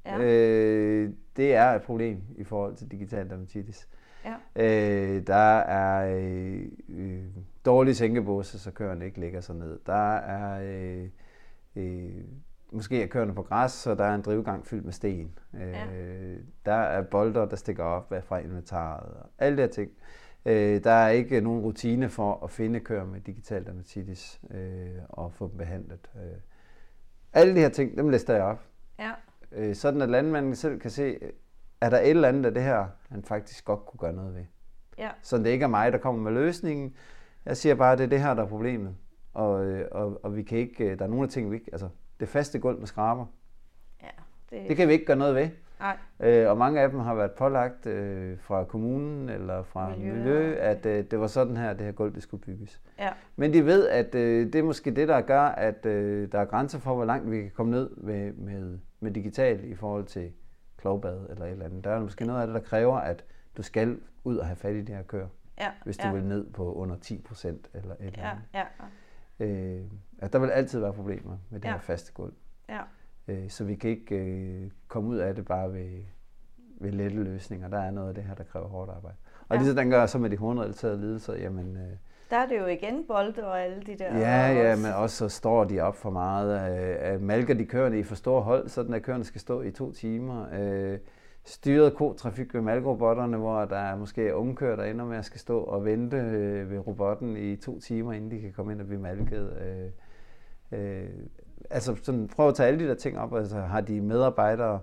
Ja. 0.06 0.18
Øh, 0.18 1.12
det 1.36 1.54
er 1.54 1.66
et 1.66 1.82
problem 1.82 2.22
i 2.36 2.44
forhold 2.44 2.76
til 2.76 2.90
digital 2.90 3.30
dermatitis. 3.30 3.88
Ja. 4.24 4.34
Øh, 4.56 5.26
der 5.26 5.58
er 5.58 6.16
øh, 6.18 6.64
øh, 6.88 7.24
dårlig 7.64 7.96
sænkebåse, 7.96 8.58
så 8.58 8.70
køerne 8.70 9.04
ikke 9.04 9.20
ligger 9.20 9.40
sig 9.40 9.56
ned. 9.56 9.78
Der 9.86 10.16
er 10.16 10.60
øh, 10.62 11.08
øh, 11.76 12.24
måske 12.72 13.02
er 13.02 13.06
køerne 13.06 13.34
på 13.34 13.42
græs, 13.42 13.72
så 13.72 13.94
der 13.94 14.04
er 14.04 14.14
en 14.14 14.22
drivgang 14.22 14.66
fyldt 14.66 14.84
med 14.84 14.92
sten. 14.92 15.38
Øh, 15.54 15.60
Ja. 15.60 15.84
Der 16.66 16.74
er 16.74 17.02
bolder, 17.02 17.44
der 17.46 17.56
stikker 17.56 17.84
op 17.84 18.12
fra 18.24 18.38
inventaret. 18.38 19.12
Og 19.14 19.30
alle 19.38 19.56
de 19.56 19.62
her 19.62 19.68
ting. 19.68 19.90
Øh, 20.46 20.84
der 20.84 20.90
er 20.90 21.08
ikke 21.08 21.40
nogen 21.40 21.60
rutine 21.60 22.08
for 22.08 22.44
at 22.44 22.50
finde 22.50 22.80
køer 22.80 23.04
med 23.04 23.20
digital 23.20 23.66
dermatitis 23.66 24.40
øh, 24.50 24.88
og 25.08 25.32
få 25.32 25.48
dem 25.48 25.56
behandlet. 25.56 26.10
Øh. 26.16 26.38
Alle 27.32 27.54
de 27.54 27.60
her 27.60 27.68
ting, 27.68 27.96
dem 27.98 28.08
lister 28.08 28.34
jeg 28.34 28.44
op. 28.44 28.60
Ja. 28.98 29.10
Øh, 29.52 29.74
sådan 29.74 30.02
at 30.02 30.08
landmanden 30.08 30.54
selv 30.54 30.80
kan 30.80 30.90
se, 30.90 31.18
er 31.80 31.90
der 31.90 31.98
et 31.98 32.10
eller 32.10 32.28
andet 32.28 32.46
af 32.46 32.54
det 32.54 32.62
her, 32.62 32.86
han 33.08 33.22
faktisk 33.22 33.64
godt 33.64 33.86
kunne 33.86 33.98
gøre 33.98 34.12
noget 34.12 34.34
ved. 34.34 34.44
Ja. 34.98 35.10
Så 35.22 35.38
det 35.38 35.46
ikke 35.46 35.62
er 35.62 35.68
mig, 35.68 35.92
der 35.92 35.98
kommer 35.98 36.22
med 36.22 36.32
løsningen. 36.42 36.94
Jeg 37.44 37.56
siger 37.56 37.74
bare, 37.74 37.92
at 37.92 37.98
det 37.98 38.04
er 38.04 38.08
det 38.08 38.20
her, 38.22 38.34
der 38.34 38.42
er 38.42 38.48
problemet. 38.48 38.96
Og, 39.34 39.64
øh, 39.64 39.88
og, 39.92 40.20
og 40.24 40.36
vi 40.36 40.42
kan 40.42 40.58
ikke, 40.58 40.84
øh, 40.84 40.98
der 40.98 41.04
er 41.04 41.08
nogle 41.08 41.22
af 41.24 41.28
ting, 41.30 41.50
vi 41.50 41.56
ikke, 41.56 41.68
altså 41.72 41.88
det 42.20 42.28
faste 42.28 42.58
gulv 42.58 42.78
med 42.78 42.86
skraber, 42.86 43.26
ja. 44.02 44.06
Det, 44.50 44.68
det 44.68 44.76
kan 44.76 44.88
vi 44.88 44.92
ikke 44.92 45.04
gøre 45.04 45.16
noget 45.16 45.34
ved. 45.34 45.48
Nej. 45.80 45.96
Øh, 46.20 46.50
og 46.50 46.58
mange 46.58 46.80
af 46.80 46.90
dem 46.90 46.98
har 47.00 47.14
været 47.14 47.30
pålagt 47.32 47.86
øh, 47.86 48.38
fra 48.40 48.64
kommunen 48.64 49.28
eller 49.28 49.62
fra 49.62 49.90
Miljø, 49.96 50.12
miljø, 50.14 50.54
at 50.54 50.86
øh, 50.86 51.04
det 51.10 51.20
var 51.20 51.26
sådan 51.26 51.56
her, 51.56 51.72
det 51.72 51.86
her 51.86 51.92
gulv 51.92 52.14
det 52.14 52.22
skulle 52.22 52.40
bygges. 52.42 52.80
Ja. 52.98 53.10
Men 53.36 53.52
de 53.52 53.64
ved, 53.66 53.88
at 53.88 54.14
øh, 54.14 54.46
det 54.52 54.54
er 54.54 54.62
måske 54.62 54.90
det, 54.90 55.08
der 55.08 55.20
gør, 55.20 55.40
at 55.42 55.86
øh, 55.86 56.32
der 56.32 56.38
er 56.40 56.44
grænser 56.44 56.78
for, 56.78 56.94
hvor 56.94 57.04
langt 57.04 57.30
vi 57.30 57.40
kan 57.42 57.50
komme 57.54 57.72
ned 57.72 57.90
med, 57.96 58.32
med, 58.32 58.78
med 59.00 59.10
digital 59.10 59.64
i 59.64 59.74
forhold 59.74 60.04
til 60.04 60.32
klovbad 60.76 61.26
eller 61.30 61.44
et 61.44 61.50
eller 61.50 61.64
andet. 61.64 61.84
Der 61.84 61.90
er 61.90 62.00
måske 62.00 62.24
noget 62.24 62.40
af 62.40 62.46
det, 62.46 62.54
der 62.54 62.60
kræver, 62.60 62.96
at 62.96 63.24
du 63.56 63.62
skal 63.62 63.98
ud 64.24 64.36
og 64.36 64.46
have 64.46 64.56
fat 64.56 64.74
i 64.74 64.82
de 64.82 64.92
her 64.92 65.02
køer, 65.02 65.28
Ja. 65.60 65.70
hvis 65.84 65.96
du 65.96 66.06
ja. 66.06 66.12
vil 66.12 66.24
ned 66.24 66.50
på 66.52 66.72
under 66.74 66.96
10 66.96 67.22
procent 67.28 67.70
eller 67.74 67.94
et 67.94 68.06
eller 68.06 68.20
Ja, 68.22 68.30
andet. 68.30 68.42
ja, 68.54 68.62
Øh, 69.40 69.80
at 70.18 70.32
der 70.32 70.38
vil 70.38 70.50
altid 70.50 70.80
være 70.80 70.92
problemer 70.92 71.36
med 71.50 71.60
det 71.60 71.68
Ja. 71.68 71.72
her 71.72 71.80
faste 71.80 72.12
gulv. 72.12 72.32
ja. 72.68 72.80
Øh, 73.28 73.50
så 73.50 73.64
vi 73.64 73.74
kan 73.74 73.90
ikke 73.90 74.14
øh, 74.16 74.70
komme 74.88 75.08
ud 75.08 75.16
af 75.16 75.34
det 75.34 75.44
bare 75.44 75.72
ved, 75.72 76.02
ved 76.80 76.92
lette 76.92 77.16
løsninger. 77.16 77.68
Der 77.68 77.78
er 77.78 77.90
noget 77.90 78.08
af 78.08 78.14
det 78.14 78.24
her, 78.24 78.34
der 78.34 78.44
kræver 78.44 78.68
hårdt 78.68 78.90
arbejde. 78.90 79.16
Og 79.48 79.56
Ja. 79.56 79.62
lige 79.62 79.70
så 79.70 79.76
den 79.80 79.90
gør 79.90 80.06
så 80.06 80.18
med 80.18 80.30
de 80.30 80.36
hornrelaterede 80.36 81.00
lidelser, 81.00 81.34
jamen... 81.34 81.76
Øh, 81.76 81.82
Der 82.30 82.36
er 82.36 82.46
det 82.46 82.58
jo 82.58 82.66
igen 82.66 83.04
bolde 83.08 83.46
og 83.46 83.60
alle 83.62 83.82
de 83.86 83.98
der. 83.98 84.18
Ja, 84.18 84.48
og 84.50 84.56
ja, 84.56 84.76
men 84.76 84.92
også 84.92 85.16
så 85.16 85.28
står 85.28 85.64
de 85.64 85.80
op 85.80 85.96
for 85.96 86.10
meget. 86.10 86.78
Øh, 87.06 87.14
øh, 87.14 87.20
malker 87.22 87.54
de 87.54 87.64
køerne 87.66 87.98
i 87.98 88.02
for 88.02 88.14
store 88.14 88.42
hold, 88.42 88.68
sådan 88.68 88.94
at 88.94 89.02
køerne 89.02 89.24
skal 89.24 89.40
stå 89.40 89.62
i 89.62 89.70
to 89.70 89.92
timer. 89.92 90.46
Øh, 90.60 90.98
styret 91.50 91.94
kotrafik 91.94 92.54
ved 92.54 92.60
malkerobotterne, 92.60 93.36
hvor 93.36 93.64
der 93.64 93.76
er 93.76 93.96
måske 93.96 94.34
unge 94.34 94.56
køer, 94.56 94.76
der 94.76 94.84
ender 94.84 95.04
med 95.04 95.16
at 95.16 95.24
skal 95.24 95.40
stå 95.40 95.58
og 95.60 95.84
vente 95.84 96.16
øh, 96.16 96.70
ved 96.70 96.78
robotten 96.78 97.36
i 97.36 97.56
to 97.56 97.80
timer, 97.80 98.12
inden 98.12 98.30
de 98.30 98.40
kan 98.40 98.52
komme 98.52 98.72
ind 98.72 98.80
og 98.80 98.86
blive 98.86 99.00
malket. 99.00 99.52
Øh, 99.60 99.90
øh, 100.80 101.08
altså 101.70 101.96
sådan, 102.02 102.28
prøv 102.28 102.48
at 102.48 102.54
tage 102.54 102.66
alle 102.66 102.84
de 102.84 102.88
der 102.88 102.94
ting 102.94 103.18
op. 103.18 103.34
Altså, 103.34 103.60
har 103.60 103.80
de 103.80 104.00
medarbejdere, 104.00 104.80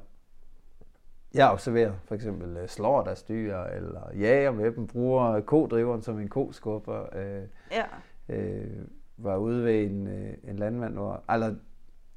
jeg 1.34 1.52
observerer 1.52 1.94
for 2.06 2.16
eksempel 2.16 2.58
øh, 2.58 2.68
slår 2.68 3.04
deres 3.04 3.24
dyr, 3.24 3.58
eller 3.58 4.02
jager 4.20 4.52
med 4.52 4.72
dem, 4.72 4.88
bruger 4.88 5.42
kodriveren 5.42 6.02
som 6.02 6.20
en 6.20 6.30
koskubber. 6.30 7.16
Øh, 7.16 7.44
Ja, 7.72 7.86
øh, 8.30 8.86
var 9.18 9.38
ude 9.38 9.66
ved 9.66 9.84
en, 9.84 10.08
øh, 10.08 10.34
en 10.44 10.56
landmand, 10.56 10.94
hvor, 10.94 11.24
eller, 11.34 11.56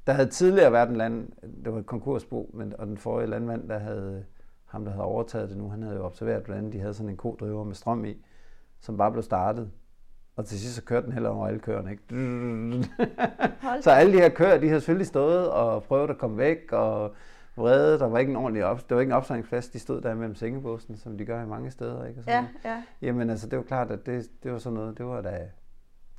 der 0.07 0.13
havde 0.13 0.29
tidligere 0.29 0.71
været 0.71 0.89
en 0.89 0.95
land, 0.95 1.29
det 1.65 1.73
var 1.73 1.79
et 1.79 1.85
konkursbo, 1.85 2.51
men, 2.53 2.73
og 2.79 2.87
den 2.87 2.97
forrige 2.97 3.29
landmand, 3.29 3.69
der 3.69 3.77
havde, 3.77 4.25
ham 4.71 4.85
der 4.85 4.91
havde 4.91 5.03
overtaget 5.05 5.49
det 5.49 5.57
nu, 5.57 5.69
han 5.69 5.83
havde 5.83 5.95
jo 5.95 6.03
observeret, 6.05 6.43
hvordan 6.43 6.71
de 6.71 6.79
havde 6.79 6.93
sådan 6.93 7.09
en 7.09 7.17
kodriver 7.17 7.63
med 7.63 7.75
strøm 7.75 8.05
i, 8.05 8.25
som 8.79 8.97
bare 8.97 9.11
blev 9.11 9.23
startet. 9.23 9.71
Og 10.35 10.45
til 10.45 10.59
sidst 10.59 10.75
så 10.75 10.83
kørte 10.83 11.05
den 11.05 11.13
heller 11.13 11.29
over 11.29 11.47
alle 11.47 11.59
køerne, 11.59 11.91
ikke? 11.91 12.03
Så 13.81 13.91
alle 13.91 14.13
de 14.13 14.17
her 14.17 14.29
køer, 14.29 14.57
de 14.57 14.69
har 14.69 14.79
selvfølgelig 14.79 15.07
stået 15.07 15.49
og 15.51 15.83
prøvet 15.83 16.09
at 16.09 16.17
komme 16.17 16.37
væk, 16.37 16.71
og 16.71 17.11
vrede, 17.55 17.99
der 17.99 18.05
var 18.07 18.19
ikke 18.19 18.29
en 18.29 18.35
ordentlig 18.35 18.65
op, 18.65 18.89
der 18.89 18.95
var 18.95 19.01
ikke 19.01 19.09
en 19.11 19.15
opstillingsplads, 19.17 19.69
de 19.69 19.79
stod 19.79 20.01
der 20.01 20.15
mellem 20.15 20.35
sengebåsen, 20.35 20.97
som 20.97 21.17
de 21.17 21.25
gør 21.25 21.43
i 21.43 21.45
mange 21.45 21.71
steder, 21.71 22.05
ikke? 22.05 22.19
Og 22.19 22.23
sådan 22.23 22.45
Ja, 22.63 22.69
ja. 22.71 22.83
Jamen 23.01 23.29
altså, 23.29 23.47
det 23.47 23.57
var 23.57 23.63
klart, 23.63 23.91
at 23.91 24.05
det, 24.05 24.27
det 24.43 24.51
var 24.51 24.57
sådan 24.57 24.73
noget, 24.79 24.97
det 24.97 25.05
var 25.05 25.21
da, 25.21 25.39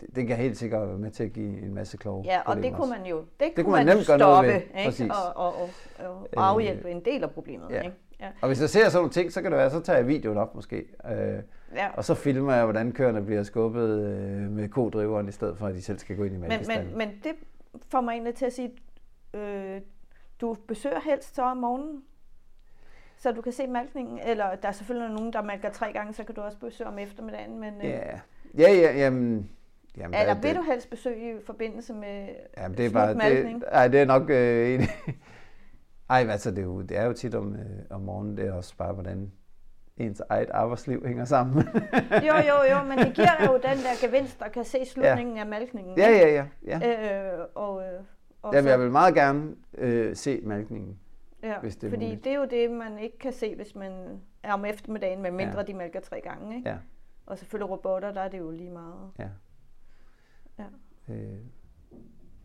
det, 0.01 0.17
det 0.17 0.27
kan 0.27 0.37
helt 0.37 0.59
sikkert 0.59 0.89
være 0.89 0.99
med 0.99 1.11
til 1.11 1.25
at 1.25 1.33
give 1.33 1.63
en 1.63 1.75
masse 1.75 1.97
klog. 1.97 2.25
Ja, 2.25 2.41
og 2.47 2.57
det 2.57 2.75
kunne 2.75 2.91
man 2.91 3.07
jo 3.07 3.25
det, 3.41 3.53
kunne 3.55 3.65
kunne 3.65 3.73
man 3.77 3.87
man 3.87 3.97
nemt 3.97 4.07
gøre 4.07 4.19
noget 4.19 4.35
stoppe, 4.37 4.49
ved, 4.49 5.03
ikke? 5.03 5.15
Og, 5.37 5.47
og, 5.47 5.69
og, 5.99 6.29
og 6.37 6.49
afhjælpe 6.49 6.91
en 6.91 7.05
del 7.05 7.23
af 7.23 7.31
problemet. 7.31 7.71
ja. 7.71 7.81
Ikke? 7.81 7.97
Ja. 8.23 8.29
Og 8.41 8.47
hvis 8.49 8.61
jeg 8.61 8.71
ser 8.71 8.85
sådan 8.89 8.97
nogle 8.99 9.11
ting, 9.11 9.33
så 9.33 9.43
kan 9.43 9.51
det 9.51 9.59
være, 9.59 9.71
så 9.71 9.81
tager 9.81 9.97
jeg 9.97 10.09
videoen 10.09 10.39
op 10.39 10.55
måske. 10.55 10.77
Øh, 11.11 11.39
Ja. 11.75 11.89
og 11.95 12.05
så 12.05 12.15
filmer 12.15 12.55
jeg, 12.55 12.65
hvordan 12.65 12.93
køerne 12.93 13.23
bliver 13.25 13.43
skubbet 13.43 13.89
øh, 14.07 14.51
med 14.51 14.69
kodriveren, 14.69 15.29
i 15.29 15.33
stedet 15.33 15.59
for 15.59 15.67
at 15.67 15.75
de 15.75 15.83
selv 15.83 15.99
skal 15.99 16.17
gå 16.17 16.25
ind 16.25 16.35
i 16.35 16.39
Men, 16.39 16.49
malkestallen. 16.49 16.87
men, 16.89 16.99
men 16.99 17.09
det 17.25 17.33
får 17.89 18.01
mig 18.01 18.13
egentlig 18.13 18.35
til 18.35 18.47
at 18.47 18.53
sige, 18.53 18.73
øh, 19.35 19.81
du 20.41 20.57
besøger 20.69 21.01
helst 21.05 21.35
så 21.35 21.43
om 21.43 21.57
morgenen, 21.57 22.03
så 23.17 23.33
du 23.33 23.41
kan 23.43 23.53
se 23.53 23.67
malkningen, 23.67 24.19
eller 24.27 24.55
der 24.55 24.69
er 24.69 24.73
selvfølgelig 24.73 25.15
nogen, 25.17 25.33
der 25.33 25.43
malker 25.43 25.71
tre 25.71 25.93
gange, 25.93 26.13
så 26.13 26.25
kan 26.25 26.35
du 26.35 26.41
også 26.41 26.59
besøge 26.59 26.89
om 26.89 26.99
eftermiddagen, 26.99 27.61
men 27.61 27.75
øh, 27.75 27.85
Ja, 27.85 28.01
ja, 28.59 28.73
ja, 28.73 28.93
jamen... 28.99 29.51
jamen 29.97 30.21
eller 30.21 30.35
vil 30.35 30.43
det- 30.43 30.57
du 30.57 30.63
helst 30.63 30.91
besøge 30.91 31.31
i 31.31 31.35
forbindelse 31.47 31.93
med 31.95 32.29
Jamen, 32.59 32.79
det 32.79 32.87
er 32.87 32.91
bare... 32.91 33.09
Det, 33.09 33.17
malkning? 33.17 33.63
ej, 33.73 33.89
det 33.89 34.01
er 34.01 34.05
nok... 34.05 34.31
Øh, 34.31 34.75
en, 34.75 34.81
ej, 36.13 36.27
altså, 36.31 36.51
det 36.51 36.59
er, 36.59 36.63
jo, 36.63 36.83
det 36.83 36.97
er 36.97 37.05
jo 37.05 37.13
tit 37.13 37.35
om, 37.35 37.55
øh, 37.55 37.61
om 37.91 38.01
morgenen, 38.01 38.37
det 38.37 38.47
er 38.47 38.53
også 38.53 38.77
bare, 38.77 38.93
hvordan 38.93 39.33
ens 39.97 40.23
eget 40.29 40.51
arbejdsliv 40.51 41.07
hænger 41.07 41.25
sammen. 41.25 41.65
Jo, 42.29 42.35
jo, 42.35 42.63
jo, 42.77 42.83
men 42.89 42.99
det 42.99 43.15
giver 43.15 43.45
jo 43.47 43.53
den 43.69 43.79
der 43.79 44.07
gevinst, 44.07 44.41
der 44.41 44.49
kan 44.49 44.65
se 44.65 44.85
slutningen 44.85 45.39
af 45.39 45.47
malkningen. 45.47 45.99
ja, 45.99 46.11
ja, 46.11 46.29
ja. 46.67 46.79
ja. 46.81 47.33
Øh, 47.39 47.47
og, 47.55 47.83
øh, 47.83 48.01
og 48.43 48.55
Jamen, 48.55 48.65
så- 48.65 48.71
jeg 48.71 48.81
vil 48.81 48.91
meget 48.91 49.15
gerne 49.15 49.55
øh, 49.79 50.17
se 50.17 50.41
malkningen. 50.45 50.99
Ja, 51.43 51.61
hvis 51.61 51.77
det 51.77 51.87
er 51.87 51.91
fordi 51.91 52.05
muligt. 52.07 52.25
det 52.25 52.33
er 52.33 52.37
jo 52.37 52.45
det, 52.51 52.71
man 52.71 52.99
ikke 52.99 53.19
kan 53.19 53.33
se, 53.33 53.57
hvis 53.57 53.75
man 53.75 53.93
er 54.43 54.53
om 54.53 54.65
eftermiddagen, 54.65 55.23
med 55.23 55.31
mindre 55.31 55.59
Ja. 55.59 55.65
de 55.65 55.75
mælker 55.75 56.01
tre 56.01 56.21
gange. 56.21 56.57
Ikke? 56.57 56.69
Ja, 56.71 56.77
Og 57.27 57.39
selvfølgelig 57.39 57.71
robotter, 57.71 58.13
der 58.13 58.21
er 58.21 58.29
det 58.29 58.39
jo 58.39 58.51
lige 58.51 58.71
meget. 58.71 59.11
ja. 59.19 59.29
Ja. 60.59 60.65
Øh, 61.15 61.39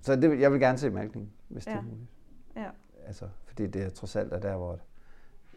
så 0.01 0.15
det, 0.15 0.31
vil- 0.31 0.39
jeg 0.39 0.51
vil 0.51 0.59
gerne 0.59 0.77
se 0.77 0.89
malkningen, 0.89 1.31
hvis 1.47 1.65
det 1.65 1.71
Ja. 1.71 1.77
er 1.77 1.81
muligt. 1.81 2.09
Ja. 2.55 2.69
Altså, 3.07 3.25
fordi 3.57 3.69
det 3.69 3.85
er 3.85 3.89
trods 3.89 4.15
alt 4.15 4.33
er 4.33 4.39
der, 4.39 4.55
hvor 4.57 4.79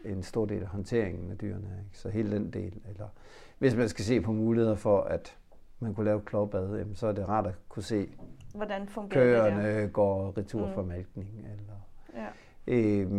en 0.05 0.23
stor 0.23 0.45
del 0.45 0.61
af 0.61 0.67
håndteringen 0.67 1.31
af 1.31 1.37
dyrene 1.37 1.67
er. 1.67 1.79
Ikke? 1.79 1.97
Så 1.97 2.09
hele 2.09 2.35
den 2.35 2.49
del, 2.53 2.81
eller 2.89 3.07
hvis 3.59 3.75
man 3.75 3.89
skal 3.89 4.05
se 4.05 4.21
på 4.21 4.31
muligheder 4.31 4.75
for, 4.75 5.01
at 5.01 5.37
man 5.79 5.93
kunne 5.93 6.05
lave 6.05 6.21
klovbad, 6.21 6.77
jamen, 6.77 6.95
så 6.95 7.07
er 7.07 7.11
det 7.11 7.29
rart 7.29 7.47
at 7.47 7.53
kunne 7.69 7.83
se, 7.83 8.07
hvordan 8.53 8.87
køerne 9.09 9.67
det 9.67 9.81
der? 9.81 9.87
går 9.87 10.37
retur 10.37 10.67
mm. 10.67 10.73
for 10.73 10.83
malkning. 10.83 11.29
Eller, 11.37 11.73
Ja. 12.15 12.27
øh, 12.67 13.11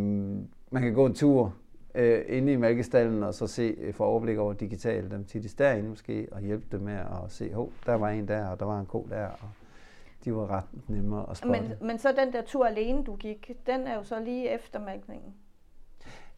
man 0.71 0.83
kan 0.83 0.95
gå 0.95 1.07
en 1.07 1.15
tur 1.15 1.55
øh, 1.95 2.25
inde 2.29 2.53
i 2.53 2.57
mælkestallen 2.57 3.23
og 3.23 3.35
så 3.35 3.47
se, 3.47 3.75
øh, 3.79 3.95
få 3.95 4.05
overblik 4.05 4.39
over 4.39 4.53
digitalt 4.53 5.11
dem 5.11 5.25
tit 5.25 5.59
derinde 5.59 5.89
måske, 5.89 6.29
og 6.33 6.41
hjælpe 6.41 6.67
dem 6.73 6.81
med 6.81 6.95
at 6.95 7.09
se, 7.29 7.53
hov, 7.55 7.73
der 7.87 7.95
var 7.95 8.09
en 8.09 8.29
der, 8.29 8.49
og 8.49 8.61
der 8.61 8.67
var 8.67 8.81
en 8.81 8.87
ko 8.87 9.07
der, 9.11 9.27
og 9.27 9.49
de 10.25 10.35
var 10.35 10.51
ret 10.51 10.89
nemme 10.89 11.31
at 11.31 11.37
spotte. 11.37 11.61
Men, 11.63 11.87
men 11.87 11.99
så 11.99 12.13
den 12.13 12.33
der 12.33 12.43
tur 12.43 12.67
alene, 12.67 13.05
du 13.05 13.17
gik, 13.17 13.51
den 13.67 13.87
er 13.87 13.95
jo 13.95 14.03
så 14.03 14.21
lige 14.21 14.49
efter 14.51 14.81
malkningen. 14.81 15.35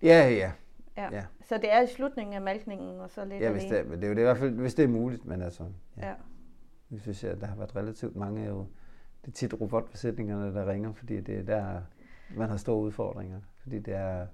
Ja, 0.03 0.29
ja. 0.31 0.53
Ja. 0.97 1.09
Ja. 1.13 1.25
Så 1.45 1.57
det 1.59 1.73
er 1.73 1.81
i 1.81 1.87
slutningen 1.87 2.35
af 2.35 2.43
malkningen, 2.43 3.01
og 3.01 3.11
så 3.11 3.25
lidt 3.25 3.43
Ja, 3.43 3.53
hvis 3.53 3.65
alene. 3.65 3.79
det, 3.79 3.87
er- 3.93 3.97
det 3.97 4.05
er 4.05 4.09
jo 4.09 4.15
det 4.15 4.21
i 4.21 4.25
hvert 4.25 4.39
fald, 4.39 4.51
hvis 4.51 4.75
det 4.75 4.83
er 4.85 4.89
muligt, 4.89 5.25
men 5.25 5.43
altså, 5.43 5.63
ja. 5.97 6.07
Ja. 6.09 6.15
Jeg 6.91 7.01
synes, 7.01 7.25
at 7.25 7.41
der 7.41 7.47
har 7.47 7.57
været 7.57 7.77
relativt 7.77 8.17
mange 8.17 8.47
jo, 8.47 8.67
det 9.25 9.29
er 9.29 9.33
tit 9.33 9.61
robotbesætningerne, 9.61 10.55
der 10.55 10.67
ringer, 10.71 10.93
fordi 10.93 11.21
det 11.21 11.39
er 11.39 11.43
der, 11.43 11.81
man 12.37 12.49
har 12.49 12.57
store 12.57 12.77
udfordringer. 12.81 13.41
Fordi 13.63 13.79
det 13.79 13.95
er, 13.95 14.27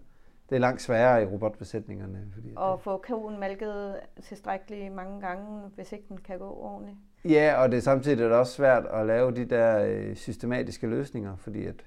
det 0.51 0.57
er 0.57 0.61
langt 0.61 0.83
sværere 0.83 1.23
i 1.23 1.27
robotbesætningerne. 1.27 2.29
Fordi 2.35 2.53
Og 2.57 2.81
få 2.81 2.97
koen 3.09 3.41
malket 3.41 4.01
tilstrækkeligt 4.23 4.93
mange 4.93 5.21
gange, 5.21 5.69
hvis 5.75 5.93
ikke 5.93 6.05
den 6.09 6.19
kan 6.19 6.39
gå 6.39 6.51
ordentligt. 6.57 6.99
Ja, 7.25 7.63
og 7.63 7.71
det 7.71 7.77
er 7.77 7.81
samtidig 7.81 8.23
er 8.25 8.29
det 8.29 8.37
også 8.37 8.53
svært 8.53 8.87
at 8.87 9.07
lave 9.07 9.35
de 9.35 9.45
der 9.45 9.85
øh, 9.85 10.17
systematiske 10.17 10.87
løsninger, 10.87 11.37
fordi 11.37 11.67
at 11.67 11.85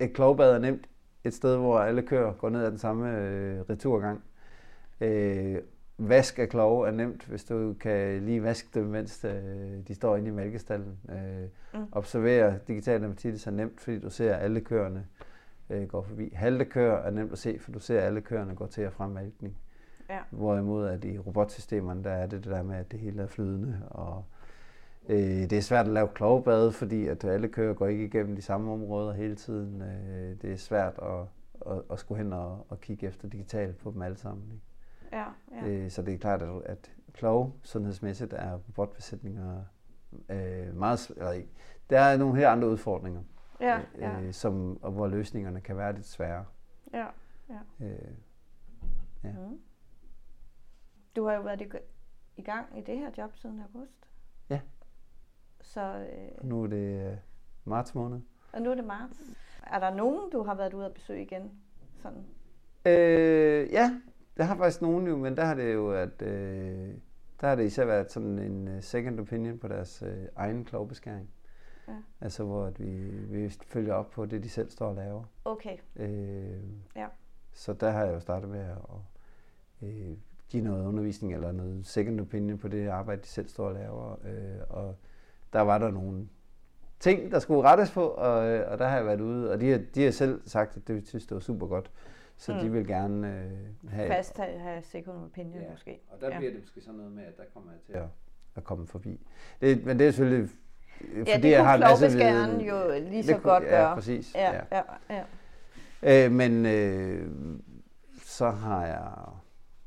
et 0.00 0.12
klovbad 0.12 0.54
er 0.54 0.58
nemt 0.58 0.86
et 1.24 1.34
sted, 1.34 1.56
hvor 1.56 1.78
alle 1.78 2.02
kører 2.02 2.32
går 2.32 2.48
ned 2.50 2.64
ad 2.64 2.70
den 2.70 2.78
samme 2.78 3.18
øh, 3.18 3.60
returgang. 3.70 4.22
Øh, 5.00 5.56
vask 5.98 6.38
af 6.38 6.48
klove 6.48 6.86
er 6.88 6.90
nemt, 6.92 7.24
hvis 7.24 7.44
du 7.44 7.74
kan 7.80 8.22
lige 8.22 8.42
vaske 8.42 8.68
dem, 8.74 8.86
mens 8.86 9.24
øh, 9.24 9.32
de 9.88 9.94
står 9.94 10.16
inde 10.16 10.28
i 10.28 10.32
mælkestallen. 10.32 10.98
Øh, 11.10 11.48
Mm. 11.74 11.84
Observere 11.92 12.58
digital 12.68 13.00
dermatitis 13.02 13.46
er 13.46 13.50
nemt, 13.50 13.80
fordi 13.80 13.98
du 13.98 14.10
ser 14.10 14.34
alle 14.34 14.60
køerne 14.60 15.06
øh, 15.70 15.88
går 15.88 16.02
forbi. 16.02 16.32
Halte 16.34 16.64
køer 16.64 16.92
er 16.92 17.10
nemt 17.10 17.32
at 17.32 17.38
se, 17.38 17.58
for 17.58 17.72
du 17.72 17.78
ser 17.78 18.00
alle 18.00 18.20
køerne 18.20 18.54
går 18.54 18.66
til 18.66 18.86
og 18.86 18.92
fra 18.92 19.06
malkning. 19.08 19.56
Ja. 20.08 20.18
Hvorimod 20.30 20.86
at 20.88 21.04
i 21.04 21.18
robotsystemerne, 21.18 22.04
der 22.04 22.10
er 22.10 22.26
det 22.26 22.44
det 22.44 22.52
der 22.52 22.62
med, 22.62 22.76
at 22.76 22.92
det 22.92 23.00
hele 23.00 23.22
er 23.22 23.26
flydende. 23.26 23.82
Og, 23.90 24.24
øh, 25.08 25.18
det 25.18 25.52
er 25.52 25.60
svært 25.60 25.86
at 25.86 25.92
lave 25.92 26.08
klovbad, 26.08 26.72
fordi 26.72 27.06
at 27.06 27.24
alle 27.24 27.48
køer 27.48 27.74
går 27.74 27.86
ikke 27.86 28.04
igennem 28.04 28.36
de 28.36 28.42
samme 28.42 28.72
områder 28.72 29.12
hele 29.12 29.36
tiden. 29.36 29.82
Øh, 29.82 30.42
det 30.42 30.52
er 30.52 30.56
svært 30.56 30.98
at, 31.02 31.26
at, 31.72 31.82
at 31.90 31.98
skulle 31.98 32.22
hen 32.22 32.32
og, 32.32 32.66
og 32.68 32.80
kigge 32.80 33.06
efter 33.06 33.28
digitalt 33.28 33.78
på 33.78 33.90
dem 33.90 34.02
alle 34.02 34.16
sammen. 34.16 34.44
Ikke? 34.52 34.64
Ja, 35.12 35.24
ja. 35.66 35.68
Øh, 35.68 35.90
så 35.90 36.02
det 36.02 36.14
er 36.14 36.18
klart, 36.18 36.42
at, 36.42 36.62
at 36.64 36.92
klog 37.12 37.52
sundhedsmæssigt 37.62 38.32
er 38.32 38.52
robotbesætninger 38.54 39.62
øh, 40.28 40.76
meget... 40.76 41.10
Eller, 41.16 41.30
ikke. 41.32 41.48
der 41.90 42.00
er 42.00 42.16
nogle 42.16 42.34
helt 42.34 42.46
andre 42.46 42.68
udfordringer, 42.68 43.20
Ja, 43.60 43.80
ja, 43.98 44.20
øh, 44.20 44.32
som, 44.32 44.82
og 44.82 44.92
hvor 44.92 45.06
løsningerne 45.06 45.60
kan 45.60 45.76
være 45.76 45.92
lidt 45.92 46.06
svære. 46.06 46.44
ja. 46.92 47.06
Øh, 47.80 47.90
Ja. 49.24 49.30
Mm. 49.32 49.58
Du 51.18 51.26
har 51.26 51.34
jo 51.34 51.42
været 51.42 51.60
i, 52.36 52.42
gang 52.42 52.78
i 52.78 52.80
det 52.80 52.98
her 52.98 53.10
job 53.18 53.36
siden 53.36 53.60
august. 53.60 54.08
Ja. 54.50 54.60
Så, 55.60 55.80
øh, 55.80 56.48
nu 56.48 56.62
er 56.62 56.66
det 56.66 57.10
øh, 57.10 57.16
marts 57.64 57.94
måned. 57.94 58.20
og 58.52 58.62
nu 58.62 58.70
er 58.70 58.74
det 58.74 58.84
marts. 58.84 59.18
Er 59.66 59.78
der 59.78 59.94
nogen, 59.94 60.30
du 60.30 60.42
har 60.42 60.54
været 60.54 60.74
ude 60.74 60.86
at 60.86 60.94
besøge 60.94 61.22
igen? 61.22 61.52
Sådan. 62.02 62.24
Øh, 62.86 63.72
ja, 63.72 64.00
der 64.36 64.44
har 64.44 64.56
faktisk 64.56 64.82
nogen 64.82 65.06
jo, 65.06 65.16
men 65.16 65.36
der 65.36 65.44
har 65.44 65.54
det 65.54 65.74
jo 65.74 65.92
at, 65.92 66.22
øh, 66.22 66.94
der 67.40 67.48
har 67.48 67.54
det 67.54 67.64
især 67.64 67.84
været 67.84 68.12
sådan 68.12 68.38
en 68.38 68.68
øh, 68.68 68.82
second 68.82 69.20
opinion 69.20 69.58
på 69.58 69.68
deres 69.68 70.02
øh, 70.02 70.24
egen 70.36 70.64
klovbeskæring. 70.64 71.30
Ja. 71.88 71.96
Altså 72.20 72.44
hvor 72.44 72.64
at 72.66 72.80
vi, 72.80 73.08
vi 73.10 73.48
følger 73.48 73.94
op 73.94 74.10
på 74.10 74.26
det, 74.26 74.42
de 74.42 74.48
selv 74.48 74.70
står 74.70 74.86
og 74.88 74.94
laver. 74.94 75.24
Okay, 75.44 75.76
Øh, 75.96 76.62
Ja. 76.96 77.06
Så 77.52 77.72
der 77.72 77.90
har 77.90 78.04
jeg 78.04 78.14
jo 78.14 78.20
startet 78.20 78.50
med 78.50 78.60
at 78.60 78.78
øh, 79.82 80.16
give 80.50 80.64
noget 80.64 80.86
undervisning 80.86 81.34
eller 81.34 81.52
noget 81.52 81.86
second 81.86 82.20
opinion 82.20 82.58
på 82.58 82.68
det 82.68 82.88
arbejde, 82.88 83.22
de 83.22 83.26
selv 83.26 83.48
står 83.48 83.68
og 83.68 83.74
laver. 83.74 84.12
Øh, 84.24 84.60
og 84.70 84.96
der 85.52 85.60
var 85.60 85.78
der 85.78 85.90
nogle 85.90 86.28
ting, 87.00 87.30
der 87.32 87.38
skulle 87.38 87.62
rettes 87.62 87.90
på, 87.90 88.04
og, 88.08 88.48
øh, 88.48 88.70
og 88.72 88.78
der 88.78 88.88
har 88.88 88.96
jeg 88.96 89.06
været 89.06 89.20
ude, 89.20 89.52
og 89.52 89.60
de 89.60 89.70
har, 89.70 89.80
de 89.94 90.04
har 90.04 90.10
selv 90.10 90.40
sagt, 90.46 90.76
at 90.76 90.88
det 90.88 91.08
synes, 91.08 91.26
det 91.26 91.34
var 91.34 91.40
super 91.40 91.66
godt. 91.66 91.90
Så 92.36 92.52
Mm. 92.54 92.58
de 92.60 92.70
vil 92.72 92.86
gerne 92.86 93.28
øh, 93.28 93.90
have... 93.90 94.08
fast 94.08 94.36
have, 94.38 94.58
have 94.58 94.82
second 94.82 95.16
opinion 95.24 95.62
Ja, 95.62 95.70
måske. 95.70 96.00
Og 96.10 96.20
der 96.20 96.28
Ja. 96.30 96.38
bliver 96.38 96.52
det 96.52 96.60
måske 96.60 96.80
sådan 96.80 96.94
noget 96.96 97.12
med, 97.12 97.22
at 97.22 97.36
der 97.36 97.42
kommer 97.54 97.70
jeg 97.72 97.80
til 97.86 97.92
at, 97.92 98.08
at 98.56 98.64
komme 98.64 98.86
forbi. 98.86 99.26
Det, 99.60 99.84
men 99.84 99.98
det 99.98 100.06
er 100.06 100.10
selvfølgelig, 100.10 100.50
Ja, 101.14 101.18
fordi 101.34 101.42
det 101.42 101.50
jeg 101.50 101.64
har 101.66 101.74
en 101.74 101.80
masse 101.80 102.06
jo 102.06 102.90
lige 103.10 103.16
Det 103.16 103.24
så 103.24 103.32
kunne- 103.32 103.42
godt 103.52 103.64
ja, 103.64 103.68
gøre. 103.68 103.94
præcis. 103.94 104.34
Ja, 104.34 104.52
Ja. 104.54 104.60
ja, 105.10 105.24
ja. 106.02 106.26
Øh, 106.26 106.32
men 106.32 106.66
øh, 106.66 107.28
så 108.24 108.50
har 108.50 108.86
jeg... 108.86 109.08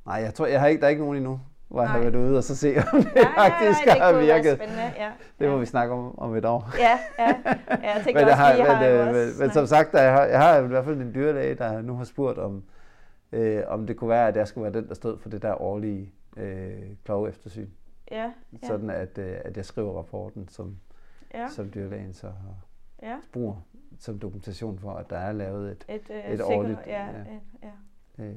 Nej, 0.06 0.16
jeg 0.16 0.34
tror, 0.34 0.46
jeg 0.46 0.60
har 0.60 0.68
ikke, 0.68 0.80
der 0.82 0.86
er 0.86 0.90
ikke 0.90 1.02
nogen 1.02 1.18
endnu, 1.18 1.40
hvor 1.68 1.82
jeg 1.82 1.90
har 1.90 2.00
Nej. 2.00 2.10
været 2.10 2.16
ude 2.28 2.38
og 2.38 2.44
så 2.44 2.56
se, 2.56 2.76
om 2.94 3.02
det 3.04 3.14
nej, 3.16 3.24
faktisk 3.50 3.86
nej, 3.86 3.94
det 3.96 4.04
har 4.04 4.20
virket. 4.20 4.58
spændende. 4.58 4.84
Ja, 4.98 5.12
Det 5.40 5.48
må 5.48 5.54
ja. 5.54 5.60
vi 5.60 5.66
snakke 5.66 5.94
om 5.94 6.20
om 6.20 6.36
et 6.36 6.46
år. 6.46 6.70
Ja, 6.80 7.00
ja. 7.20 7.36
ja 7.48 7.94
jeg 7.94 8.02
tænker 8.06 8.22
men, 8.22 8.30
også, 8.30 8.36
har, 8.36 8.56
vi 8.56 8.62
har 8.62 8.80
men, 8.80 8.90
øh, 8.92 9.08
også 9.08 9.20
men, 9.40 9.40
men 9.48 9.54
som 9.54 9.66
sagt, 9.66 9.94
jeg 9.94 10.14
har, 10.14 10.24
jeg 10.26 10.40
har 10.40 10.58
i 10.58 10.68
hvert 10.68 10.86
fald 10.86 11.02
en 11.02 11.14
dyrlæge, 11.16 11.56
der 11.56 11.82
nu 11.82 11.96
har 11.96 12.04
spurgt 12.04 12.38
om, 12.38 12.64
øh, 13.32 13.64
om 13.68 13.88
det 13.88 13.98
kunne 13.98 14.10
være, 14.10 14.28
at 14.28 14.36
jeg 14.36 14.48
skulle 14.48 14.64
være 14.64 14.82
den, 14.82 14.88
der 14.88 14.94
stod 14.96 15.20
for 15.20 15.30
det 15.30 15.42
der 15.42 15.62
årlige 15.62 16.14
øh, 16.38 16.74
klove 17.06 17.30
eftersyn. 17.30 17.68
Ja, 18.12 18.32
ja, 18.62 18.68
Sådan 18.68 18.90
at, 18.90 19.18
øh, 19.18 19.36
at 19.46 19.58
jeg 19.58 19.66
skriver 19.66 19.98
rapporten, 19.98 20.48
som, 20.50 20.78
ja, 21.34 21.48
som 21.48 21.72
dyrlægen 21.74 22.14
så 22.14 22.28
har, 22.28 22.56
ja. 23.10 23.16
bruger 23.34 23.56
som 24.00 24.20
dokumentation 24.20 24.80
for, 24.80 24.92
at 24.94 25.10
der 25.10 25.18
er 25.18 25.32
lavet 25.32 25.72
et... 25.72 25.86
Et, 25.90 26.02
øh, 26.10 26.18
Et 26.18 26.24
sikkert- 26.30 26.48
årligt, 26.48 26.80
Ja, 26.88 27.06
ja. 27.06 27.08
ja. 27.64 27.68
ja. 28.20 28.24
Øh, 28.24 28.36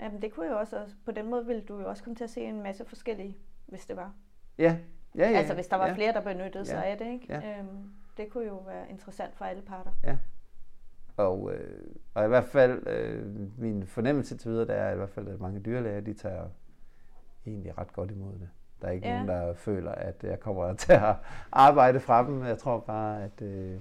Jamen, 0.00 0.22
det 0.22 0.32
kunne 0.32 0.46
jo 0.46 0.58
også, 0.58 0.94
på 1.04 1.10
den 1.12 1.30
måde 1.30 1.46
ville 1.46 1.62
du 1.62 1.80
jo 1.80 1.88
også 1.88 2.02
komme 2.04 2.16
til 2.16 2.24
at 2.24 2.30
se 2.30 2.40
en 2.40 2.62
masse 2.62 2.84
forskellige, 2.84 3.38
hvis 3.66 3.86
det 3.86 3.96
var. 3.96 4.12
ja, 4.58 4.76
ja, 5.16 5.30
ja. 5.30 5.38
altså, 5.38 5.54
hvis 5.54 5.66
der 5.66 5.76
var 5.76 5.86
ja. 5.86 5.92
flere, 5.94 6.12
der 6.12 6.20
benyttede 6.20 6.64
sig 6.64 6.82
Ja. 6.84 6.90
af 6.90 6.98
det, 6.98 7.06
ikke? 7.06 7.26
Ja. 7.28 7.58
Øhm, 7.58 7.90
det 8.16 8.30
kunne 8.30 8.46
jo 8.46 8.56
være 8.56 8.90
interessant 8.90 9.36
for 9.36 9.44
alle 9.44 9.62
parter. 9.62 9.90
Og, 11.16 11.52
øh, 11.54 11.84
og 12.14 12.24
i 12.24 12.28
hvert 12.28 12.44
fald, 12.44 12.86
øh, 12.86 13.26
min 13.60 13.86
fornemmelse 13.86 14.36
til 14.36 14.50
videre, 14.50 14.66
det 14.66 14.76
er 14.76 14.90
i 14.90 14.96
hvert 14.96 15.10
fald, 15.10 15.28
at 15.28 15.40
mange 15.40 15.60
dyrlæger, 15.60 16.00
de 16.00 16.14
tager 16.14 16.44
egentlig 17.46 17.78
ret 17.78 17.92
godt 17.92 18.10
imod 18.10 18.32
det. 18.32 18.48
Der 18.82 18.88
er 18.88 18.92
ikke 18.92 19.06
Ja. 19.08 19.12
ja. 19.14 19.24
nogen, 19.24 19.46
der 19.48 19.54
føler, 19.54 19.92
at 19.92 20.24
jeg 20.24 20.40
kommer 20.40 20.74
til 20.84 20.92
at 20.92 21.14
arbejde 21.52 22.00
fra 22.00 22.26
dem. 22.26 22.44
Jeg 22.44 22.58
tror 22.58 22.80
bare, 22.80 23.24
at... 23.24 23.42
Øh, 23.42 23.80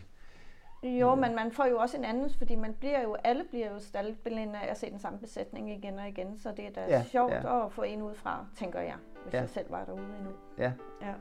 Jo, 0.88 1.16
men 1.16 1.36
man 1.36 1.52
får 1.52 1.66
jo 1.66 1.78
også 1.78 1.98
en 1.98 2.06
anden, 2.06 2.30
fordi 2.38 2.56
man 2.56 2.74
bliver 2.80 3.02
jo, 3.02 3.16
alle 3.24 3.44
bliver 3.50 3.72
jo 3.72 3.80
staldblinde 3.80 4.54
af 4.64 4.72
at 4.72 4.78
se 4.78 4.90
den 4.92 5.00
samme 5.00 5.20
besætning 5.20 5.72
igen 5.72 6.00
og 6.00 6.08
igen, 6.08 6.38
så 6.40 6.50
det 6.58 6.66
er 6.66 6.70
da 6.76 6.82
ja, 6.82 6.88
Ja, 6.98 7.04
sjovt 7.04 7.34
ja. 7.34 7.66
at 7.66 7.72
få 7.72 7.82
en 7.82 8.02
ud 8.02 8.14
fra, 8.16 8.46
tænker 8.56 8.80
jeg, 8.80 8.94
hvis 9.24 9.34
Ja. 9.34 9.40
jeg 9.40 9.50
selv 9.50 9.66
var 9.72 9.84
derude 9.86 10.04
endnu. 10.20 10.32
ja. 10.58 10.72
Ja. 11.02 11.14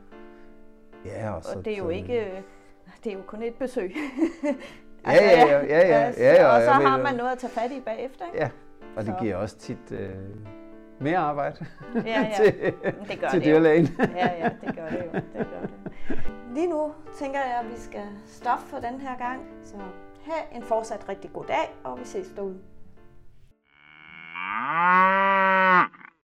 Ja, 1.05 1.31
og, 1.35 1.45
så, 1.45 1.59
Og 1.59 1.65
det 1.65 1.73
er 1.73 1.77
jo 1.79 1.89
ikke, 1.89 2.43
det 3.05 3.13
er 3.13 3.17
jo 3.17 3.23
kun 3.27 3.43
et 3.43 3.55
besøg. 3.55 3.95
Ja, 5.07 5.13
ja, 5.15 5.47
ja, 5.47 5.65
ja, 5.65 5.89
ja, 5.89 6.13
ja, 6.19 6.33
ja, 6.35 6.47
og 6.57 6.63
så 6.63 6.71
har 6.71 7.03
man 7.03 7.15
noget 7.15 7.31
at 7.33 7.39
tage 7.39 7.51
fat 7.51 7.73
i 7.73 7.81
bagefter, 7.81 8.25
ikke? 8.27 8.39
Ja, 8.39 8.49
og 8.97 9.05
det 9.07 9.15
Så. 9.19 9.23
giver 9.25 9.37
også 9.37 9.57
tit 9.59 9.93
øh, 9.93 10.11
mere 11.01 11.19
arbejde 11.19 11.67
Ja, 11.95 12.01
ja. 12.07 12.31
til, 12.37 12.55
Det 13.09 13.21
gør 13.21 13.29
til 13.29 13.41
det 13.41 13.47
dyrlægen. 13.47 13.87
Ja, 13.99 14.31
ja, 14.39 14.51
det 14.67 14.77
gør 14.77 14.89
det 14.89 14.99
jo. 15.05 15.11
Det 15.13 15.47
gør 15.53 15.61
det. 15.61 15.86
Lige 16.57 16.69
nu 16.69 16.93
tænker 17.19 17.41
jeg, 17.41 17.59
at 17.59 17.71
vi 17.71 17.77
skal 17.77 18.07
stoppe 18.27 18.65
for 18.65 18.79
den 18.79 19.01
her 19.01 19.19
gang. 19.19 19.43
Så 19.65 19.77
have 20.25 20.55
en 20.55 20.63
fortsat 20.63 21.09
rigtig 21.09 21.33
god 21.33 21.45
dag, 21.45 21.75
og 21.85 21.99
vi 21.99 22.05
ses 22.05 22.29
derude. 22.37 22.59
Ah! 24.37 26.06